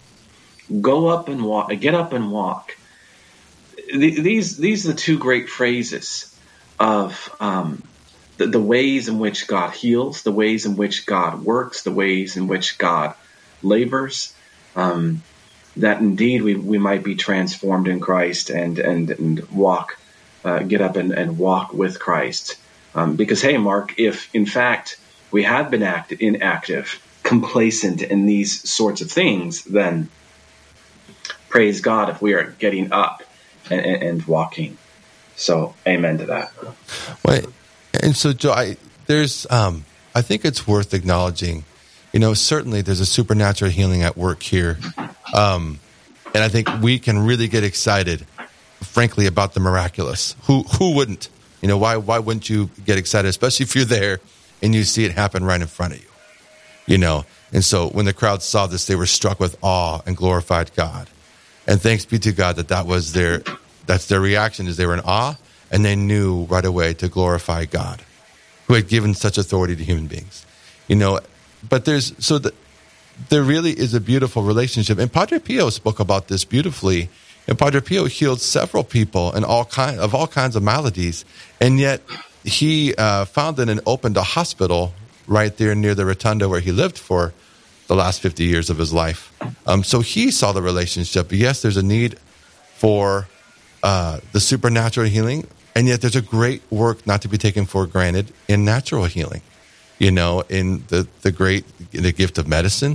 Go 0.79 1.07
up 1.07 1.27
and 1.27 1.43
walk, 1.43 1.71
get 1.79 1.95
up 1.95 2.13
and 2.13 2.31
walk. 2.31 2.71
These, 3.93 4.57
these 4.57 4.85
are 4.85 4.93
the 4.93 4.97
two 4.97 5.17
great 5.17 5.49
phrases 5.49 6.39
of 6.79 7.29
um, 7.39 7.83
the, 8.37 8.47
the 8.47 8.61
ways 8.61 9.09
in 9.09 9.19
which 9.19 9.47
God 9.47 9.73
heals, 9.73 10.23
the 10.23 10.31
ways 10.31 10.65
in 10.65 10.77
which 10.77 11.05
God 11.05 11.41
works, 11.41 11.83
the 11.83 11.91
ways 11.91 12.37
in 12.37 12.47
which 12.47 12.77
God 12.77 13.15
labors. 13.61 14.33
Um, 14.75 15.23
that 15.77 15.99
indeed 15.99 16.41
we, 16.41 16.55
we 16.55 16.77
might 16.77 17.03
be 17.03 17.15
transformed 17.15 17.87
in 17.87 17.99
Christ 17.99 18.49
and 18.49 18.79
and 18.79 19.09
and 19.09 19.49
walk, 19.49 19.97
uh, 20.43 20.59
get 20.59 20.81
up 20.81 20.95
and, 20.95 21.11
and 21.11 21.37
walk 21.37 21.73
with 21.73 21.99
Christ. 21.99 22.57
Um, 22.93 23.15
because 23.15 23.41
hey, 23.41 23.57
Mark, 23.57 23.99
if 23.99 24.33
in 24.35 24.45
fact 24.45 24.97
we 25.31 25.43
have 25.43 25.71
been 25.71 25.83
act- 25.83 26.11
inactive, 26.11 27.01
complacent 27.23 28.01
in 28.01 28.25
these 28.25 28.69
sorts 28.69 29.01
of 29.01 29.09
things, 29.11 29.63
then 29.63 30.09
praise 31.49 31.81
God 31.81 32.09
if 32.09 32.21
we 32.21 32.33
are 32.33 32.51
getting 32.59 32.91
up 32.91 33.23
and, 33.69 33.85
and, 33.85 34.03
and 34.03 34.25
walking. 34.25 34.77
So, 35.35 35.73
amen 35.87 36.19
to 36.19 36.25
that. 36.25 36.51
Well, 37.25 37.53
and 38.01 38.15
so, 38.15 38.33
Joe, 38.33 38.51
I, 38.51 38.77
there's, 39.07 39.47
um, 39.49 39.85
I 40.13 40.21
think 40.21 40.45
it's 40.45 40.67
worth 40.67 40.93
acknowledging 40.93 41.63
you 42.11 42.19
know, 42.19 42.33
certainly 42.33 42.81
there's 42.81 42.99
a 42.99 43.05
supernatural 43.05 43.71
healing 43.71 44.03
at 44.03 44.17
work 44.17 44.43
here. 44.43 44.77
Um, 45.33 45.79
and 46.33 46.43
I 46.43 46.49
think 46.49 46.69
we 46.81 46.99
can 46.99 47.19
really 47.19 47.47
get 47.47 47.63
excited, 47.63 48.25
frankly, 48.81 49.27
about 49.27 49.53
the 49.53 49.59
miraculous. 49.59 50.35
Who, 50.43 50.63
who 50.63 50.95
wouldn't? 50.95 51.29
You 51.61 51.67
know, 51.67 51.77
why, 51.77 51.97
why 51.97 52.19
wouldn't 52.19 52.49
you 52.49 52.69
get 52.85 52.97
excited, 52.97 53.27
especially 53.27 53.65
if 53.65 53.75
you're 53.75 53.85
there 53.85 54.19
and 54.61 54.73
you 54.73 54.83
see 54.83 55.05
it 55.05 55.11
happen 55.11 55.43
right 55.43 55.61
in 55.61 55.67
front 55.67 55.93
of 55.93 56.01
you? 56.01 56.07
You 56.87 56.97
know, 56.97 57.25
and 57.53 57.63
so 57.63 57.89
when 57.89 58.05
the 58.05 58.13
crowd 58.13 58.41
saw 58.41 58.67
this, 58.67 58.87
they 58.87 58.95
were 58.95 59.05
struck 59.05 59.39
with 59.39 59.57
awe 59.61 60.01
and 60.05 60.17
glorified 60.17 60.73
God. 60.75 61.09
And 61.67 61.79
thanks 61.79 62.05
be 62.05 62.17
to 62.19 62.31
God 62.31 62.55
that 62.55 62.69
that 62.69 62.87
was 62.87 63.13
their, 63.13 63.43
that's 63.85 64.07
their 64.07 64.19
reaction 64.19 64.67
is 64.67 64.77
they 64.77 64.85
were 64.85 64.95
in 64.95 65.01
awe 65.01 65.37
and 65.69 65.85
they 65.85 65.95
knew 65.95 66.43
right 66.45 66.65
away 66.65 66.93
to 66.95 67.07
glorify 67.07 67.65
God 67.65 68.01
who 68.67 68.73
had 68.73 68.87
given 68.87 69.13
such 69.13 69.37
authority 69.37 69.75
to 69.75 69.83
human 69.83 70.07
beings. 70.07 70.45
You 70.87 70.95
know, 70.95 71.19
but 71.67 71.85
there's 71.85 72.13
so 72.23 72.39
the, 72.39 72.53
there 73.29 73.43
really 73.43 73.71
is 73.71 73.93
a 73.93 73.99
beautiful 73.99 74.43
relationship, 74.43 74.97
and 74.97 75.11
Padre 75.11 75.39
Pio 75.39 75.69
spoke 75.69 75.99
about 75.99 76.27
this 76.27 76.45
beautifully. 76.45 77.09
And 77.47 77.57
Padre 77.57 77.81
Pio 77.81 78.05
healed 78.05 78.39
several 78.39 78.83
people 78.83 79.33
and 79.33 79.43
all 79.43 79.65
kind 79.65 79.99
of 79.99 80.13
all 80.13 80.27
kinds 80.27 80.55
of 80.55 80.63
maladies, 80.63 81.25
and 81.59 81.79
yet 81.79 82.01
he 82.43 82.93
uh, 82.95 83.25
founded 83.25 83.69
and 83.69 83.81
opened 83.85 84.17
a 84.17 84.23
hospital 84.23 84.93
right 85.27 85.55
there 85.57 85.75
near 85.75 85.95
the 85.95 86.05
rotunda 86.05 86.47
where 86.47 86.59
he 86.59 86.71
lived 86.71 86.97
for 86.97 87.33
the 87.87 87.95
last 87.95 88.21
50 88.21 88.43
years 88.45 88.69
of 88.69 88.77
his 88.77 88.93
life. 88.93 89.33
Um, 89.67 89.83
so 89.83 89.99
he 89.99 90.31
saw 90.31 90.51
the 90.51 90.61
relationship. 90.61 91.31
Yes, 91.31 91.61
there's 91.61 91.77
a 91.77 91.83
need 91.83 92.17
for 92.75 93.27
uh, 93.83 94.19
the 94.31 94.39
supernatural 94.39 95.07
healing, 95.07 95.47
and 95.75 95.87
yet 95.87 96.01
there's 96.01 96.15
a 96.15 96.21
great 96.21 96.61
work 96.71 97.05
not 97.05 97.21
to 97.23 97.27
be 97.27 97.37
taken 97.37 97.65
for 97.65 97.85
granted 97.85 98.31
in 98.47 98.63
natural 98.63 99.05
healing 99.05 99.41
you 100.01 100.09
know, 100.09 100.41
in 100.49 100.83
the, 100.87 101.07
the 101.21 101.31
great, 101.31 101.63
the 101.91 102.11
gift 102.11 102.39
of 102.39 102.47
medicine, 102.47 102.93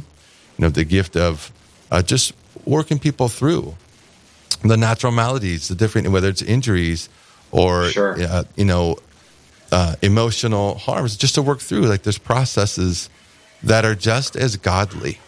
you 0.58 0.62
know, 0.62 0.68
the 0.68 0.84
gift 0.84 1.16
of 1.16 1.52
uh, 1.92 2.02
just 2.02 2.32
working 2.64 2.98
people 2.98 3.28
through 3.28 3.76
the 4.62 4.76
natural 4.76 5.12
maladies, 5.12 5.68
the 5.68 5.76
different, 5.76 6.08
whether 6.08 6.28
it's 6.28 6.42
injuries 6.42 7.08
or, 7.52 7.90
sure. 7.90 8.20
uh, 8.20 8.42
you 8.56 8.64
know, 8.64 8.96
uh, 9.70 9.94
emotional 10.02 10.78
harms, 10.78 11.16
just 11.16 11.36
to 11.36 11.42
work 11.42 11.60
through. 11.60 11.82
Like 11.82 12.02
there's 12.02 12.18
processes 12.18 13.08
that 13.62 13.84
are 13.84 13.94
just 13.94 14.34
as 14.34 14.56
godly. 14.56 15.20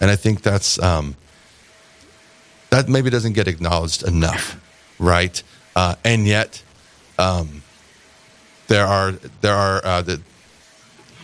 And 0.00 0.10
I 0.10 0.16
think 0.16 0.42
that's, 0.42 0.82
um, 0.82 1.14
that 2.70 2.88
maybe 2.88 3.08
doesn't 3.08 3.34
get 3.34 3.46
acknowledged 3.46 4.02
enough, 4.02 4.60
right? 4.98 5.40
Uh, 5.76 5.94
and 6.04 6.26
yet, 6.26 6.60
um, 7.20 7.62
there 8.66 8.86
are 8.86 9.12
there 9.40 9.54
are 9.54 9.80
uh, 9.84 10.02
the 10.02 10.20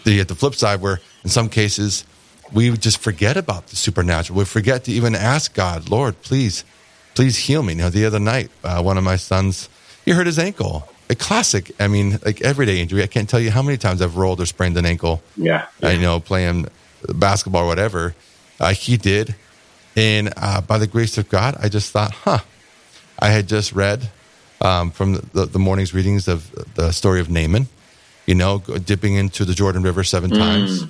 the 0.05 0.21
at 0.21 0.29
the 0.29 0.35
flip 0.35 0.55
side 0.55 0.81
where 0.81 1.01
in 1.23 1.31
some 1.31 1.49
cases 1.49 2.05
we 2.53 2.71
just 2.77 2.99
forget 2.99 3.37
about 3.37 3.69
the 3.69 3.77
supernatural. 3.77 4.39
We 4.39 4.45
forget 4.45 4.85
to 4.85 4.93
even 4.93 5.15
ask 5.15 5.55
God, 5.55 5.89
Lord, 5.89 6.21
please, 6.23 6.65
please 7.15 7.37
heal 7.37 7.63
me. 7.63 7.75
Now 7.75 7.89
the 7.89 8.05
other 8.05 8.21
night, 8.21 8.51
uh, 8.63 8.83
one 8.83 8.99
of 8.99 9.05
my 9.05 9.17
sons, 9.17 9.69
he 10.05 10.13
hurt 10.13 10.27
his 10.27 10.39
ankle. 10.39 10.89
A 11.11 11.15
classic. 11.15 11.73
I 11.79 11.89
mean, 11.89 12.19
like 12.25 12.41
everyday 12.41 12.81
injury. 12.81 13.03
I 13.03 13.07
can't 13.07 13.29
tell 13.29 13.41
you 13.41 13.51
how 13.51 13.63
many 13.63 13.77
times 13.77 14.01
I've 14.01 14.17
rolled 14.17 14.41
or 14.41 14.47
sprained 14.47 14.77
an 14.77 14.87
ankle. 14.87 15.23
Yeah. 15.37 15.67
yeah. 15.81 15.89
I 15.89 15.97
know 15.99 16.19
playing 16.21 16.67
basketball 17.09 17.65
or 17.65 17.67
whatever. 17.67 18.15
Uh, 18.59 18.73
he 18.73 18.97
did. 18.97 19.35
And 19.97 20.33
uh, 20.37 20.61
by 20.61 20.79
the 20.79 20.87
grace 20.87 21.19
of 21.19 21.29
God, 21.29 21.57
I 21.61 21.69
just 21.69 21.93
thought, 21.93 22.13
huh. 22.13 22.39
I 23.19 23.29
had 23.29 23.49
just 23.49 23.73
read 23.73 24.11
um, 24.61 24.91
from 24.91 25.15
the, 25.33 25.47
the, 25.47 25.59
morning's 25.59 25.95
readings 25.95 26.27
of 26.27 26.51
the 26.75 26.91
story 26.91 27.21
of 27.21 27.31
Naaman 27.31 27.69
you 28.27 28.35
know, 28.35 28.59
dipping 28.59 29.15
into 29.15 29.45
the 29.45 29.55
Jordan 29.55 29.83
River 29.83 30.05
seven 30.05 30.31
mm. 30.31 30.39
times, 30.39 30.85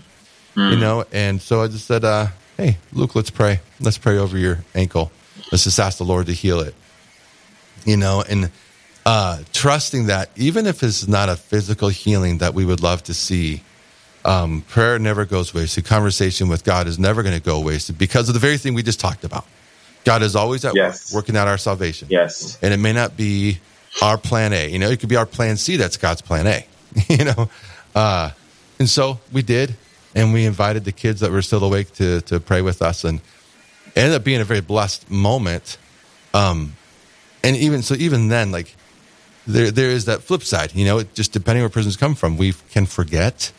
mm. 0.54 0.70
you 0.70 0.76
know. 0.76 1.04
And 1.12 1.40
so 1.40 1.62
I 1.62 1.68
just 1.68 1.86
said, 1.86 2.04
uh, 2.04 2.28
hey, 2.56 2.78
Luke, 2.92 3.14
let's 3.14 3.30
pray. 3.30 3.60
Let's 3.80 3.98
pray 3.98 4.18
over 4.18 4.38
your 4.38 4.64
ankle. 4.74 5.10
Let's 5.50 5.64
just 5.64 5.78
ask 5.78 5.98
the 5.98 6.04
Lord 6.04 6.26
to 6.26 6.32
heal 6.32 6.60
it, 6.60 6.74
you 7.84 7.96
know, 7.96 8.24
and 8.28 8.50
uh, 9.04 9.40
trusting 9.52 10.06
that 10.06 10.30
even 10.36 10.66
if 10.66 10.82
it's 10.82 11.06
not 11.06 11.28
a 11.28 11.36
physical 11.36 11.88
healing 11.88 12.38
that 12.38 12.54
we 12.54 12.64
would 12.64 12.82
love 12.82 13.02
to 13.04 13.14
see, 13.14 13.62
um, 14.24 14.62
prayer 14.62 14.98
never 14.98 15.24
goes 15.24 15.52
wasted. 15.52 15.84
Conversation 15.84 16.48
with 16.48 16.64
God 16.64 16.86
is 16.86 16.98
never 16.98 17.22
going 17.22 17.34
to 17.34 17.42
go 17.42 17.60
wasted 17.60 17.98
because 17.98 18.28
of 18.28 18.34
the 18.34 18.40
very 18.40 18.56
thing 18.56 18.74
we 18.74 18.82
just 18.82 19.00
talked 19.00 19.24
about. 19.24 19.44
God 20.04 20.22
is 20.22 20.36
always 20.36 20.64
at 20.64 20.74
yes. 20.74 21.12
work, 21.12 21.22
working 21.22 21.36
out 21.36 21.48
our 21.48 21.58
salvation. 21.58 22.08
Yes. 22.10 22.58
And 22.62 22.72
it 22.72 22.78
may 22.78 22.92
not 22.92 23.16
be 23.16 23.58
our 24.02 24.18
plan 24.18 24.52
A. 24.52 24.70
You 24.70 24.78
know, 24.78 24.88
it 24.88 25.00
could 25.00 25.08
be 25.08 25.16
our 25.16 25.26
plan 25.26 25.56
C 25.56 25.76
that's 25.76 25.96
God's 25.96 26.22
plan 26.22 26.46
A. 26.46 26.66
you 27.08 27.24
know. 27.24 27.50
Uh, 27.94 28.30
and 28.78 28.88
so 28.88 29.20
we 29.32 29.42
did, 29.42 29.76
and 30.14 30.32
we 30.32 30.44
invited 30.44 30.84
the 30.84 30.92
kids 30.92 31.20
that 31.20 31.30
were 31.30 31.42
still 31.42 31.64
awake 31.64 31.92
to 31.94 32.20
to 32.22 32.40
pray 32.40 32.62
with 32.62 32.82
us, 32.82 33.04
and 33.04 33.20
it 33.94 33.98
ended 34.00 34.16
up 34.16 34.24
being 34.24 34.40
a 34.40 34.44
very 34.44 34.60
blessed 34.60 35.10
moment. 35.10 35.78
Um, 36.32 36.74
and 37.42 37.56
even 37.56 37.82
so, 37.82 37.94
even 37.94 38.28
then, 38.28 38.50
like 38.50 38.74
there 39.46 39.70
there 39.70 39.90
is 39.90 40.06
that 40.06 40.22
flip 40.22 40.42
side, 40.42 40.74
you 40.74 40.84
know. 40.84 41.02
Just 41.02 41.32
depending 41.32 41.62
where 41.62 41.70
prisoners 41.70 41.96
come 41.96 42.14
from, 42.14 42.36
we 42.36 42.54
can 42.70 42.86
forget 42.86 43.52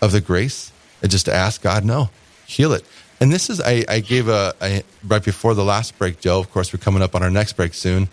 of 0.00 0.12
the 0.12 0.20
grace 0.20 0.72
and 1.00 1.10
just 1.10 1.28
ask 1.28 1.62
God, 1.62 1.84
no, 1.84 2.10
heal 2.46 2.72
it. 2.72 2.84
And 3.20 3.32
this 3.32 3.48
is 3.48 3.60
I, 3.60 3.84
I 3.88 4.00
gave 4.00 4.28
a, 4.28 4.54
a 4.60 4.82
right 5.06 5.22
before 5.22 5.54
the 5.54 5.64
last 5.64 5.96
break, 5.96 6.20
Joe. 6.20 6.40
Of 6.40 6.50
course, 6.50 6.72
we're 6.72 6.80
coming 6.80 7.02
up 7.02 7.14
on 7.14 7.22
our 7.22 7.30
next 7.30 7.52
break 7.54 7.72
soon. 7.72 8.08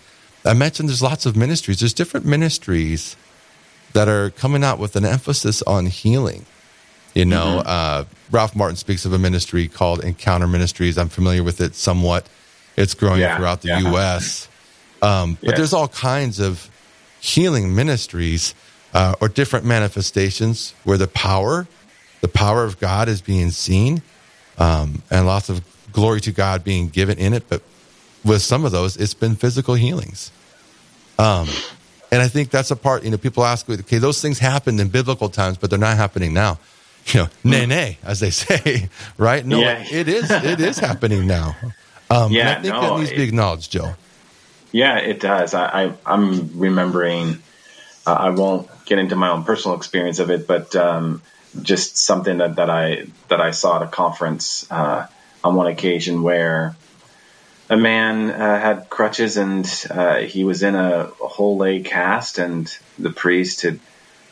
I 0.45 0.53
mentioned 0.53 0.87
there's 0.87 1.01
lots 1.01 1.25
of 1.25 1.35
ministries. 1.35 1.79
There's 1.79 1.93
different 1.93 2.25
ministries 2.25 3.15
that 3.93 4.07
are 4.07 4.29
coming 4.31 4.63
out 4.63 4.79
with 4.79 4.95
an 4.95 5.05
emphasis 5.05 5.61
on 5.63 5.87
healing. 5.87 6.45
You 7.13 7.25
know, 7.25 7.59
mm-hmm. 7.59 7.67
uh, 7.67 8.05
Ralph 8.31 8.55
Martin 8.55 8.75
speaks 8.75 9.05
of 9.05 9.13
a 9.13 9.19
ministry 9.19 9.67
called 9.67 10.03
Encounter 10.03 10.47
Ministries. 10.47 10.97
I'm 10.97 11.09
familiar 11.09 11.43
with 11.43 11.59
it 11.59 11.75
somewhat. 11.75 12.27
It's 12.77 12.93
growing 12.93 13.19
yeah, 13.19 13.37
throughout 13.37 13.61
the 13.61 13.69
yeah. 13.69 13.79
U.S. 13.79 14.47
Um, 15.01 15.37
but 15.43 15.55
there's 15.55 15.73
all 15.73 15.87
kinds 15.87 16.39
of 16.39 16.69
healing 17.19 17.75
ministries 17.75 18.53
uh, 18.93 19.15
or 19.21 19.27
different 19.27 19.65
manifestations 19.65 20.73
where 20.83 20.97
the 20.97 21.07
power, 21.07 21.67
the 22.21 22.27
power 22.27 22.63
of 22.63 22.79
God 22.79 23.07
is 23.07 23.21
being 23.21 23.49
seen, 23.49 24.01
um, 24.57 25.01
and 25.09 25.25
lots 25.25 25.49
of 25.49 25.61
glory 25.91 26.21
to 26.21 26.31
God 26.31 26.63
being 26.63 26.89
given 26.89 27.17
in 27.17 27.33
it. 27.33 27.49
But 27.49 27.61
with 28.23 28.41
some 28.41 28.65
of 28.65 28.71
those, 28.71 28.97
it's 28.97 29.13
been 29.13 29.35
physical 29.35 29.75
healings. 29.75 30.31
Um, 31.17 31.47
and 32.11 32.21
I 32.21 32.27
think 32.27 32.49
that's 32.49 32.71
a 32.71 32.75
part, 32.75 33.03
you 33.03 33.11
know, 33.11 33.17
people 33.17 33.43
ask, 33.43 33.69
okay, 33.69 33.97
those 33.97 34.21
things 34.21 34.39
happened 34.39 34.79
in 34.79 34.89
biblical 34.89 35.29
times, 35.29 35.57
but 35.57 35.69
they're 35.69 35.79
not 35.79 35.97
happening 35.97 36.33
now. 36.33 36.59
You 37.07 37.21
know, 37.21 37.29
nay, 37.43 37.65
nay, 37.65 37.97
as 38.03 38.19
they 38.19 38.29
say, 38.29 38.89
right? 39.17 39.45
No, 39.45 39.59
yeah. 39.59 39.83
it 39.89 40.07
is, 40.07 40.29
it 40.29 40.59
is 40.59 40.79
happening 40.79 41.27
now. 41.27 41.55
Um, 42.11 42.31
yeah, 42.31 42.57
I 42.57 42.61
think 42.61 42.73
no, 42.73 42.81
that 42.81 42.97
needs 42.97 43.11
to 43.11 43.17
be 43.17 43.21
acknowledged, 43.21 43.71
Joe. 43.71 43.93
Yeah, 44.71 44.97
it 44.97 45.19
does. 45.19 45.53
I, 45.53 45.93
I 46.05 46.15
am 46.15 46.59
remembering. 46.59 47.37
Uh, 48.05 48.13
I 48.13 48.29
won't 48.31 48.67
get 48.85 48.97
into 48.97 49.15
my 49.15 49.29
own 49.29 49.43
personal 49.43 49.77
experience 49.77 50.17
of 50.17 50.31
it, 50.31 50.47
but 50.47 50.75
um, 50.75 51.21
just 51.61 51.97
something 51.97 52.39
that, 52.39 52.55
that 52.55 52.69
I 52.69 53.05
that 53.27 53.41
I 53.41 53.51
saw 53.51 53.75
at 53.75 53.83
a 53.83 53.87
conference 53.87 54.65
uh, 54.71 55.05
on 55.43 55.55
one 55.55 55.67
occasion 55.67 56.23
where 56.23 56.75
a 57.69 57.77
man 57.77 58.31
uh, 58.31 58.59
had 58.59 58.89
crutches 58.89 59.37
and 59.37 59.85
uh, 59.89 60.17
he 60.17 60.43
was 60.43 60.63
in 60.63 60.75
a, 60.75 61.11
a, 61.21 61.27
whole 61.27 61.57
leg 61.57 61.85
cast, 61.85 62.39
and 62.39 62.75
the 62.97 63.11
priest 63.11 63.61
had 63.61 63.79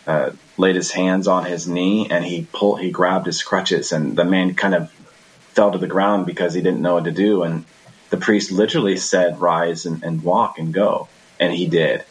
uh, 0.08 0.32
laid 0.58 0.76
his 0.76 0.92
hands 0.92 1.28
on 1.28 1.46
his 1.46 1.68
knee 1.68 2.08
and 2.10 2.26
he 2.26 2.48
pulled, 2.52 2.82
he 2.82 2.92
grabbed 2.92 3.26
his 3.26 3.44
crutches, 3.44 3.92
and 3.92 4.16
the 4.16 4.26
man 4.26 4.56
kind 4.56 4.74
of 4.74 4.92
fell 5.54 5.72
to 5.72 5.78
the 5.78 5.88
ground 5.88 6.26
because 6.26 6.54
he 6.54 6.62
didn't 6.62 6.82
know 6.82 6.96
what 6.96 7.06
to 7.06 7.12
do, 7.12 7.44
and 7.44 7.66
the 8.10 8.18
priest 8.18 8.52
literally 8.52 8.98
said, 8.98 9.40
"Rise 9.40 9.86
and, 9.86 10.04
and 10.04 10.24
walk 10.24 10.58
and 10.60 10.74
go." 10.74 11.08
and 11.40 11.54
he 11.54 11.68
did. 11.68 12.04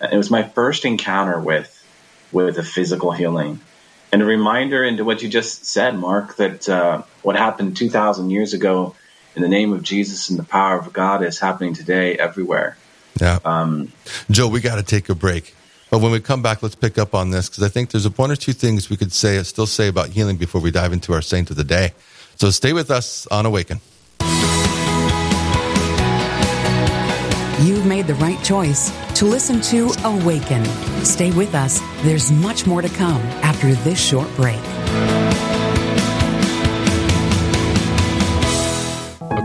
It 0.00 0.16
was 0.16 0.30
my 0.30 0.42
first 0.42 0.84
encounter 0.84 1.40
with 1.40 1.72
with 2.32 2.58
a 2.58 2.62
physical 2.62 3.12
healing, 3.12 3.60
and 4.12 4.20
a 4.20 4.24
reminder 4.24 4.84
into 4.84 5.04
what 5.04 5.22
you 5.22 5.28
just 5.28 5.64
said, 5.64 5.96
Mark, 5.96 6.36
that 6.36 6.68
uh, 6.68 7.02
what 7.22 7.36
happened 7.36 7.76
two 7.76 7.88
thousand 7.88 8.30
years 8.30 8.52
ago 8.52 8.94
in 9.36 9.42
the 9.42 9.48
name 9.48 9.72
of 9.72 9.82
Jesus 9.82 10.30
and 10.30 10.38
the 10.38 10.44
power 10.44 10.78
of 10.78 10.92
God 10.92 11.22
is 11.22 11.38
happening 11.38 11.74
today 11.74 12.16
everywhere. 12.16 12.76
Yeah. 13.20 13.38
Um, 13.44 13.92
Joe, 14.30 14.48
we 14.48 14.60
got 14.60 14.76
to 14.76 14.82
take 14.82 15.08
a 15.08 15.14
break. 15.14 15.54
But 15.90 16.00
when 16.00 16.10
we 16.10 16.20
come 16.20 16.42
back, 16.42 16.62
let's 16.62 16.74
pick 16.74 16.98
up 16.98 17.14
on 17.14 17.30
this 17.30 17.48
because 17.48 17.62
I 17.62 17.68
think 17.68 17.90
there's 17.90 18.06
a 18.06 18.10
one 18.10 18.32
or 18.32 18.36
two 18.36 18.52
things 18.52 18.90
we 18.90 18.96
could 18.96 19.12
say, 19.12 19.40
still 19.44 19.66
say 19.66 19.88
about 19.88 20.08
healing 20.08 20.36
before 20.36 20.60
we 20.60 20.70
dive 20.70 20.92
into 20.92 21.12
our 21.12 21.22
saint 21.22 21.50
of 21.50 21.56
the 21.56 21.64
day. 21.64 21.92
So 22.34 22.50
stay 22.50 22.72
with 22.72 22.90
us 22.90 23.26
on 23.28 23.46
Awaken. 23.46 23.80
You've 27.62 27.86
made 27.86 28.06
the 28.06 28.16
right 28.16 28.42
choice 28.42 28.90
to 29.14 29.24
listen 29.24 29.60
to 29.62 29.90
Awaken. 30.04 30.64
Stay 31.04 31.30
with 31.30 31.54
us. 31.54 31.80
There's 32.02 32.30
much 32.30 32.66
more 32.66 32.82
to 32.82 32.88
come 32.88 33.22
after 33.42 33.72
this 33.74 33.98
short 33.98 34.28
break. 34.36 34.60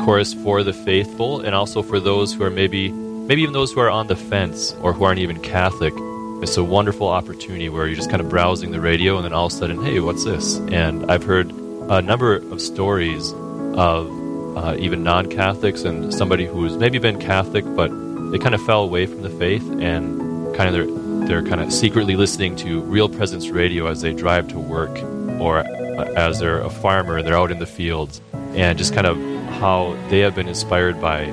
Course, 0.06 0.34
for 0.34 0.64
the 0.64 0.74
faithful 0.74 1.42
and 1.42 1.54
also 1.54 1.84
for 1.84 2.00
those 2.00 2.34
who 2.34 2.44
are 2.44 2.50
maybe 2.50 2.90
maybe 2.92 3.44
even 3.44 3.54
those 3.54 3.72
who 3.72 3.80
are 3.80 3.90
on 3.90 4.08
the 4.08 4.16
fence 4.16 4.74
or 4.82 4.94
who 4.94 5.04
aren't 5.04 5.20
even 5.20 5.40
Catholic, 5.40 5.94
it's 6.42 6.58
a 6.58 6.64
wonderful 6.64 7.08
opportunity 7.08 7.70
where 7.70 7.86
you're 7.86 7.96
just 7.96 8.10
kind 8.10 8.20
of 8.20 8.28
browsing 8.28 8.72
the 8.72 8.82
radio 8.82 9.16
and 9.16 9.26
then 9.26 9.32
all 9.32 9.46
of 9.46 9.54
a 9.54 9.56
sudden, 9.56 9.82
hey, 9.84 10.00
what's 10.00 10.26
this? 10.26 10.58
And 10.58 11.10
I've 11.12 11.24
heard 11.24 11.52
a 11.52 12.02
number 12.02 12.36
of 12.36 12.60
stories 12.60 13.32
of 13.32 14.58
uh, 14.58 14.76
even 14.80 15.04
non 15.04 15.30
Catholics 15.30 15.84
and 15.84 16.12
somebody 16.14 16.46
who's 16.46 16.76
maybe 16.78 16.98
been 16.98 17.20
Catholic, 17.20 17.64
but 17.76 17.90
they 18.32 18.40
kind 18.40 18.56
of 18.56 18.62
fell 18.66 18.84
away 18.84 19.06
from 19.06 19.22
the 19.22 19.30
faith 19.30 19.64
and 19.80 20.56
kind 20.56 20.68
of 20.68 20.74
they're, 20.74 21.28
they're 21.28 21.48
kind 21.48 21.62
of 21.62 21.72
secretly 21.72 22.16
listening 22.16 22.56
to 22.58 22.82
Real 22.82 23.08
Presence 23.08 23.50
Radio 23.50 23.86
as 23.86 24.02
they 24.02 24.14
drive 24.14 24.48
to 24.50 24.60
work 24.60 24.98
or 25.40 25.60
uh, 25.60 26.04
as 26.16 26.40
they're 26.40 26.62
a 26.62 26.70
farmer 26.70 27.18
and 27.18 27.28
they're 27.28 27.38
out 27.38 27.52
in 27.52 27.60
the 27.60 27.68
fields 27.68 28.20
and 28.34 28.78
just 28.78 28.94
kind 28.94 29.08
of 29.08 29.18
how 29.62 29.96
they 30.10 30.20
have 30.20 30.34
been 30.34 30.48
inspired 30.48 31.00
by 31.00 31.26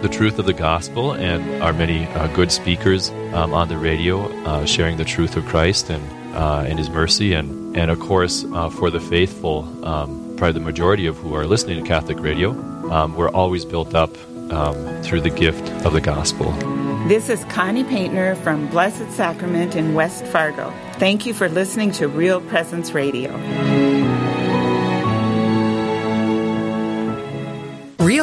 the 0.00 0.08
truth 0.08 0.38
of 0.38 0.46
the 0.46 0.54
gospel 0.54 1.12
and 1.12 1.62
our 1.62 1.74
many 1.74 2.06
uh, 2.06 2.26
good 2.28 2.50
speakers 2.50 3.10
um, 3.34 3.52
on 3.52 3.68
the 3.68 3.76
radio 3.76 4.22
uh, 4.44 4.64
sharing 4.64 4.96
the 4.96 5.04
truth 5.04 5.36
of 5.36 5.44
Christ 5.44 5.90
and 5.90 6.02
uh, 6.34 6.64
and 6.66 6.78
His 6.78 6.88
mercy 6.88 7.34
and 7.34 7.76
and 7.76 7.90
of 7.90 8.00
course 8.00 8.44
uh, 8.54 8.70
for 8.70 8.90
the 8.90 9.00
faithful 9.00 9.64
um, 9.84 10.34
probably 10.38 10.52
the 10.52 10.64
majority 10.64 11.06
of 11.06 11.16
who 11.18 11.34
are 11.34 11.46
listening 11.46 11.82
to 11.82 11.86
Catholic 11.86 12.18
radio, 12.20 12.50
um, 12.90 13.14
we're 13.16 13.30
always 13.30 13.64
built 13.64 13.94
up 13.94 14.10
um, 14.50 15.02
through 15.02 15.20
the 15.20 15.30
gift 15.30 15.68
of 15.84 15.92
the 15.92 16.00
gospel. 16.00 16.52
This 17.06 17.28
is 17.28 17.44
Connie 17.44 17.84
Paintner 17.84 18.34
from 18.36 18.66
Blessed 18.68 19.10
Sacrament 19.12 19.76
in 19.76 19.94
West 19.94 20.24
Fargo. 20.26 20.72
Thank 20.94 21.26
you 21.26 21.34
for 21.34 21.48
listening 21.48 21.92
to 21.92 22.08
Real 22.08 22.40
Presence 22.40 22.92
Radio. 22.92 23.93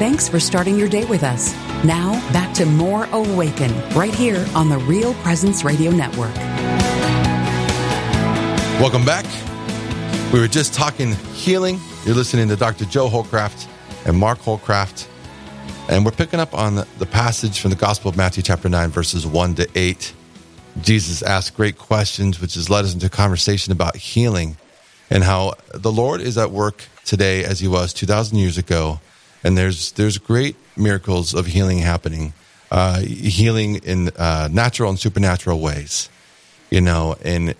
Thanks 0.00 0.26
for 0.26 0.40
starting 0.40 0.78
your 0.78 0.88
day 0.88 1.04
with 1.04 1.22
us. 1.22 1.52
Now, 1.84 2.12
back 2.32 2.54
to 2.54 2.64
more 2.64 3.04
Awaken 3.12 3.70
right 3.90 4.14
here 4.14 4.46
on 4.54 4.70
the 4.70 4.78
Real 4.78 5.12
Presence 5.16 5.62
Radio 5.62 5.90
Network. 5.90 6.34
Welcome 8.80 9.04
back. 9.04 9.26
We 10.32 10.40
were 10.40 10.48
just 10.48 10.72
talking 10.72 11.12
healing. 11.34 11.78
You're 12.06 12.14
listening 12.14 12.48
to 12.48 12.56
Dr. 12.56 12.86
Joe 12.86 13.10
Holcraft 13.10 13.68
and 14.06 14.16
Mark 14.16 14.38
Holcraft. 14.38 15.06
And 15.90 16.02
we're 16.02 16.12
picking 16.12 16.40
up 16.40 16.54
on 16.54 16.76
the, 16.76 17.08
passage 17.10 17.60
from 17.60 17.68
the 17.68 17.76
Gospel 17.76 18.08
of 18.08 18.16
Matthew, 18.16 18.42
chapter 18.42 18.70
9, 18.70 18.88
verses 18.88 19.26
1 19.26 19.56
to 19.56 19.68
8. 19.74 20.14
Jesus 20.80 21.22
asked 21.22 21.54
great 21.54 21.76
questions, 21.76 22.40
which 22.40 22.54
has 22.54 22.70
led 22.70 22.86
us 22.86 22.94
into 22.94 23.04
a 23.04 23.10
conversation 23.10 23.70
about 23.70 23.96
healing 23.96 24.56
and 25.10 25.24
how 25.24 25.56
the 25.74 25.92
Lord 25.92 26.22
is 26.22 26.38
at 26.38 26.50
work 26.50 26.86
today 27.04 27.44
as 27.44 27.60
he 27.60 27.68
was 27.68 27.92
2,000 27.92 28.38
years 28.38 28.56
ago 28.56 28.98
and 29.44 29.56
there's 29.56 29.92
there's 29.92 30.18
great 30.18 30.56
miracles 30.76 31.34
of 31.34 31.46
healing 31.46 31.78
happening, 31.78 32.32
uh, 32.70 33.00
healing 33.00 33.76
in 33.76 34.08
uh, 34.16 34.48
natural 34.50 34.90
and 34.90 34.98
supernatural 34.98 35.60
ways, 35.60 36.08
you 36.70 36.80
know, 36.80 37.16
and 37.22 37.54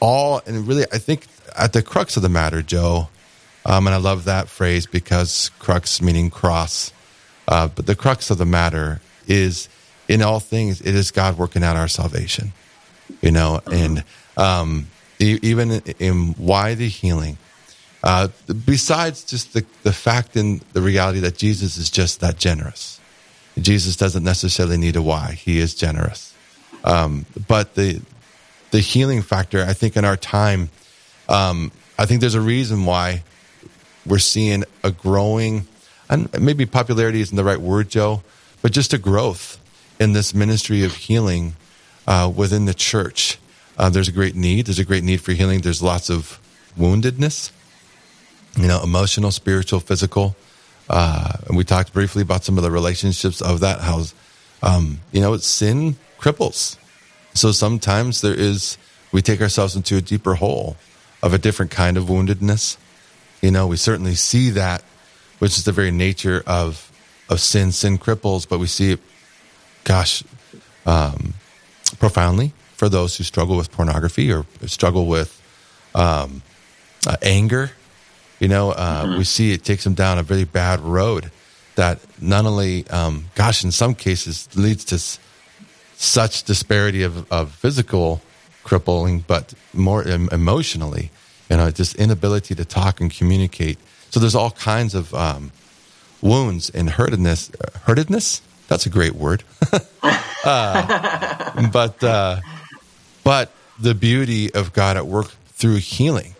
all 0.00 0.42
and 0.46 0.66
really, 0.66 0.84
I 0.92 0.98
think 0.98 1.26
at 1.56 1.72
the 1.72 1.82
crux 1.82 2.16
of 2.16 2.22
the 2.22 2.28
matter, 2.28 2.62
Joe, 2.62 3.08
um, 3.64 3.86
and 3.86 3.94
I 3.94 3.98
love 3.98 4.24
that 4.24 4.48
phrase 4.48 4.86
because 4.86 5.50
crux 5.58 6.02
meaning 6.02 6.30
cross, 6.30 6.92
uh, 7.48 7.68
but 7.68 7.86
the 7.86 7.94
crux 7.94 8.30
of 8.30 8.38
the 8.38 8.46
matter 8.46 9.00
is 9.26 9.68
in 10.08 10.22
all 10.22 10.40
things 10.40 10.80
it 10.80 10.94
is 10.94 11.10
God 11.10 11.38
working 11.38 11.62
out 11.62 11.76
our 11.76 11.88
salvation, 11.88 12.52
you 13.20 13.30
know, 13.30 13.60
and 13.70 14.04
um, 14.36 14.88
even 15.18 15.82
in 15.98 16.34
why 16.34 16.74
the 16.74 16.88
healing 16.88 17.38
uh, 18.02 18.28
besides 18.64 19.24
just 19.24 19.52
the, 19.52 19.64
the 19.82 19.92
fact 19.92 20.36
and 20.36 20.60
the 20.72 20.82
reality 20.82 21.20
that 21.20 21.36
Jesus 21.36 21.76
is 21.76 21.90
just 21.90 22.20
that 22.20 22.36
generous. 22.36 23.00
Jesus 23.60 23.96
doesn't 23.96 24.24
necessarily 24.24 24.76
need 24.76 24.96
a 24.96 25.02
why. 25.02 25.32
He 25.32 25.58
is 25.58 25.74
generous. 25.74 26.34
Um, 26.84 27.26
but 27.46 27.74
the, 27.74 28.00
the 28.70 28.80
healing 28.80 29.22
factor, 29.22 29.62
I 29.62 29.72
think 29.72 29.96
in 29.96 30.04
our 30.04 30.16
time, 30.16 30.70
um, 31.28 31.70
I 31.98 32.06
think 32.06 32.20
there's 32.20 32.34
a 32.34 32.40
reason 32.40 32.84
why 32.86 33.22
we're 34.04 34.18
seeing 34.18 34.64
a 34.82 34.90
growing, 34.90 35.68
and 36.10 36.28
maybe 36.40 36.66
popularity 36.66 37.20
isn't 37.20 37.36
the 37.36 37.44
right 37.44 37.60
word, 37.60 37.88
Joe, 37.88 38.22
but 38.62 38.72
just 38.72 38.92
a 38.92 38.98
growth 38.98 39.58
in 40.00 40.12
this 40.12 40.34
ministry 40.34 40.82
of 40.82 40.94
healing 40.94 41.54
uh, 42.08 42.32
within 42.34 42.64
the 42.64 42.74
church. 42.74 43.38
Uh, 43.78 43.88
there's 43.90 44.08
a 44.08 44.12
great 44.12 44.34
need. 44.34 44.66
There's 44.66 44.80
a 44.80 44.84
great 44.84 45.04
need 45.04 45.20
for 45.20 45.32
healing. 45.32 45.60
There's 45.60 45.82
lots 45.82 46.10
of 46.10 46.40
woundedness 46.76 47.52
you 48.56 48.68
know, 48.68 48.82
emotional, 48.82 49.30
spiritual, 49.30 49.80
physical. 49.80 50.36
Uh, 50.88 51.32
and 51.48 51.56
we 51.56 51.64
talked 51.64 51.92
briefly 51.92 52.22
about 52.22 52.44
some 52.44 52.58
of 52.58 52.64
the 52.64 52.70
relationships 52.70 53.40
of 53.40 53.60
that. 53.60 53.80
How, 53.80 54.02
um, 54.62 55.00
you 55.10 55.20
know, 55.20 55.36
sin 55.38 55.96
cripples. 56.18 56.76
So 57.34 57.52
sometimes 57.52 58.20
there 58.20 58.34
is, 58.34 58.76
we 59.10 59.22
take 59.22 59.40
ourselves 59.40 59.74
into 59.74 59.96
a 59.96 60.00
deeper 60.02 60.34
hole 60.34 60.76
of 61.22 61.32
a 61.32 61.38
different 61.38 61.70
kind 61.70 61.96
of 61.96 62.04
woundedness. 62.04 62.76
You 63.40 63.50
know, 63.50 63.66
we 63.66 63.76
certainly 63.76 64.14
see 64.14 64.50
that, 64.50 64.82
which 65.38 65.56
is 65.56 65.64
the 65.64 65.72
very 65.72 65.90
nature 65.90 66.42
of 66.46 66.88
of 67.28 67.40
sin. 67.40 67.72
Sin 67.72 67.98
cripples, 67.98 68.48
but 68.48 68.58
we 68.58 68.66
see 68.66 68.92
it, 68.92 69.00
gosh, 69.84 70.22
um, 70.86 71.34
profoundly 71.98 72.52
for 72.76 72.88
those 72.88 73.16
who 73.16 73.24
struggle 73.24 73.56
with 73.56 73.70
pornography 73.72 74.32
or 74.32 74.44
struggle 74.66 75.06
with 75.06 75.40
um, 75.94 76.42
uh, 77.06 77.16
anger 77.22 77.72
you 78.42 78.48
know, 78.48 78.72
uh, 78.72 79.04
mm-hmm. 79.04 79.18
we 79.18 79.24
see 79.24 79.52
it 79.52 79.62
takes 79.62 79.84
them 79.84 79.94
down 79.94 80.18
a 80.18 80.24
very 80.24 80.42
bad 80.42 80.80
road 80.80 81.30
that 81.76 82.00
not 82.20 82.44
only, 82.44 82.84
um, 82.88 83.26
gosh, 83.36 83.62
in 83.62 83.70
some 83.70 83.94
cases 83.94 84.48
leads 84.56 84.84
to 84.86 84.96
s- 84.96 85.20
such 85.94 86.42
disparity 86.42 87.04
of, 87.04 87.30
of 87.30 87.52
physical 87.52 88.20
crippling, 88.64 89.20
but 89.28 89.54
more 89.72 90.02
em- 90.02 90.28
emotionally, 90.32 91.12
you 91.48 91.56
know, 91.56 91.70
just 91.70 91.94
inability 91.94 92.56
to 92.56 92.64
talk 92.64 93.00
and 93.00 93.14
communicate. 93.14 93.78
So 94.10 94.18
there's 94.18 94.34
all 94.34 94.50
kinds 94.50 94.96
of 94.96 95.14
um, 95.14 95.52
wounds 96.20 96.68
and 96.68 96.90
hurtedness. 96.90 97.52
Hurtedness? 97.84 98.42
That's 98.66 98.86
a 98.86 98.90
great 98.90 99.14
word. 99.14 99.44
uh, 100.44 101.68
but 101.70 102.02
uh, 102.02 102.40
but 103.22 103.52
the 103.78 103.94
beauty 103.94 104.52
of 104.52 104.72
God 104.72 104.96
at 104.96 105.06
work 105.06 105.28
through 105.46 105.76
healing. 105.76 106.34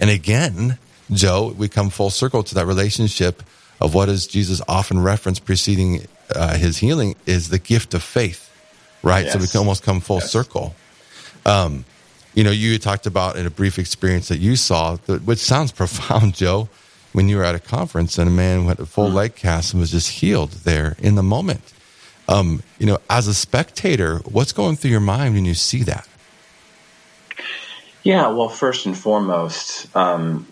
And 0.00 0.10
again, 0.10 0.78
Joe, 1.10 1.54
we 1.56 1.68
come 1.68 1.90
full 1.90 2.10
circle 2.10 2.42
to 2.42 2.54
that 2.54 2.66
relationship 2.66 3.42
of 3.80 3.94
what 3.94 4.08
is 4.08 4.26
Jesus 4.26 4.62
often 4.68 5.02
referenced 5.02 5.44
preceding 5.44 6.06
uh, 6.34 6.56
his 6.56 6.78
healing 6.78 7.16
is 7.26 7.50
the 7.50 7.58
gift 7.58 7.94
of 7.94 8.02
faith, 8.02 8.50
right? 9.02 9.24
Yes. 9.24 9.32
So 9.34 9.38
we 9.38 9.46
can 9.46 9.58
almost 9.58 9.82
come 9.82 10.00
full 10.00 10.20
yes. 10.20 10.30
circle. 10.30 10.74
Um, 11.44 11.84
you 12.34 12.42
know, 12.42 12.50
you 12.50 12.78
talked 12.78 13.06
about 13.06 13.36
in 13.36 13.46
a 13.46 13.50
brief 13.50 13.78
experience 13.78 14.28
that 14.28 14.38
you 14.38 14.56
saw, 14.56 14.96
which 14.96 15.38
sounds 15.38 15.72
profound, 15.82 16.34
Joe, 16.34 16.68
when 17.12 17.28
you 17.28 17.36
were 17.36 17.44
at 17.44 17.54
a 17.54 17.60
conference 17.60 18.18
and 18.18 18.28
a 18.28 18.32
man 18.32 18.64
went 18.64 18.80
a 18.80 18.86
full 18.86 19.10
mm. 19.10 19.14
leg 19.14 19.34
cast 19.36 19.72
and 19.72 19.80
was 19.80 19.90
just 19.90 20.10
healed 20.10 20.50
there 20.50 20.96
in 20.98 21.14
the 21.14 21.22
moment. 21.22 21.72
Um, 22.26 22.62
you 22.78 22.86
know, 22.86 22.98
as 23.10 23.28
a 23.28 23.34
spectator, 23.34 24.18
what's 24.24 24.52
going 24.52 24.76
through 24.76 24.90
your 24.90 25.00
mind 25.00 25.34
when 25.34 25.44
you 25.44 25.54
see 25.54 25.82
that? 25.82 26.08
Yeah, 28.02 28.28
well, 28.28 28.48
first 28.48 28.86
and 28.86 28.96
foremost, 28.96 29.94
um, 29.96 30.46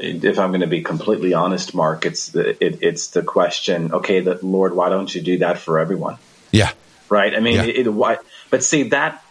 if 0.00 0.38
I'm 0.38 0.50
going 0.50 0.60
to 0.60 0.66
be 0.66 0.82
completely 0.82 1.34
honest, 1.34 1.74
Mark, 1.74 2.06
it's 2.06 2.28
the 2.28 2.50
it, 2.64 2.82
it's 2.82 3.08
the 3.08 3.22
question. 3.22 3.92
Okay, 3.92 4.20
the 4.20 4.38
Lord, 4.42 4.74
why 4.74 4.88
don't 4.88 5.12
you 5.14 5.20
do 5.20 5.38
that 5.38 5.58
for 5.58 5.78
everyone? 5.78 6.18
Yeah, 6.50 6.72
right. 7.08 7.34
I 7.34 7.40
mean, 7.40 7.56
yeah. 7.56 7.64
it, 7.64 7.86
it, 7.86 7.92
why, 7.92 8.18
but 8.50 8.62
see 8.62 8.84
that 8.84 9.22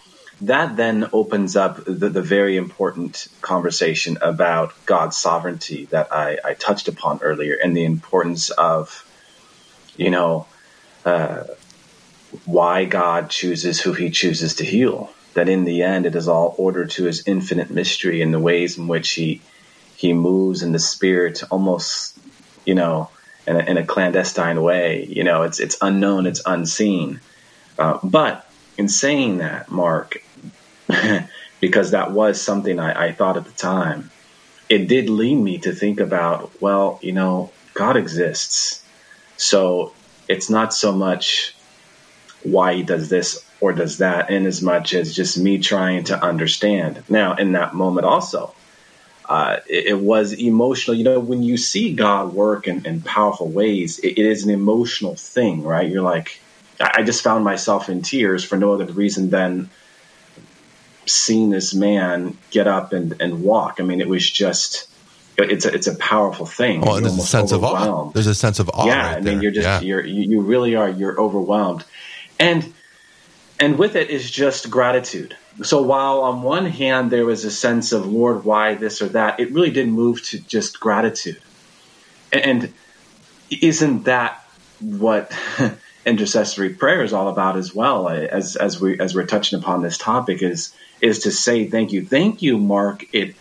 that 0.42 0.76
then 0.76 1.10
opens 1.14 1.56
up 1.56 1.84
the, 1.86 2.10
the, 2.10 2.22
very 2.22 2.58
important 2.58 3.28
conversation 3.42 4.20
about 4.22 4.74
God's 4.86 5.18
sovereignty 5.18 5.86
that 5.86 6.14
I, 6.14 6.38
I, 6.46 6.54
touched 6.54 6.88
upon 6.88 7.22
earlier, 7.24 7.56
and 7.56 7.76
the 7.76 7.86
importance 7.86 8.52
of, 8.52 9.04
you 9.96 10.12
know, 10.12 10.46
uh, 11.06 11.46
why 12.46 12.86
God 12.86 13.32
chooses 13.32 13.82
who 13.82 13.94
He 13.94 14.12
chooses 14.12 14.56
to 14.56 14.66
heal. 14.66 15.12
That 15.34 15.50
in 15.50 15.66
the 15.66 15.84
end, 15.84 16.06
it 16.06 16.16
is 16.16 16.28
all 16.28 16.54
ordered 16.58 16.92
to 16.92 17.06
His 17.06 17.28
infinite 17.28 17.72
mystery 17.72 18.22
and 18.22 18.34
the 18.34 18.40
ways 18.40 18.78
in 18.78 18.88
which 18.88 19.10
He 19.12 19.42
he 19.98 20.14
moves 20.14 20.62
in 20.62 20.72
the 20.72 20.80
spirit 20.80 21.42
almost, 21.50 22.18
you 22.66 22.76
know, 22.76 23.10
in 23.48 23.56
a, 23.56 23.60
in 23.60 23.78
a 23.78 23.86
clandestine 23.86 24.62
way. 24.62 25.06
You 25.06 25.24
know, 25.24 25.42
it's 25.42 25.60
it's 25.60 25.78
unknown, 25.82 26.28
it's 26.28 26.42
unseen. 26.46 27.20
Uh, 27.80 27.98
but 28.04 28.46
in 28.78 28.88
saying 28.88 29.40
that, 29.40 29.72
Mark, 29.72 30.24
because 31.60 31.92
that 31.92 32.12
was 32.12 32.40
something 32.40 32.80
I, 32.80 33.08
I 33.08 33.12
thought 33.12 33.38
at 33.38 33.46
the 33.46 33.52
time, 33.52 34.12
it 34.70 34.88
did 34.88 35.10
lead 35.10 35.36
me 35.36 35.58
to 35.60 35.74
think 35.74 36.00
about, 36.00 36.62
well, 36.62 37.00
you 37.02 37.14
know, 37.14 37.52
God 37.74 37.98
exists. 37.98 38.84
So 39.38 39.94
it's 40.28 40.50
not 40.50 40.74
so 40.74 40.92
much 40.92 41.56
why 42.44 42.76
he 42.76 42.84
does 42.84 43.10
this 43.10 43.44
or 43.60 43.74
does 43.74 43.98
that 43.98 44.30
in 44.30 44.46
as 44.46 44.62
much 44.62 44.94
as 44.94 45.16
just 45.16 45.40
me 45.40 45.58
trying 45.58 46.04
to 46.06 46.24
understand. 46.24 47.04
Now, 47.10 47.36
in 47.36 47.54
that 47.54 47.74
moment 47.74 48.06
also, 48.06 48.54
uh, 49.28 49.58
it, 49.68 49.88
it, 49.88 50.00
was 50.00 50.34
emotional. 50.34 50.96
You 50.96 51.04
know, 51.04 51.20
when 51.20 51.44
you 51.44 51.58
see 51.58 51.94
God 51.94 52.34
work 52.34 52.68
in, 52.68 52.86
in 52.86 53.02
powerful 53.02 53.50
ways, 53.50 54.00
it, 54.00 54.18
it 54.18 54.26
is 54.26 54.44
an 54.44 54.50
emotional 54.50 55.16
thing, 55.16 55.64
right? 55.64 55.90
You're 55.90 56.04
like, 56.04 56.40
I 56.80 57.04
just 57.04 57.24
found 57.24 57.44
myself 57.44 57.90
in 57.90 58.02
tears 58.02 58.44
for 58.44 58.58
no 58.58 58.74
other 58.74 58.86
reason 58.86 59.30
than 59.30 59.70
seeing 61.06 61.50
this 61.50 61.74
man 61.74 62.38
get 62.52 62.68
up 62.68 62.94
and, 62.94 63.20
and 63.22 63.44
walk. 63.44 63.80
I 63.80 63.84
mean, 63.84 64.00
it 64.00 64.08
was 64.08 64.30
just, 64.30 64.90
it's 65.38 65.66
a, 65.66 65.74
it's 65.74 65.88
a 65.88 65.96
powerful 65.96 66.46
thing. 66.46 66.82
Well, 66.82 67.02
there's 67.02 67.18
a 67.18 67.22
sense 67.22 67.52
of 67.52 67.64
awe. 67.64 68.12
There's 68.12 68.28
a 68.28 68.36
sense 68.36 68.60
of 68.60 68.70
awe. 68.74 68.86
Yeah. 68.86 69.08
Right 69.08 69.18
I 69.18 69.22
mean, 69.22 69.42
you're 69.42 69.52
just, 69.52 69.66
yeah. 69.66 69.82
you're, 69.82 70.06
you 70.06 70.42
really 70.42 70.76
are, 70.76 70.90
you're 70.90 71.20
overwhelmed. 71.20 71.84
And, 72.40 72.74
and 73.60 73.78
with 73.78 73.96
it 73.96 74.10
is 74.10 74.30
just 74.30 74.70
gratitude 74.70 75.36
so 75.64 75.82
while 75.82 76.22
on 76.22 76.44
one 76.44 76.66
hand 76.66 77.12
there 77.12 77.26
was 77.26 77.44
a 77.46 77.52
sense 77.52 77.92
of 77.92 78.06
Lord, 78.06 78.46
why 78.46 78.76
this 78.76 79.02
or 79.02 79.10
that, 79.10 79.40
it 79.40 79.52
really 79.52 79.72
did 79.72 79.88
move 79.88 80.24
to 80.26 80.40
just 80.40 80.80
gratitude. 80.80 81.42
And 82.32 82.74
isn't 83.50 84.04
that 84.04 84.44
what 84.80 85.32
intercessory 86.06 86.70
prayer 86.70 87.04
is 87.04 87.14
all 87.14 87.30
about 87.30 87.58
as 87.58 87.74
well? 87.74 88.10
As 88.10 88.56
as 88.56 88.80
we 88.80 89.00
as 89.00 89.16
we're 89.16 89.26
touching 89.26 89.60
upon 89.60 89.82
this 89.82 89.98
topic 89.98 90.42
is 90.42 90.74
is 91.02 91.20
to 91.20 91.32
say 91.32 91.66
thank 91.66 91.92
you, 91.92 92.06
thank 92.06 92.42
you, 92.42 92.58
Mark. 92.58 93.06
It 93.14 93.36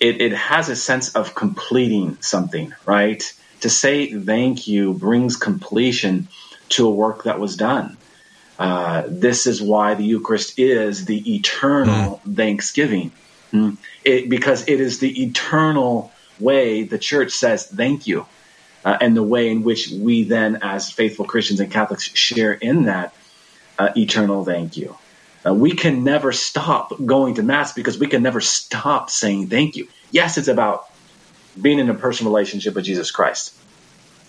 it 0.00 0.20
it 0.20 0.32
has 0.32 0.68
a 0.68 0.76
sense 0.76 1.14
of 1.14 1.34
completing 1.34 2.20
something, 2.20 2.74
right? 2.86 3.22
To 3.60 3.70
say 3.70 4.12
thank 4.12 4.66
you 4.66 4.94
brings 4.94 5.36
completion 5.36 6.28
to 6.70 6.88
a 6.88 6.90
work 6.90 7.24
that 7.24 7.38
was 7.38 7.56
done. 7.56 7.96
Uh, 8.62 9.02
this 9.08 9.48
is 9.48 9.60
why 9.60 9.94
the 9.94 10.04
Eucharist 10.04 10.56
is 10.56 11.04
the 11.04 11.34
eternal 11.34 12.20
mm. 12.24 12.36
thanksgiving, 12.36 13.10
mm. 13.52 13.76
it, 14.04 14.30
because 14.30 14.68
it 14.68 14.80
is 14.80 15.00
the 15.00 15.24
eternal 15.24 16.12
way 16.38 16.84
the 16.84 16.96
church 16.96 17.32
says 17.32 17.66
thank 17.66 18.06
you, 18.06 18.24
uh, 18.84 18.96
and 19.00 19.16
the 19.16 19.22
way 19.22 19.50
in 19.50 19.64
which 19.64 19.88
we 19.88 20.22
then, 20.22 20.60
as 20.62 20.92
faithful 20.92 21.24
Christians 21.24 21.58
and 21.58 21.72
Catholics, 21.72 22.04
share 22.04 22.52
in 22.52 22.84
that 22.84 23.12
uh, 23.80 23.88
eternal 23.96 24.44
thank 24.44 24.76
you. 24.76 24.96
Uh, 25.44 25.52
we 25.52 25.72
can 25.72 26.04
never 26.04 26.30
stop 26.30 26.92
going 27.04 27.34
to 27.34 27.42
Mass 27.42 27.72
because 27.72 27.98
we 27.98 28.06
can 28.06 28.22
never 28.22 28.40
stop 28.40 29.10
saying 29.10 29.48
thank 29.48 29.74
you. 29.74 29.88
Yes, 30.12 30.38
it's 30.38 30.46
about 30.46 30.88
being 31.60 31.80
in 31.80 31.90
a 31.90 31.94
personal 31.94 32.32
relationship 32.32 32.76
with 32.76 32.84
Jesus 32.84 33.10
Christ, 33.10 33.56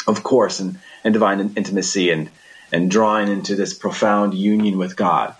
of 0.08 0.24
course, 0.24 0.60
and, 0.60 0.80
and 1.04 1.14
divine 1.14 1.54
intimacy 1.56 2.10
and 2.10 2.32
and 2.74 2.90
drawing 2.90 3.30
into 3.30 3.56
this 3.56 3.74
profound 3.74 4.34
union 4.34 4.78
with 4.78 4.96
God. 4.96 5.36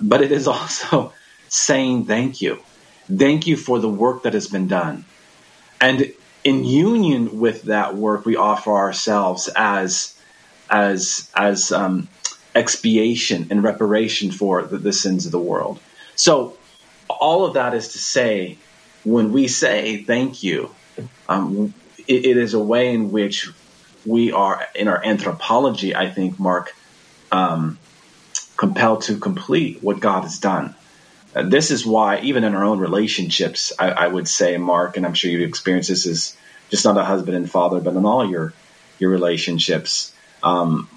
But 0.00 0.22
it 0.22 0.32
is 0.32 0.46
also 0.46 1.12
saying 1.48 2.06
thank 2.06 2.40
you. 2.40 2.60
Thank 3.14 3.46
you 3.48 3.56
for 3.56 3.80
the 3.80 3.88
work 3.88 4.22
that 4.22 4.34
has 4.34 4.46
been 4.46 4.68
done. 4.68 5.04
And 5.80 6.12
in 6.44 6.64
union 6.64 7.40
with 7.40 7.62
that 7.62 7.96
work, 7.96 8.24
we 8.24 8.36
offer 8.36 8.70
ourselves 8.70 9.48
as 9.56 10.16
as 10.70 11.28
as 11.34 11.72
um, 11.72 12.08
expiation 12.54 13.48
and 13.50 13.64
reparation 13.64 14.30
for 14.30 14.62
the, 14.62 14.78
the 14.78 14.92
sins 14.92 15.26
of 15.26 15.32
the 15.32 15.40
world. 15.40 15.80
So 16.14 16.56
all 17.08 17.44
of 17.44 17.54
that 17.54 17.74
is 17.74 17.88
to 17.88 17.98
say, 17.98 18.56
when 19.02 19.32
we 19.32 19.48
say 19.48 20.04
thank 20.04 20.44
you, 20.44 20.70
um, 21.28 21.74
it, 22.06 22.24
it 22.24 22.36
is 22.36 22.54
a 22.54 22.60
way 22.60 22.94
in 22.94 23.10
which 23.10 23.48
we 24.06 24.32
are 24.32 24.66
in 24.74 24.88
our 24.88 25.04
anthropology, 25.04 25.94
I 25.94 26.10
think, 26.10 26.38
Mark, 26.38 26.74
um, 27.30 27.78
compelled 28.56 29.02
to 29.02 29.18
complete 29.18 29.82
what 29.82 30.00
God 30.00 30.22
has 30.22 30.38
done. 30.38 30.74
Uh, 31.34 31.42
this 31.42 31.70
is 31.70 31.86
why, 31.86 32.20
even 32.20 32.44
in 32.44 32.54
our 32.54 32.64
own 32.64 32.78
relationships, 32.78 33.72
I, 33.78 33.90
I, 33.90 34.06
would 34.08 34.26
say, 34.26 34.56
Mark, 34.56 34.96
and 34.96 35.06
I'm 35.06 35.14
sure 35.14 35.30
you've 35.30 35.48
experienced 35.48 35.88
this 35.88 36.06
as 36.06 36.36
just 36.70 36.84
not 36.84 36.96
a 36.96 37.04
husband 37.04 37.36
and 37.36 37.50
father, 37.50 37.80
but 37.80 37.94
in 37.94 38.04
all 38.04 38.28
your 38.28 38.52
your 38.98 39.10
relationships, 39.10 40.12
um, 40.42 40.88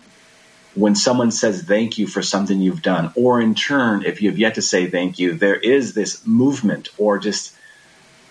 when 0.76 0.96
someone 0.96 1.32
says 1.32 1.64
thank 1.64 1.98
you 1.98 2.08
for 2.08 2.22
something 2.22 2.60
you've 2.60 2.82
done, 2.82 3.12
or 3.16 3.40
in 3.40 3.54
turn, 3.56 4.04
if 4.04 4.22
you 4.22 4.30
have 4.30 4.40
yet 4.40 4.56
to 4.56 4.62
say 4.62 4.90
thank 4.90 5.20
you, 5.20 5.36
there 5.36 5.56
is 5.56 5.94
this 5.94 6.26
movement, 6.26 6.90
or 6.98 7.20
just 7.20 7.56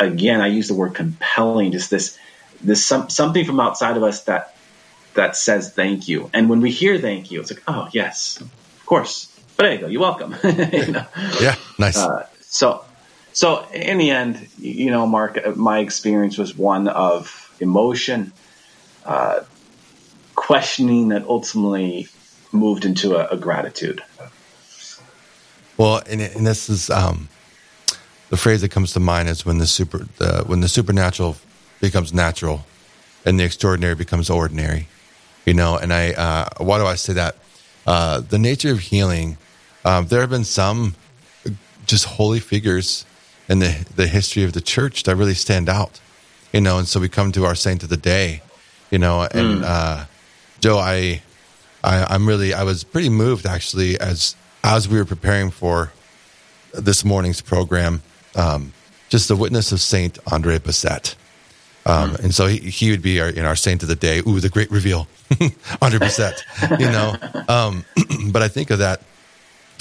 again, 0.01 0.41
I 0.41 0.49
use 0.49 0.69
the 0.69 0.75
word 0.75 0.95
compelling, 0.95 1.73
just 1.73 1.91
this 1.91 2.19
this 2.61 2.85
some, 2.85 3.11
something 3.11 3.45
from 3.45 3.61
outside 3.61 3.97
of 3.97 4.03
us 4.03 4.25
that 4.25 4.52
that 5.15 5.37
says 5.37 5.73
thank 5.73 6.09
you. 6.09 6.31
And 6.33 6.49
when 6.49 6.61
we 6.61 6.71
hear 6.71 6.99
thank 6.99 7.31
you, 7.31 7.41
it's 7.41 7.53
like, 7.53 7.63
oh 7.69 7.89
yes, 7.93 8.41
of 8.41 8.87
course. 8.87 9.29
But 9.57 9.65
there 9.65 9.73
you 9.75 9.79
go. 9.81 9.87
You're 9.87 10.01
welcome. 10.01 10.35
you 10.45 10.93
know? 10.93 11.07
Yeah, 11.41 11.57
nice. 11.79 11.99
Uh, 11.99 12.27
so, 12.41 12.85
so 13.33 13.67
in 13.73 13.99
the 13.99 14.11
end, 14.11 14.49
you 14.59 14.91
know, 14.91 15.07
Mark, 15.07 15.39
uh, 15.45 15.53
my 15.53 15.81
experience 15.81 16.39
was 16.39 16.57
one 16.57 16.89
of 16.89 17.55
emotion, 17.61 18.33
uh, 19.05 19.41
questioning 20.35 21.09
that 21.09 21.25
ultimately 21.25 22.09
moved 22.51 22.85
into 22.85 23.17
a, 23.17 23.29
a 23.29 23.37
gratitude. 23.37 24.03
Well, 25.77 26.03
and, 26.09 26.21
and 26.21 26.47
this 26.47 26.69
is 26.69 26.91
um, 26.91 27.29
the 28.29 28.37
phrase 28.37 28.61
that 28.61 28.71
comes 28.71 28.93
to 28.93 29.01
mind 29.01 29.29
is 29.29 29.45
when 29.45 29.59
the 29.59 29.67
super 29.67 30.07
the, 30.19 30.45
when 30.47 30.61
the 30.61 30.69
supernatural 30.69 31.37
becomes 31.81 32.13
natural 32.13 32.65
and 33.25 33.39
the 33.39 33.45
extraordinary 33.45 33.95
becomes 33.95 34.31
ordinary 34.31 34.89
you 35.45 35.55
know 35.55 35.77
and 35.77 35.93
i 35.93 36.13
uh, 36.13 36.49
why 36.59 36.79
do 36.79 36.87
i 36.87 36.95
say 36.95 37.13
that 37.13 37.37
uh, 37.87 38.21
the 38.21 38.39
nature 38.39 38.71
of 38.71 38.79
healing 38.79 39.37
um, 39.85 40.07
there 40.07 40.21
have 40.21 40.31
been 40.31 40.45
some 40.45 40.95
just 41.87 42.05
holy 42.05 42.39
figures 42.39 43.05
in 43.49 43.59
the, 43.59 43.85
the 43.97 44.07
history 44.07 44.45
of 44.45 44.53
the 44.53 44.61
church 44.61 45.03
that 45.03 45.17
really 45.17 45.35
stand 45.35 45.69
out 45.69 46.01
you 46.53 46.61
know 46.61 46.79
and 46.79 46.87
so 46.89 47.01
we 47.01 47.09
come 47.09 47.33
to 47.33 47.45
our 47.45 47.55
saint 47.55 47.83
of 47.83 47.89
the 47.89 47.97
day 47.97 48.41
you 48.91 48.99
know 48.99 49.23
and 49.23 49.63
mm. 49.63 49.65
uh, 49.65 50.05
joe 50.61 50.79
I, 50.79 51.23
I 51.83 52.05
i'm 52.05 52.27
really 52.27 52.55
i 52.55 52.63
was 52.63 52.85
pretty 52.85 53.09
moved 53.09 53.47
actually 53.47 53.99
as 53.99 54.37
as 54.63 54.89
we 54.89 54.99
were 54.99 55.05
preparing 55.05 55.51
for 55.51 55.93
this 56.73 57.05
morning's 57.05 57.41
program 57.41 58.03
um, 58.37 58.73
just 59.09 59.29
the 59.29 59.37
witness 59.37 59.73
of 59.73 59.81
saint 59.81 60.19
andre 60.31 60.59
Bessette 60.59 61.17
Um, 61.85 62.15
and 62.17 62.35
so 62.35 62.47
he, 62.47 62.59
he 62.59 62.91
would 62.91 63.03
be 63.03 63.21
our, 63.21 63.29
in 63.29 63.45
our 63.45 63.57
saint 63.57 63.83
of 63.83 63.89
the 63.89 63.97
day. 63.97 64.21
Ooh, 64.27 64.41
the 64.41 64.49
great 64.49 64.71
reveal, 64.71 65.09
Andre 65.83 65.99
Bessette, 65.99 66.43
you 66.79 66.87
know. 66.87 67.17
Um, 67.49 67.85
but 68.33 68.43
I 68.43 68.49
think 68.49 68.71
of 68.71 68.79
that. 68.79 69.03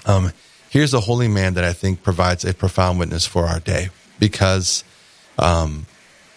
Um, 0.06 0.32
here's 0.70 0.93
a 0.93 0.99
holy 1.02 1.28
man 1.28 1.54
that 1.54 1.64
I 1.64 1.74
think 1.74 2.02
provides 2.02 2.43
a 2.43 2.54
profound 2.54 2.97
witness 2.97 3.26
for 3.26 3.45
our 3.45 3.60
day 3.60 3.89
because 4.20 4.84
um, 5.38 5.86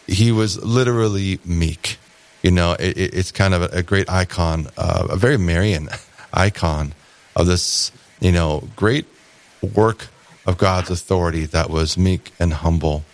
he 0.06 0.32
was 0.32 0.62
literally 0.62 1.40
meek. 1.44 1.98
You 2.42 2.50
know, 2.50 2.72
it, 2.72 2.98
it's 2.98 3.32
kind 3.32 3.54
of 3.54 3.62
a, 3.62 3.78
a 3.78 3.82
great 3.82 4.10
icon, 4.10 4.66
uh, 4.76 5.06
a 5.10 5.16
very 5.16 5.38
Marian 5.38 5.88
icon 6.34 6.92
of 7.34 7.46
this, 7.46 7.90
you 8.20 8.32
know, 8.32 8.68
great 8.76 9.06
work 9.62 10.08
of 10.46 10.58
God's 10.58 10.90
authority 10.90 11.46
that 11.46 11.70
was 11.70 11.96
meek 11.96 12.32
and 12.38 12.52
humble. 12.52 13.04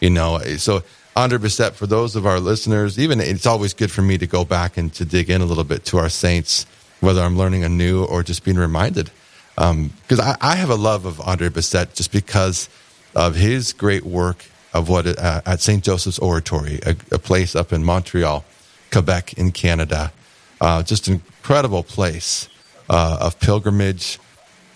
You 0.00 0.10
know, 0.10 0.38
so 0.58 0.84
Andre 1.18 1.38
Bessette, 1.38 1.72
for 1.72 1.88
those 1.88 2.14
of 2.14 2.26
our 2.26 2.38
listeners, 2.38 2.96
even 2.96 3.18
it's 3.18 3.44
always 3.44 3.74
good 3.74 3.90
for 3.90 4.02
me 4.02 4.18
to 4.18 4.26
go 4.28 4.44
back 4.44 4.76
and 4.76 4.94
to 4.94 5.04
dig 5.04 5.30
in 5.30 5.40
a 5.40 5.44
little 5.44 5.64
bit 5.64 5.84
to 5.86 5.98
our 5.98 6.08
saints, 6.08 6.64
whether 7.00 7.20
I'm 7.20 7.36
learning 7.36 7.64
anew 7.64 8.04
or 8.04 8.22
just 8.22 8.44
being 8.44 8.56
reminded. 8.56 9.10
Because 9.56 10.20
um, 10.20 10.20
I, 10.20 10.36
I, 10.40 10.54
have 10.54 10.70
a 10.70 10.76
love 10.76 11.06
of 11.06 11.20
Andre 11.20 11.48
Bessette 11.48 11.96
just 11.96 12.12
because 12.12 12.68
of 13.16 13.34
his 13.34 13.72
great 13.72 14.04
work 14.04 14.44
of 14.72 14.88
what 14.88 15.08
uh, 15.08 15.40
at 15.44 15.60
St. 15.60 15.82
Joseph's 15.82 16.20
Oratory, 16.20 16.78
a, 16.86 16.90
a, 17.10 17.18
place 17.18 17.56
up 17.56 17.72
in 17.72 17.82
Montreal, 17.82 18.44
Quebec, 18.92 19.32
in 19.32 19.50
Canada. 19.50 20.12
Uh, 20.60 20.84
just 20.84 21.08
an 21.08 21.14
incredible 21.14 21.82
place 21.82 22.48
uh, 22.88 23.18
of 23.20 23.40
pilgrimage 23.40 24.20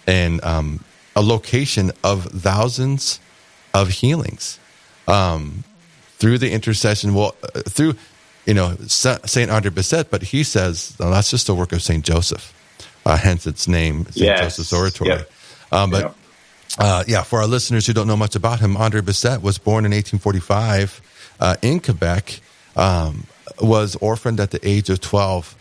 and 0.09 0.43
um, 0.43 0.83
a 1.15 1.23
location 1.23 1.93
of 2.03 2.25
thousands 2.25 3.21
of 3.73 3.91
healings 3.91 4.59
um, 5.07 5.63
through 6.23 6.39
the 6.39 6.53
intercession. 6.53 7.15
Well, 7.15 7.35
uh, 7.43 7.63
through 7.63 7.95
you 8.47 8.55
know 8.55 8.77
Saint 8.87 9.51
Andre 9.51 9.73
Bessette, 9.73 10.09
but 10.09 10.23
he 10.23 10.45
says 10.45 10.95
well, 10.99 11.11
that's 11.11 11.33
just 11.33 11.49
a 11.49 11.55
work 11.55 11.73
of 11.73 11.83
Saint 11.83 12.05
Joseph, 12.05 12.55
uh, 13.05 13.17
hence 13.17 13.45
its 13.45 13.67
name, 13.67 14.05
Saint 14.05 14.17
yes. 14.17 14.41
Joseph's 14.41 14.73
Oratory. 14.73 15.11
Yep. 15.11 15.31
Um, 15.73 15.91
but 15.91 16.03
yep. 16.03 16.17
Uh, 16.79 17.05
yeah, 17.07 17.23
for 17.23 17.41
our 17.41 17.47
listeners 17.47 17.87
who 17.87 17.93
don't 17.93 18.07
know 18.07 18.17
much 18.17 18.35
about 18.35 18.61
him, 18.61 18.77
Andre 18.79 19.03
Bessette 19.03 19.43
was 19.43 19.59
born 19.59 19.85
in 19.85 19.91
1845 19.91 21.37
uh, 21.41 21.57
in 21.61 21.81
Quebec. 21.81 22.41
Um, 22.77 23.27
was 23.61 23.95
orphaned 23.97 24.41
at 24.41 24.53
the 24.53 24.67
age 24.67 24.89
of 24.89 24.99
12. 24.99 25.55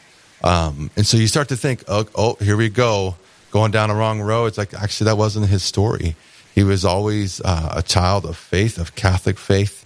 Um, 0.43 0.89
and 0.95 1.05
so 1.05 1.18
you 1.18 1.28
start 1.28 1.49
to 1.49 1.57
think, 1.57 1.84
oh, 1.89 2.07
oh, 2.16 2.36
here 2.36 2.55
we 2.55 2.70
go, 2.70 3.16
going 3.51 3.72
down 3.72 3.89
a 3.89 3.95
wrong 3.95 4.22
road. 4.22 4.45
It's 4.45 4.57
like, 4.57 4.74
actually, 4.74 5.05
that 5.05 5.18
wasn't 5.18 5.47
his 5.47 5.64
story. 5.64 6.16
He 6.55 6.64
was 6.64 6.86
always 6.86 7.41
uh, 7.41 7.74
a 7.76 7.82
child 7.82 8.26
of 8.26 8.38
faith, 8.38 8.78
of 8.78 8.95
Catholic 8.95 9.38
faith, 9.38 9.80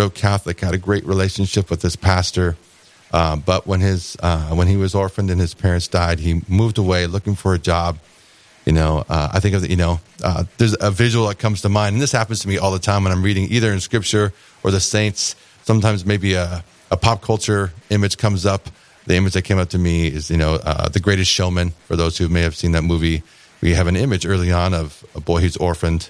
up 0.00 0.14
Catholic, 0.14 0.60
had 0.60 0.74
a 0.74 0.78
great 0.78 1.04
relationship 1.04 1.70
with 1.70 1.82
his 1.82 1.96
pastor. 1.96 2.56
Uh, 3.12 3.36
but 3.36 3.66
when 3.66 3.80
his 3.80 4.16
uh, 4.22 4.50
when 4.54 4.68
he 4.68 4.76
was 4.76 4.94
orphaned 4.94 5.30
and 5.30 5.40
his 5.40 5.52
parents 5.52 5.86
died, 5.86 6.18
he 6.18 6.40
moved 6.48 6.78
away 6.78 7.06
looking 7.06 7.34
for 7.34 7.52
a 7.52 7.58
job 7.58 7.98
you 8.64 8.72
know, 8.72 9.04
uh, 9.08 9.28
I 9.32 9.40
think 9.40 9.54
of 9.54 9.62
the, 9.62 9.70
you 9.70 9.76
know, 9.76 10.00
uh, 10.22 10.44
there's 10.58 10.76
a 10.80 10.90
visual 10.90 11.26
that 11.28 11.38
comes 11.38 11.62
to 11.62 11.68
mind, 11.68 11.94
and 11.94 12.02
this 12.02 12.12
happens 12.12 12.40
to 12.40 12.48
me 12.48 12.58
all 12.58 12.70
the 12.70 12.78
time 12.78 13.02
when 13.04 13.12
I'm 13.12 13.22
reading 13.22 13.48
either 13.50 13.72
in 13.72 13.80
Scripture 13.80 14.32
or 14.62 14.70
the 14.70 14.80
saints. 14.80 15.34
Sometimes 15.62 16.06
maybe 16.06 16.34
a, 16.34 16.64
a 16.90 16.96
pop 16.96 17.22
culture 17.22 17.72
image 17.90 18.18
comes 18.18 18.46
up. 18.46 18.68
The 19.06 19.16
image 19.16 19.32
that 19.32 19.42
came 19.42 19.58
up 19.58 19.70
to 19.70 19.78
me 19.78 20.06
is, 20.06 20.30
you 20.30 20.36
know, 20.36 20.54
uh, 20.54 20.88
The 20.88 21.00
Greatest 21.00 21.30
Showman. 21.30 21.70
For 21.88 21.96
those 21.96 22.18
who 22.18 22.28
may 22.28 22.42
have 22.42 22.54
seen 22.54 22.72
that 22.72 22.82
movie, 22.82 23.24
we 23.60 23.74
have 23.74 23.88
an 23.88 23.96
image 23.96 24.24
early 24.24 24.52
on 24.52 24.74
of 24.74 25.04
a 25.16 25.20
boy 25.20 25.40
who's 25.40 25.56
orphaned, 25.56 26.08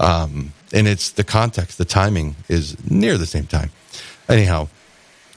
um, 0.00 0.54
and 0.72 0.88
it's 0.88 1.10
the 1.10 1.24
context, 1.24 1.78
the 1.78 1.84
timing 1.84 2.36
is 2.48 2.76
near 2.90 3.18
the 3.18 3.26
same 3.26 3.46
time. 3.46 3.70
Anyhow, 4.28 4.68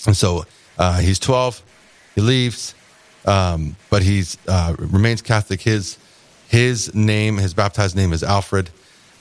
and 0.06 0.16
so 0.16 0.46
uh, 0.78 1.00
he's 1.00 1.20
12, 1.20 1.62
he 2.16 2.22
leaves, 2.22 2.74
um, 3.26 3.76
but 3.90 4.04
he's 4.04 4.38
uh, 4.48 4.76
remains 4.78 5.22
Catholic. 5.22 5.62
His 5.62 5.98
his 6.48 6.94
name, 6.94 7.38
his 7.38 7.54
baptized 7.54 7.96
name 7.96 8.14
is 8.14 8.24
Alfred. 8.24 8.70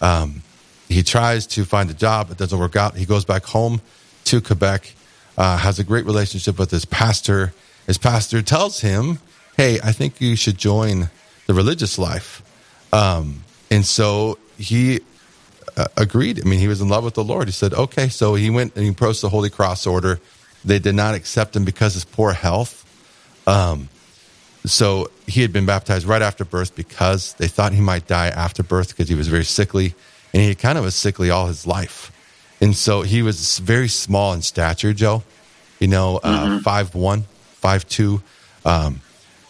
Um, 0.00 0.42
he 0.88 1.02
tries 1.02 1.46
to 1.48 1.64
find 1.64 1.90
a 1.90 1.94
job. 1.94 2.30
It 2.30 2.36
doesn't 2.36 2.58
work 2.58 2.76
out. 2.76 2.96
He 2.96 3.06
goes 3.06 3.24
back 3.24 3.44
home 3.44 3.80
to 4.24 4.40
Quebec, 4.40 4.92
uh, 5.38 5.56
has 5.58 5.78
a 5.78 5.84
great 5.84 6.04
relationship 6.04 6.58
with 6.58 6.70
his 6.70 6.84
pastor. 6.84 7.54
His 7.86 7.98
pastor 7.98 8.42
tells 8.42 8.80
him, 8.80 9.18
Hey, 9.56 9.78
I 9.82 9.92
think 9.92 10.20
you 10.20 10.36
should 10.36 10.58
join 10.58 11.10
the 11.46 11.54
religious 11.54 11.98
life. 11.98 12.42
Um, 12.92 13.44
and 13.70 13.84
so 13.84 14.38
he 14.58 15.00
agreed. 15.96 16.40
I 16.40 16.48
mean, 16.48 16.60
he 16.60 16.68
was 16.68 16.80
in 16.80 16.88
love 16.88 17.04
with 17.04 17.14
the 17.14 17.24
Lord. 17.24 17.48
He 17.48 17.52
said, 17.52 17.74
Okay. 17.74 18.08
So 18.08 18.34
he 18.34 18.50
went 18.50 18.74
and 18.74 18.84
he 18.84 18.90
approached 18.90 19.22
the 19.22 19.28
Holy 19.28 19.50
Cross 19.50 19.86
Order. 19.86 20.20
They 20.64 20.78
did 20.78 20.94
not 20.94 21.14
accept 21.14 21.56
him 21.56 21.64
because 21.64 21.94
of 21.94 22.02
his 22.02 22.04
poor 22.04 22.32
health. 22.32 22.80
Um, 23.46 23.88
so 24.64 25.10
he 25.26 25.42
had 25.42 25.52
been 25.52 25.66
baptized 25.66 26.06
right 26.06 26.22
after 26.22 26.44
birth 26.44 26.74
because 26.74 27.34
they 27.34 27.48
thought 27.48 27.72
he 27.72 27.82
might 27.82 28.06
die 28.06 28.28
after 28.28 28.62
birth 28.62 28.88
because 28.88 29.08
he 29.08 29.14
was 29.14 29.28
very 29.28 29.44
sickly. 29.44 29.94
And 30.32 30.42
he 30.42 30.54
kind 30.54 30.78
of 30.78 30.84
was 30.84 30.94
sickly 30.94 31.30
all 31.30 31.46
his 31.46 31.66
life. 31.66 32.10
And 32.60 32.74
so 32.74 33.02
he 33.02 33.22
was 33.22 33.58
very 33.58 33.88
small 33.88 34.32
in 34.32 34.42
stature, 34.42 34.92
Joe. 34.92 35.22
You 35.80 35.88
know, 35.88 36.18
uh, 36.22 36.46
mm-hmm. 36.46 36.58
five 36.58 36.94
one, 36.94 37.24
five 37.54 37.86
two. 37.88 38.22
Um, 38.64 39.00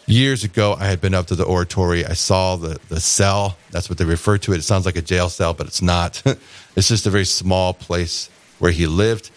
years 0.06 0.44
ago, 0.44 0.76
I 0.78 0.86
had 0.86 1.00
been 1.00 1.14
up 1.14 1.26
to 1.26 1.34
the 1.34 1.44
oratory. 1.44 2.04
I 2.04 2.12
saw 2.12 2.56
the, 2.56 2.78
the 2.88 3.00
cell. 3.00 3.56
That's 3.70 3.88
what 3.88 3.98
they 3.98 4.04
refer 4.04 4.38
to 4.38 4.52
it. 4.52 4.58
It 4.58 4.62
sounds 4.62 4.86
like 4.86 4.96
a 4.96 5.02
jail 5.02 5.28
cell, 5.28 5.54
but 5.54 5.66
it's 5.66 5.82
not. 5.82 6.22
it's 6.76 6.88
just 6.88 7.06
a 7.06 7.10
very 7.10 7.24
small 7.24 7.74
place 7.74 8.28
where 8.58 8.72
he 8.72 8.86
lived. 8.86 9.30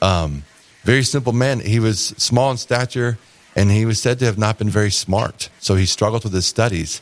Um, 0.00 0.44
very 0.82 1.02
simple 1.02 1.32
man. 1.32 1.60
He 1.60 1.78
was 1.78 2.08
small 2.16 2.50
in 2.50 2.56
stature 2.56 3.18
and 3.54 3.70
he 3.70 3.84
was 3.84 4.00
said 4.00 4.18
to 4.20 4.24
have 4.24 4.38
not 4.38 4.58
been 4.58 4.70
very 4.70 4.90
smart. 4.90 5.48
So 5.58 5.74
he 5.74 5.86
struggled 5.86 6.24
with 6.24 6.32
his 6.32 6.46
studies. 6.46 7.00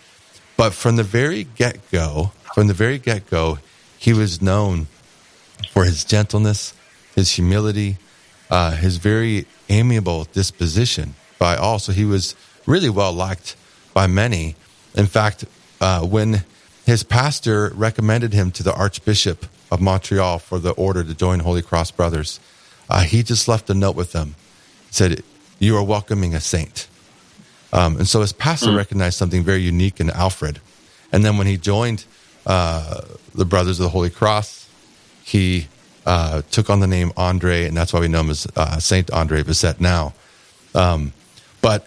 But 0.56 0.74
from 0.74 0.96
the 0.96 1.02
very 1.02 1.44
get 1.44 1.90
go, 1.90 2.32
from 2.54 2.66
the 2.66 2.74
very 2.74 2.98
get 2.98 3.30
go, 3.30 3.58
he 3.98 4.12
was 4.12 4.42
known 4.42 4.88
for 5.70 5.84
his 5.84 6.04
gentleness, 6.04 6.74
his 7.14 7.32
humility, 7.32 7.96
uh, 8.50 8.72
his 8.72 8.96
very 8.96 9.46
amiable 9.68 10.24
disposition 10.24 11.14
by 11.38 11.56
all. 11.56 11.78
So 11.78 11.92
he 11.92 12.04
was 12.04 12.34
really 12.70 12.90
well 12.90 13.12
liked 13.12 13.56
by 13.92 14.06
many. 14.06 14.54
In 14.94 15.06
fact, 15.06 15.44
uh, 15.80 16.02
when 16.06 16.44
his 16.86 17.02
pastor 17.02 17.72
recommended 17.74 18.32
him 18.32 18.50
to 18.52 18.62
the 18.62 18.74
Archbishop 18.74 19.46
of 19.70 19.80
Montreal 19.80 20.38
for 20.38 20.58
the 20.58 20.72
order 20.72 21.02
to 21.04 21.14
join 21.14 21.40
Holy 21.40 21.62
Cross 21.62 21.90
Brothers, 21.92 22.40
uh, 22.88 23.02
he 23.02 23.22
just 23.22 23.48
left 23.48 23.68
a 23.70 23.74
note 23.74 23.96
with 23.96 24.12
them. 24.12 24.34
He 24.88 24.94
said, 24.94 25.22
you 25.58 25.76
are 25.76 25.84
welcoming 25.84 26.34
a 26.34 26.40
saint. 26.40 26.88
Um, 27.72 27.96
and 27.96 28.08
so 28.08 28.20
his 28.20 28.32
pastor 28.32 28.70
mm. 28.70 28.76
recognized 28.76 29.16
something 29.18 29.44
very 29.44 29.60
unique 29.60 30.00
in 30.00 30.10
Alfred. 30.10 30.60
And 31.12 31.24
then 31.24 31.36
when 31.38 31.46
he 31.46 31.56
joined 31.56 32.04
uh, 32.46 33.02
the 33.34 33.44
Brothers 33.44 33.78
of 33.78 33.84
the 33.84 33.90
Holy 33.90 34.10
Cross, 34.10 34.68
he 35.22 35.68
uh, 36.06 36.42
took 36.50 36.70
on 36.70 36.80
the 36.80 36.86
name 36.86 37.12
Andre, 37.16 37.66
and 37.66 37.76
that's 37.76 37.92
why 37.92 38.00
we 38.00 38.08
know 38.08 38.20
him 38.20 38.30
as 38.30 38.46
uh, 38.56 38.78
Saint 38.78 39.10
Andre 39.10 39.42
Bessette 39.42 39.80
now. 39.80 40.14
Um, 40.74 41.12
but 41.60 41.86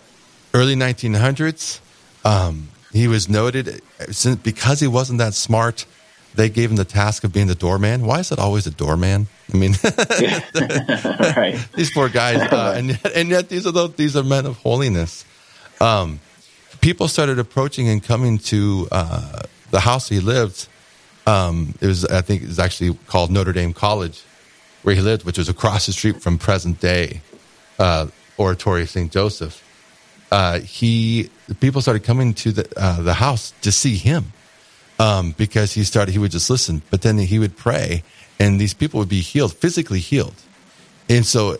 early 0.54 0.76
1900s, 0.76 1.80
um, 2.26 2.70
he 2.92 3.08
was 3.08 3.28
noted 3.28 3.82
because 4.44 4.80
he 4.80 4.88
wasn't 4.88 5.20
that 5.20 5.34
smart 5.34 5.86
they 6.36 6.50
gave 6.50 6.70
him 6.70 6.78
the 6.78 6.86
task 6.86 7.24
of 7.24 7.32
being 7.32 7.48
the 7.48 7.56
doorman. 7.56 8.06
Why 8.06 8.20
is 8.20 8.32
it 8.32 8.40
always 8.40 8.66
a 8.66 8.72
doorman? 8.72 9.28
I 9.54 9.58
mean, 9.58 9.74
right. 11.38 11.68
these 11.76 11.92
poor 11.92 12.10
guys, 12.10 12.42
uh, 12.42 12.74
and, 12.76 12.90
yet, 12.90 13.12
and 13.16 13.30
yet 13.30 13.50
these 13.50 13.68
are 13.68 13.72
the, 13.72 13.88
these 13.88 14.16
are 14.16 14.24
men 14.24 14.46
of 14.46 14.58
holiness. 14.58 15.26
Um, 15.80 16.20
people 16.82 17.08
started 17.08 17.40
approaching 17.40 17.88
and 17.88 18.04
coming 18.04 18.40
to 18.40 18.88
uh, 18.92 19.44
the 19.72 19.80
house 19.80 20.10
he 20.10 20.20
lived. 20.20 20.68
Um, 21.28 21.76
it 21.80 21.88
was, 21.88 22.06
I 22.06 22.22
think, 22.22 22.42
it 22.42 22.48
was 22.48 22.60
actually 22.60 22.98
called 23.08 23.32
Notre 23.32 23.54
Dame 23.54 23.74
College, 23.74 24.24
where 24.82 24.96
he 24.96 25.02
lived, 25.02 25.26
which 25.26 25.38
was 25.38 25.50
across 25.50 25.86
the 25.86 25.94
street 25.94 26.22
from 26.22 26.38
present 26.38 26.80
day 26.80 27.22
uh, 27.80 28.08
Oratory 28.38 28.86
St. 28.86 29.12
Joseph. 29.12 29.64
Uh, 30.34 30.60
he 30.60 31.30
people 31.60 31.82
started 31.82 32.04
coming 32.04 32.34
to 32.34 32.52
the 32.52 32.66
uh, 32.76 33.02
the 33.02 33.14
house 33.14 33.54
to 33.62 33.72
see 33.72 33.96
him 33.96 34.24
um, 35.00 35.32
because 35.38 35.74
he 35.74 35.84
started, 35.84 36.12
he 36.12 36.20
would 36.20 36.32
just 36.32 36.50
listen, 36.50 36.82
but 36.90 37.02
then 37.02 37.18
he 37.18 37.40
would 37.40 37.56
pray 37.58 38.04
and 38.40 38.60
these 38.60 38.74
people 38.74 39.00
would 39.00 39.10
be 39.10 39.22
healed, 39.22 39.54
physically 39.54 40.00
healed. 40.00 40.36
And 41.10 41.26
so, 41.26 41.58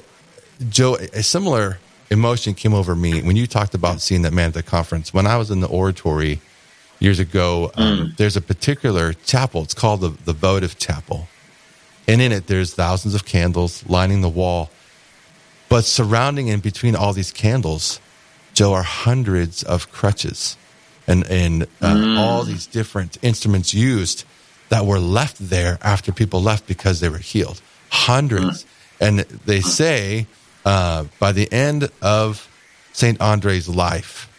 Joe, 0.70 0.96
a 0.96 1.24
similar 1.24 1.80
emotion 2.10 2.54
came 2.54 2.74
over 2.74 2.96
me 2.96 3.22
when 3.22 3.36
you 3.36 3.48
talked 3.48 3.74
about 3.74 4.02
seeing 4.02 4.22
that 4.24 4.34
man 4.34 4.48
at 4.48 4.54
the 4.54 4.64
conference. 4.64 5.14
When 5.14 5.28
I 5.28 5.38
was 5.38 5.52
in 5.52 5.60
the 5.60 5.68
oratory 5.68 6.40
years 7.00 7.20
ago, 7.20 7.72
um, 7.76 7.98
mm. 7.98 8.18
there's 8.18 8.38
a 8.38 8.42
particular 8.42 9.14
chapel. 9.14 9.64
It's 9.64 9.74
called 9.74 10.02
the, 10.02 10.10
the 10.10 10.34
Votive 10.34 10.78
Chapel. 10.78 11.28
And 12.08 12.22
in 12.22 12.32
it, 12.32 12.48
there's 12.48 12.74
thousands 12.74 13.16
of 13.16 13.26
candles 13.26 13.86
lining 13.88 14.22
the 14.22 14.30
wall. 14.30 14.70
But 15.70 15.86
surrounding 15.86 16.50
and 16.50 16.62
between 16.62 16.96
all 16.96 17.14
these 17.14 17.32
candles, 17.32 18.00
Joe, 18.54 18.74
are 18.74 18.84
hundreds 18.84 19.64
of 19.64 19.92
crutches 19.92 20.58
and 21.08 21.26
and 21.30 21.64
uh, 21.82 21.94
mm. 21.94 22.18
all 22.18 22.44
these 22.44 22.68
different 22.68 23.18
instruments 23.22 23.74
used 23.74 24.26
that 24.70 24.86
were 24.86 25.00
left 25.00 25.38
there 25.38 25.78
after 25.82 26.12
people 26.12 26.42
left 26.42 26.68
because 26.68 27.00
they 27.00 27.10
were 27.10 27.18
healed. 27.18 27.62
Hundreds. 27.90 28.64
Mm. 28.64 28.68
And 29.00 29.20
they 29.20 29.60
say 29.60 30.28
uh, 30.66 31.06
by 31.20 31.32
the 31.32 31.52
end 31.52 31.90
of 32.02 32.50
St. 32.94 33.20
Andre's 33.20 33.68
life, 33.68 34.30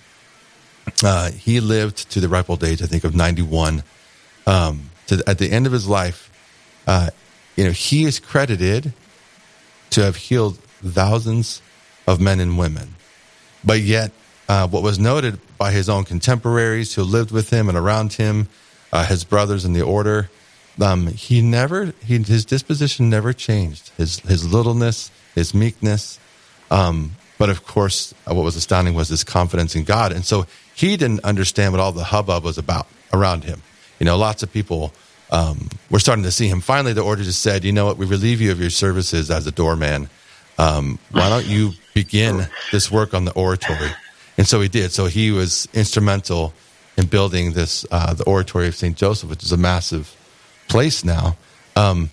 uh, 1.05 1.31
he 1.31 1.61
lived 1.61 2.11
to 2.13 2.21
the 2.21 2.29
ripe 2.29 2.49
old 2.49 2.65
age, 2.65 2.83
I 2.83 2.87
think, 2.87 3.05
of 3.05 3.15
91. 3.15 3.83
Um, 4.47 4.91
to, 5.09 5.23
at 5.27 5.39
the 5.39 5.51
end 5.51 5.67
of 5.67 5.73
his 5.73 5.87
life, 5.87 6.31
uh, 6.87 7.11
you 7.57 7.65
know, 7.65 7.71
he 7.71 8.05
is 8.05 8.19
credited 8.19 8.93
to 9.91 10.03
have 10.03 10.17
healed 10.17 10.59
thousands 10.85 11.63
of 12.07 12.21
men 12.21 12.41
and 12.41 12.59
women. 12.59 12.95
But 13.65 13.81
yet, 13.81 14.13
uh, 14.49 14.69
what 14.69 14.83
was 14.83 14.99
noted 14.99 15.39
by 15.57 15.73
his 15.73 15.89
own 15.89 16.05
contemporaries 16.05 16.95
who 16.95 17.03
lived 17.03 17.31
with 17.31 17.51
him 17.51 17.69
and 17.69 17.79
around 17.79 18.15
him, 18.15 18.49
uh, 18.93 19.05
his 19.07 19.25
brothers 19.25 19.65
in 19.65 19.73
the 19.73 19.83
order, 19.83 20.29
um, 20.81 21.07
he 21.07 21.41
never, 21.41 21.93
he, 22.05 22.19
his 22.19 22.45
disposition 22.45 23.09
never 23.09 23.33
changed. 23.33 23.91
His 23.97 24.19
his 24.21 24.53
littleness, 24.53 25.11
his 25.35 25.55
meekness, 25.55 26.19
um, 26.71 27.13
but 27.39 27.49
of 27.49 27.65
course, 27.65 28.13
uh, 28.29 28.35
what 28.35 28.45
was 28.45 28.57
astounding 28.57 28.95
was 28.95 29.09
his 29.09 29.25
confidence 29.25 29.77
in 29.77 29.85
God, 29.85 30.13
and 30.13 30.25
so 30.25 30.47
he 30.75 30.97
didn't 30.97 31.25
understand 31.25 31.73
what 31.73 31.81
all 31.81 31.93
the 31.93 32.05
hubbub 32.05 32.45
was 32.45 32.59
about 32.59 32.87
around 33.13 33.45
him. 33.45 33.63
You 34.01 34.07
know, 34.07 34.17
lots 34.17 34.43
of 34.43 34.53
people 34.53 34.93
um, 35.31 35.69
were 35.91 36.01
starting 36.01 36.25
to 36.25 36.33
see 36.33 36.49
him. 36.49 36.61
Finally, 36.61 36.93
the 36.95 37.03
order 37.03 37.23
just 37.23 37.41
said, 37.41 37.65
"You 37.65 37.73
know 37.73 37.87
what? 37.87 37.97
We 37.97 38.07
relieve 38.07 38.41
you 38.41 38.51
of 38.51 38.61
your 38.61 38.71
services 38.71 39.31
as 39.31 39.47
a 39.47 39.53
doorman. 39.53 40.11
Um, 40.59 40.99
why 41.11 41.29
don't 41.29 41.47
you 41.47 41.73
begin 41.95 42.47
this 42.73 42.91
work 42.91 43.15
on 43.15 43.25
the 43.25 43.33
oratory?" 43.33 43.91
And 44.39 44.47
so 44.47 44.61
he 44.61 44.69
did. 44.69 44.93
So 44.93 45.07
he 45.07 45.31
was 45.31 45.69
instrumental 45.75 46.53
in 46.97 47.07
building 47.07 47.53
this 47.53 47.85
uh, 47.91 48.15
the 48.15 48.25
oratory 48.25 48.69
of 48.69 48.75
Saint 48.77 48.97
Joseph, 48.97 49.31
which 49.31 49.43
is 49.43 49.53
a 49.53 49.57
massive 49.57 50.15
place 50.69 51.05
now. 51.05 51.37
Um, 51.77 52.11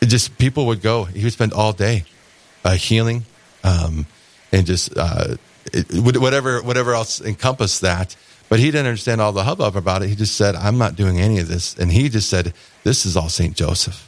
it 0.00 0.06
just 0.06 0.36
people 0.38 0.66
would 0.66 0.82
go. 0.82 1.04
He 1.04 1.24
would 1.24 1.32
spend 1.32 1.52
all 1.52 1.72
day 1.72 2.04
uh, 2.64 2.74
healing 2.76 3.24
um, 3.62 4.06
and 4.52 4.66
just 4.66 4.96
uh, 4.96 5.36
it, 5.72 5.86
whatever 6.18 6.62
whatever 6.62 6.94
else 6.94 7.20
encompassed 7.20 7.80
that. 7.80 8.14
But 8.50 8.58
he 8.60 8.66
didn't 8.66 8.86
understand 8.86 9.22
all 9.22 9.32
the 9.32 9.42
hubbub 9.44 9.74
about 9.74 10.02
it. 10.02 10.08
He 10.08 10.14
just 10.16 10.36
said, 10.36 10.54
"I'm 10.54 10.76
not 10.76 10.96
doing 10.96 11.18
any 11.18 11.38
of 11.40 11.48
this," 11.48 11.74
and 11.78 11.90
he 11.90 12.10
just 12.10 12.28
said, 12.28 12.52
"This 12.84 13.06
is 13.06 13.16
all 13.16 13.30
Saint 13.30 13.56
Joseph." 13.56 14.06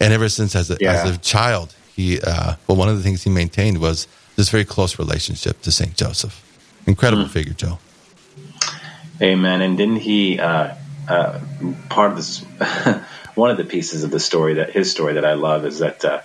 And 0.00 0.12
ever 0.12 0.28
since, 0.30 0.54
as 0.56 0.70
a, 0.70 0.78
Yeah. 0.80 0.92
as 1.02 1.14
a 1.16 1.18
child, 1.18 1.74
he 1.98 2.20
uh, 2.20 2.54
well, 2.68 2.78
one 2.78 2.88
of 2.88 2.96
the 2.96 3.02
things 3.02 3.24
he 3.24 3.30
maintained 3.30 3.80
was 3.80 4.06
this 4.36 4.48
very 4.50 4.64
close 4.64 4.98
relationship 5.00 5.60
to 5.62 5.72
Saint 5.72 5.96
Joseph. 5.96 6.44
Incredible 6.86 7.24
Hmm. 7.24 7.30
figure, 7.30 7.52
Joe. 7.54 7.78
Amen. 9.20 9.60
And 9.62 9.76
didn't 9.76 9.96
he? 9.96 10.38
Uh, 10.38 10.74
uh, 11.08 11.40
part 11.88 12.12
of 12.12 12.16
this, 12.16 12.38
one 13.34 13.50
of 13.50 13.56
the 13.56 13.64
pieces 13.64 14.04
of 14.04 14.10
the 14.12 14.20
story 14.20 14.54
that 14.54 14.70
his 14.70 14.90
story 14.90 15.14
that 15.14 15.24
I 15.24 15.32
love 15.34 15.66
is 15.66 15.80
that 15.80 16.04
uh, 16.04 16.20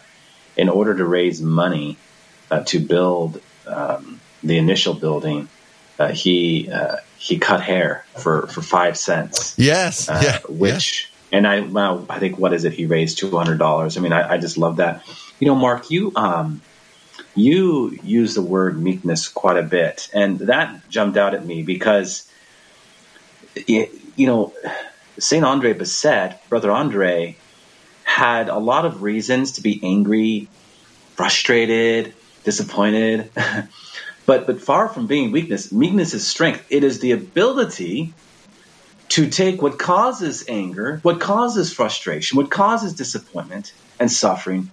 in 0.56 0.70
order 0.70 0.94
to 0.96 1.06
raise 1.06 1.42
money 1.42 1.98
uh, 2.52 2.64
to 2.66 2.80
build 2.80 3.42
um, 3.66 4.20
the 4.44 4.58
initial 4.60 4.94
building, 4.94 5.48
uh, 5.98 6.10
he 6.10 6.70
uh, 6.72 6.98
he 7.18 7.40
cut 7.40 7.62
hair 7.62 8.06
for 8.18 8.46
for 8.48 8.62
five 8.62 8.96
cents. 8.98 9.56
Yes, 9.58 10.08
Uh, 10.08 10.22
yeah, 10.24 10.40
which 10.50 11.10
and 11.32 11.48
I 11.48 11.62
well, 11.62 12.06
I 12.10 12.20
think 12.20 12.38
what 12.38 12.54
is 12.54 12.64
it? 12.64 12.74
He 12.74 12.86
raised 12.86 13.18
two 13.18 13.32
hundred 13.32 13.58
dollars. 13.58 13.98
I 13.98 14.02
mean, 14.02 14.14
I, 14.14 14.34
I 14.34 14.38
just 14.38 14.58
love 14.58 14.76
that. 14.78 15.02
You 15.44 15.50
know, 15.50 15.56
Mark, 15.56 15.92
you 15.92 16.14
um, 16.16 16.62
you 17.36 18.00
use 18.02 18.34
the 18.34 18.42
word 18.42 18.82
meekness 18.82 19.28
quite 19.28 19.58
a 19.58 19.62
bit, 19.62 20.10
and 20.14 20.40
that 20.40 20.88
jumped 20.88 21.18
out 21.18 21.34
at 21.34 21.46
me 21.46 21.64
because 21.64 22.26
y- 23.68 23.90
you 24.16 24.26
know 24.26 24.54
Saint 25.20 25.44
Andre 25.44 25.74
Bessette, 25.74 26.40
brother 26.48 26.72
Andre, 26.72 27.36
had 28.06 28.48
a 28.48 28.58
lot 28.58 28.86
of 28.86 29.04
reasons 29.04 29.52
to 29.58 29.62
be 29.62 29.82
angry, 29.84 30.48
frustrated, 31.18 32.14
disappointed. 32.46 33.30
but 34.26 34.48
but 34.48 34.62
far 34.62 34.88
from 34.88 35.08
being 35.08 35.34
weakness, 35.34 35.74
meekness 35.74 36.14
is 36.14 36.26
strength. 36.26 36.66
It 36.70 36.86
is 36.86 37.02
the 37.02 37.12
ability 37.12 38.14
to 39.10 39.30
take 39.30 39.62
what 39.62 39.78
causes 39.78 40.46
anger, 40.48 41.02
what 41.04 41.20
causes 41.20 41.74
frustration, 41.74 42.38
what 42.38 42.50
causes 42.50 42.94
disappointment 42.94 43.74
and 44.00 44.10
suffering, 44.10 44.72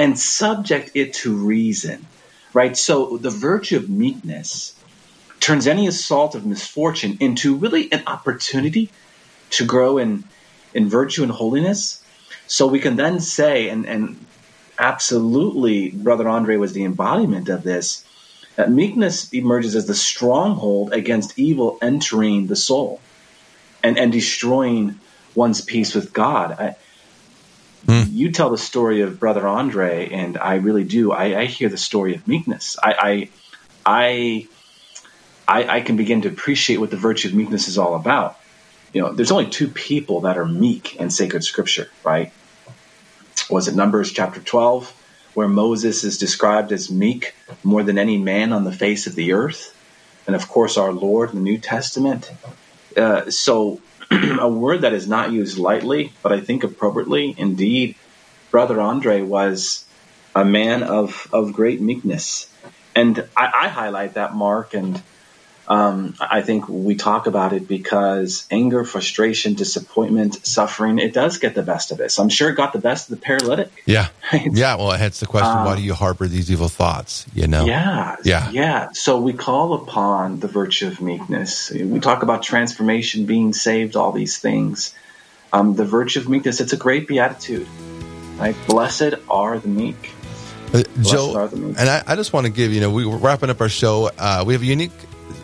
and 0.00 0.18
subject 0.18 0.92
it 0.94 1.12
to 1.12 1.36
reason. 1.36 2.06
Right? 2.54 2.74
So 2.76 3.18
the 3.18 3.30
virtue 3.30 3.76
of 3.76 3.90
meekness 3.90 4.74
turns 5.40 5.66
any 5.66 5.86
assault 5.86 6.34
of 6.34 6.46
misfortune 6.46 7.18
into 7.20 7.54
really 7.54 7.92
an 7.92 8.02
opportunity 8.06 8.90
to 9.50 9.66
grow 9.66 9.98
in 9.98 10.24
in 10.72 10.88
virtue 10.88 11.22
and 11.22 11.30
holiness. 11.30 12.02
So 12.46 12.66
we 12.66 12.80
can 12.80 12.96
then 12.96 13.20
say, 13.20 13.68
and, 13.68 13.84
and 13.86 14.24
absolutely, 14.78 15.90
Brother 15.90 16.28
Andre 16.28 16.56
was 16.56 16.72
the 16.72 16.84
embodiment 16.84 17.48
of 17.48 17.62
this, 17.62 18.04
that 18.56 18.70
meekness 18.70 19.32
emerges 19.32 19.76
as 19.76 19.86
the 19.86 19.94
stronghold 19.94 20.92
against 20.92 21.38
evil 21.38 21.78
entering 21.82 22.46
the 22.46 22.56
soul 22.56 23.00
and, 23.82 23.98
and 23.98 24.12
destroying 24.12 24.98
one's 25.34 25.60
peace 25.60 25.94
with 25.94 26.12
God. 26.12 26.52
I, 26.52 26.76
You 27.88 28.30
tell 28.30 28.50
the 28.50 28.58
story 28.58 29.00
of 29.00 29.18
Brother 29.18 29.46
Andre, 29.46 30.08
and 30.10 30.38
I 30.38 30.56
really 30.56 30.84
do. 30.84 31.12
I, 31.12 31.40
I 31.40 31.44
hear 31.46 31.68
the 31.68 31.78
story 31.78 32.14
of 32.14 32.26
meekness. 32.28 32.76
I, 32.82 32.92
I, 32.92 33.28
I, 33.86 34.48
I, 35.48 35.76
I 35.76 35.80
can 35.80 35.96
begin 35.96 36.22
to 36.22 36.28
appreciate 36.28 36.78
what 36.78 36.90
the 36.90 36.96
virtue 36.96 37.28
of 37.28 37.34
meekness 37.34 37.68
is 37.68 37.78
all 37.78 37.94
about. 37.94 38.36
You 38.92 39.02
know, 39.02 39.12
there's 39.12 39.30
only 39.30 39.46
two 39.46 39.68
people 39.68 40.22
that 40.22 40.36
are 40.36 40.44
meek 40.44 40.96
in 40.96 41.10
sacred 41.10 41.44
scripture, 41.44 41.88
right? 42.04 42.32
Was 43.48 43.68
it 43.68 43.74
Numbers 43.74 44.12
chapter 44.12 44.40
12, 44.40 44.92
where 45.34 45.48
Moses 45.48 46.04
is 46.04 46.18
described 46.18 46.72
as 46.72 46.90
meek 46.90 47.34
more 47.64 47.82
than 47.82 47.98
any 47.98 48.18
man 48.18 48.52
on 48.52 48.64
the 48.64 48.72
face 48.72 49.06
of 49.06 49.14
the 49.14 49.32
earth? 49.32 49.76
And 50.26 50.36
of 50.36 50.48
course, 50.48 50.76
our 50.76 50.92
Lord 50.92 51.30
in 51.30 51.36
the 51.36 51.42
New 51.42 51.58
Testament. 51.58 52.30
Uh, 52.96 53.30
so, 53.30 53.80
a 54.10 54.48
word 54.48 54.82
that 54.82 54.92
is 54.92 55.06
not 55.08 55.32
used 55.32 55.58
lightly, 55.58 56.12
but 56.22 56.32
I 56.32 56.40
think 56.40 56.64
appropriately. 56.64 57.34
Indeed, 57.36 57.94
Brother 58.50 58.80
Andre 58.80 59.22
was 59.22 59.84
a 60.34 60.44
man 60.44 60.82
of, 60.82 61.28
of 61.32 61.52
great 61.52 61.80
meekness. 61.80 62.52
And 62.94 63.28
I, 63.36 63.50
I 63.54 63.68
highlight 63.68 64.14
that, 64.14 64.34
Mark, 64.34 64.74
and 64.74 65.00
um, 65.70 66.14
I 66.20 66.42
think 66.42 66.68
we 66.68 66.96
talk 66.96 67.28
about 67.28 67.52
it 67.52 67.68
because 67.68 68.44
anger, 68.50 68.82
frustration, 68.82 69.54
disappointment, 69.54 70.44
suffering, 70.44 70.98
it 70.98 71.14
does 71.14 71.38
get 71.38 71.54
the 71.54 71.62
best 71.62 71.92
of 71.92 72.00
us. 72.00 72.18
I'm 72.18 72.28
sure 72.28 72.50
it 72.50 72.56
got 72.56 72.72
the 72.72 72.80
best 72.80 73.08
of 73.08 73.16
the 73.16 73.24
paralytic. 73.24 73.70
Yeah, 73.86 74.08
yeah. 74.32 74.74
Well, 74.74 74.90
hence 74.90 75.20
the 75.20 75.26
question: 75.26 75.54
Why 75.64 75.76
do 75.76 75.82
you 75.82 75.94
harbor 75.94 76.26
these 76.26 76.50
evil 76.50 76.66
thoughts? 76.68 77.24
You 77.34 77.46
know. 77.46 77.60
Um, 77.62 77.68
Yeah, 77.68 78.16
Yeah. 78.24 78.50
yeah. 78.50 78.88
So 78.94 79.20
we 79.20 79.32
call 79.32 79.74
upon 79.74 80.40
the 80.40 80.48
virtue 80.48 80.88
of 80.88 81.00
meekness. 81.00 81.70
We 81.70 82.00
talk 82.00 82.24
about 82.24 82.42
transformation, 82.42 83.26
being 83.26 83.52
saved, 83.52 83.94
all 83.94 84.10
these 84.10 84.38
things. 84.38 84.92
Um, 85.52 85.76
the 85.76 85.84
virtue 85.84 86.18
of 86.18 86.28
meekness, 86.28 86.60
it's 86.60 86.72
a 86.72 86.76
great 86.76 87.06
beatitude. 87.06 87.68
Right? 88.38 88.56
Blessed 88.66 89.14
are 89.28 89.56
the 89.60 89.68
meek. 89.68 90.10
Uh, 90.74 90.82
Joe, 91.02 91.36
are 91.36 91.46
the 91.46 91.56
meek. 91.56 91.76
and 91.78 91.88
I, 91.88 92.02
I 92.08 92.16
just 92.16 92.32
want 92.32 92.46
to 92.46 92.52
give 92.52 92.72
you 92.72 92.80
know 92.80 92.90
we 92.90 93.06
we're 93.06 93.18
wrapping 93.18 93.50
up 93.50 93.60
our 93.60 93.68
show. 93.68 94.10
Uh, 94.18 94.42
we 94.44 94.54
have 94.54 94.62
a 94.62 94.66
unique 94.66 94.90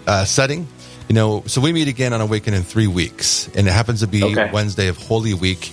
uh, 0.06 0.24
setting, 0.24 0.66
you 1.08 1.14
know. 1.14 1.42
So 1.46 1.60
we 1.60 1.72
meet 1.72 1.88
again 1.88 2.12
on 2.12 2.20
Awaken 2.20 2.54
in 2.54 2.62
three 2.62 2.86
weeks, 2.86 3.48
and 3.54 3.66
it 3.66 3.72
happens 3.72 4.00
to 4.00 4.06
be 4.06 4.22
Okay. 4.24 4.50
Wednesday 4.52 4.88
of 4.88 4.96
Holy 4.96 5.34
Week, 5.34 5.70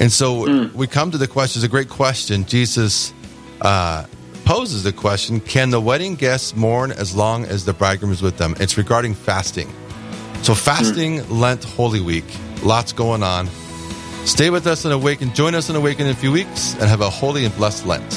and 0.00 0.10
so 0.12 0.46
Mm. 0.46 0.72
we 0.74 0.86
come 0.86 1.10
to 1.10 1.18
the 1.18 1.26
question. 1.28 1.60
It's 1.60 1.66
a 1.66 1.68
great 1.70 1.88
question. 1.88 2.44
Jesus 2.46 3.12
uh, 3.60 4.04
poses 4.44 4.82
the 4.82 4.92
question: 4.92 5.40
Can 5.40 5.70
the 5.70 5.80
wedding 5.80 6.14
guests 6.16 6.54
mourn 6.56 6.92
as 6.92 7.14
long 7.14 7.44
as 7.44 7.64
the 7.64 7.72
bridegroom 7.72 8.12
is 8.12 8.22
with 8.22 8.36
them? 8.38 8.54
It's 8.60 8.76
regarding 8.76 9.14
fasting. 9.14 9.68
So 10.42 10.54
fasting, 10.54 11.20
Mm. 11.20 11.40
Lent, 11.40 11.64
Holy 11.64 12.00
Week, 12.00 12.24
lots 12.62 12.92
going 12.92 13.22
on. 13.22 13.48
Stay 14.26 14.48
with 14.50 14.66
us 14.66 14.84
and 14.86 14.92
Awaken. 14.94 15.32
Join 15.34 15.54
us 15.54 15.68
in 15.70 15.76
Awaken 15.76 16.06
in 16.06 16.12
a 16.12 16.16
few 16.16 16.32
weeks, 16.32 16.72
and 16.74 16.84
have 16.88 17.00
a 17.02 17.10
holy 17.10 17.44
and 17.44 17.54
blessed 17.56 17.84
Lent. 17.86 18.08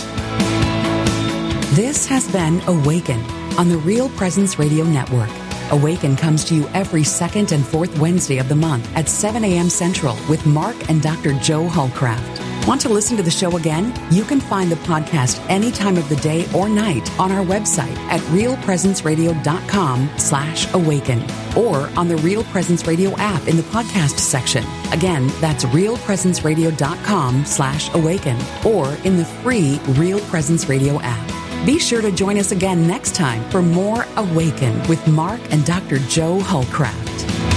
This 1.76 2.07
has 2.07 2.28
been 2.32 2.61
Awaken 2.68 3.22
on 3.57 3.70
the 3.70 3.78
Real 3.78 4.09
Presence 4.09 4.57
Radio 4.57 4.84
Network. 4.86 5.30
Awaken 5.72 6.15
comes 6.15 6.45
to 6.45 6.55
you 6.55 6.68
every 6.74 7.03
second 7.03 7.51
and 7.51 7.65
fourth 7.65 7.97
Wednesday 7.99 8.38
of 8.38 8.47
the 8.49 8.55
month 8.55 8.89
at 8.95 9.09
7 9.09 9.43
a.m. 9.43 9.70
Central 9.70 10.15
with 10.30 10.45
Mark 10.45 10.76
and 10.89 11.01
Dr. 11.01 11.34
Joe 11.39 11.68
Hullcraft. 11.68 12.68
Want 12.68 12.82
to 12.82 12.89
listen 12.89 13.15
to 13.15 13.24
the 13.24 13.32
show 13.32 13.55
again? 13.55 13.93
You 14.11 14.26
can 14.26 14.41
find 14.41 14.70
the 14.70 14.76
podcast 14.76 15.43
any 15.47 15.72
time 15.72 15.95
of 15.95 16.09
the 16.09 16.18
day 16.18 16.45
or 16.53 16.68
night 16.68 17.09
on 17.18 17.32
our 17.32 17.45
website 17.45 17.95
at 18.09 18.20
realpresenceradio.com 18.22 20.09
slash 20.18 20.74
awaken 20.74 21.24
or 21.55 21.89
on 21.97 22.09
the 22.09 22.18
Real 22.18 22.43
Presence 22.45 22.86
Radio 22.86 23.15
app 23.18 23.47
in 23.47 23.55
the 23.55 23.63
podcast 23.63 24.20
section. 24.20 24.65
Again, 24.91 25.28
that's 25.39 25.63
realpresenceradio.com 25.65 27.45
slash 27.45 27.93
awaken 27.93 28.38
or 28.65 28.93
in 29.05 29.15
the 29.15 29.24
free 29.26 29.80
Real 29.89 30.20
Presence 30.22 30.68
Radio 30.68 30.99
app. 31.01 31.46
Be 31.66 31.80
sure 31.80 32.01
to 32.01 32.12
join 32.12 32.38
us 32.38 32.51
again 32.51 32.88
next 32.88 33.16
time 33.16 33.47
for 33.49 33.62
more 33.62 34.05
Awaken 34.16 34.88
with 34.88 35.05
Mark 35.08 35.41
and 35.51 35.66
Dr. 35.66 35.99
Joe 35.99 36.39
Hullcraft. 36.39 37.57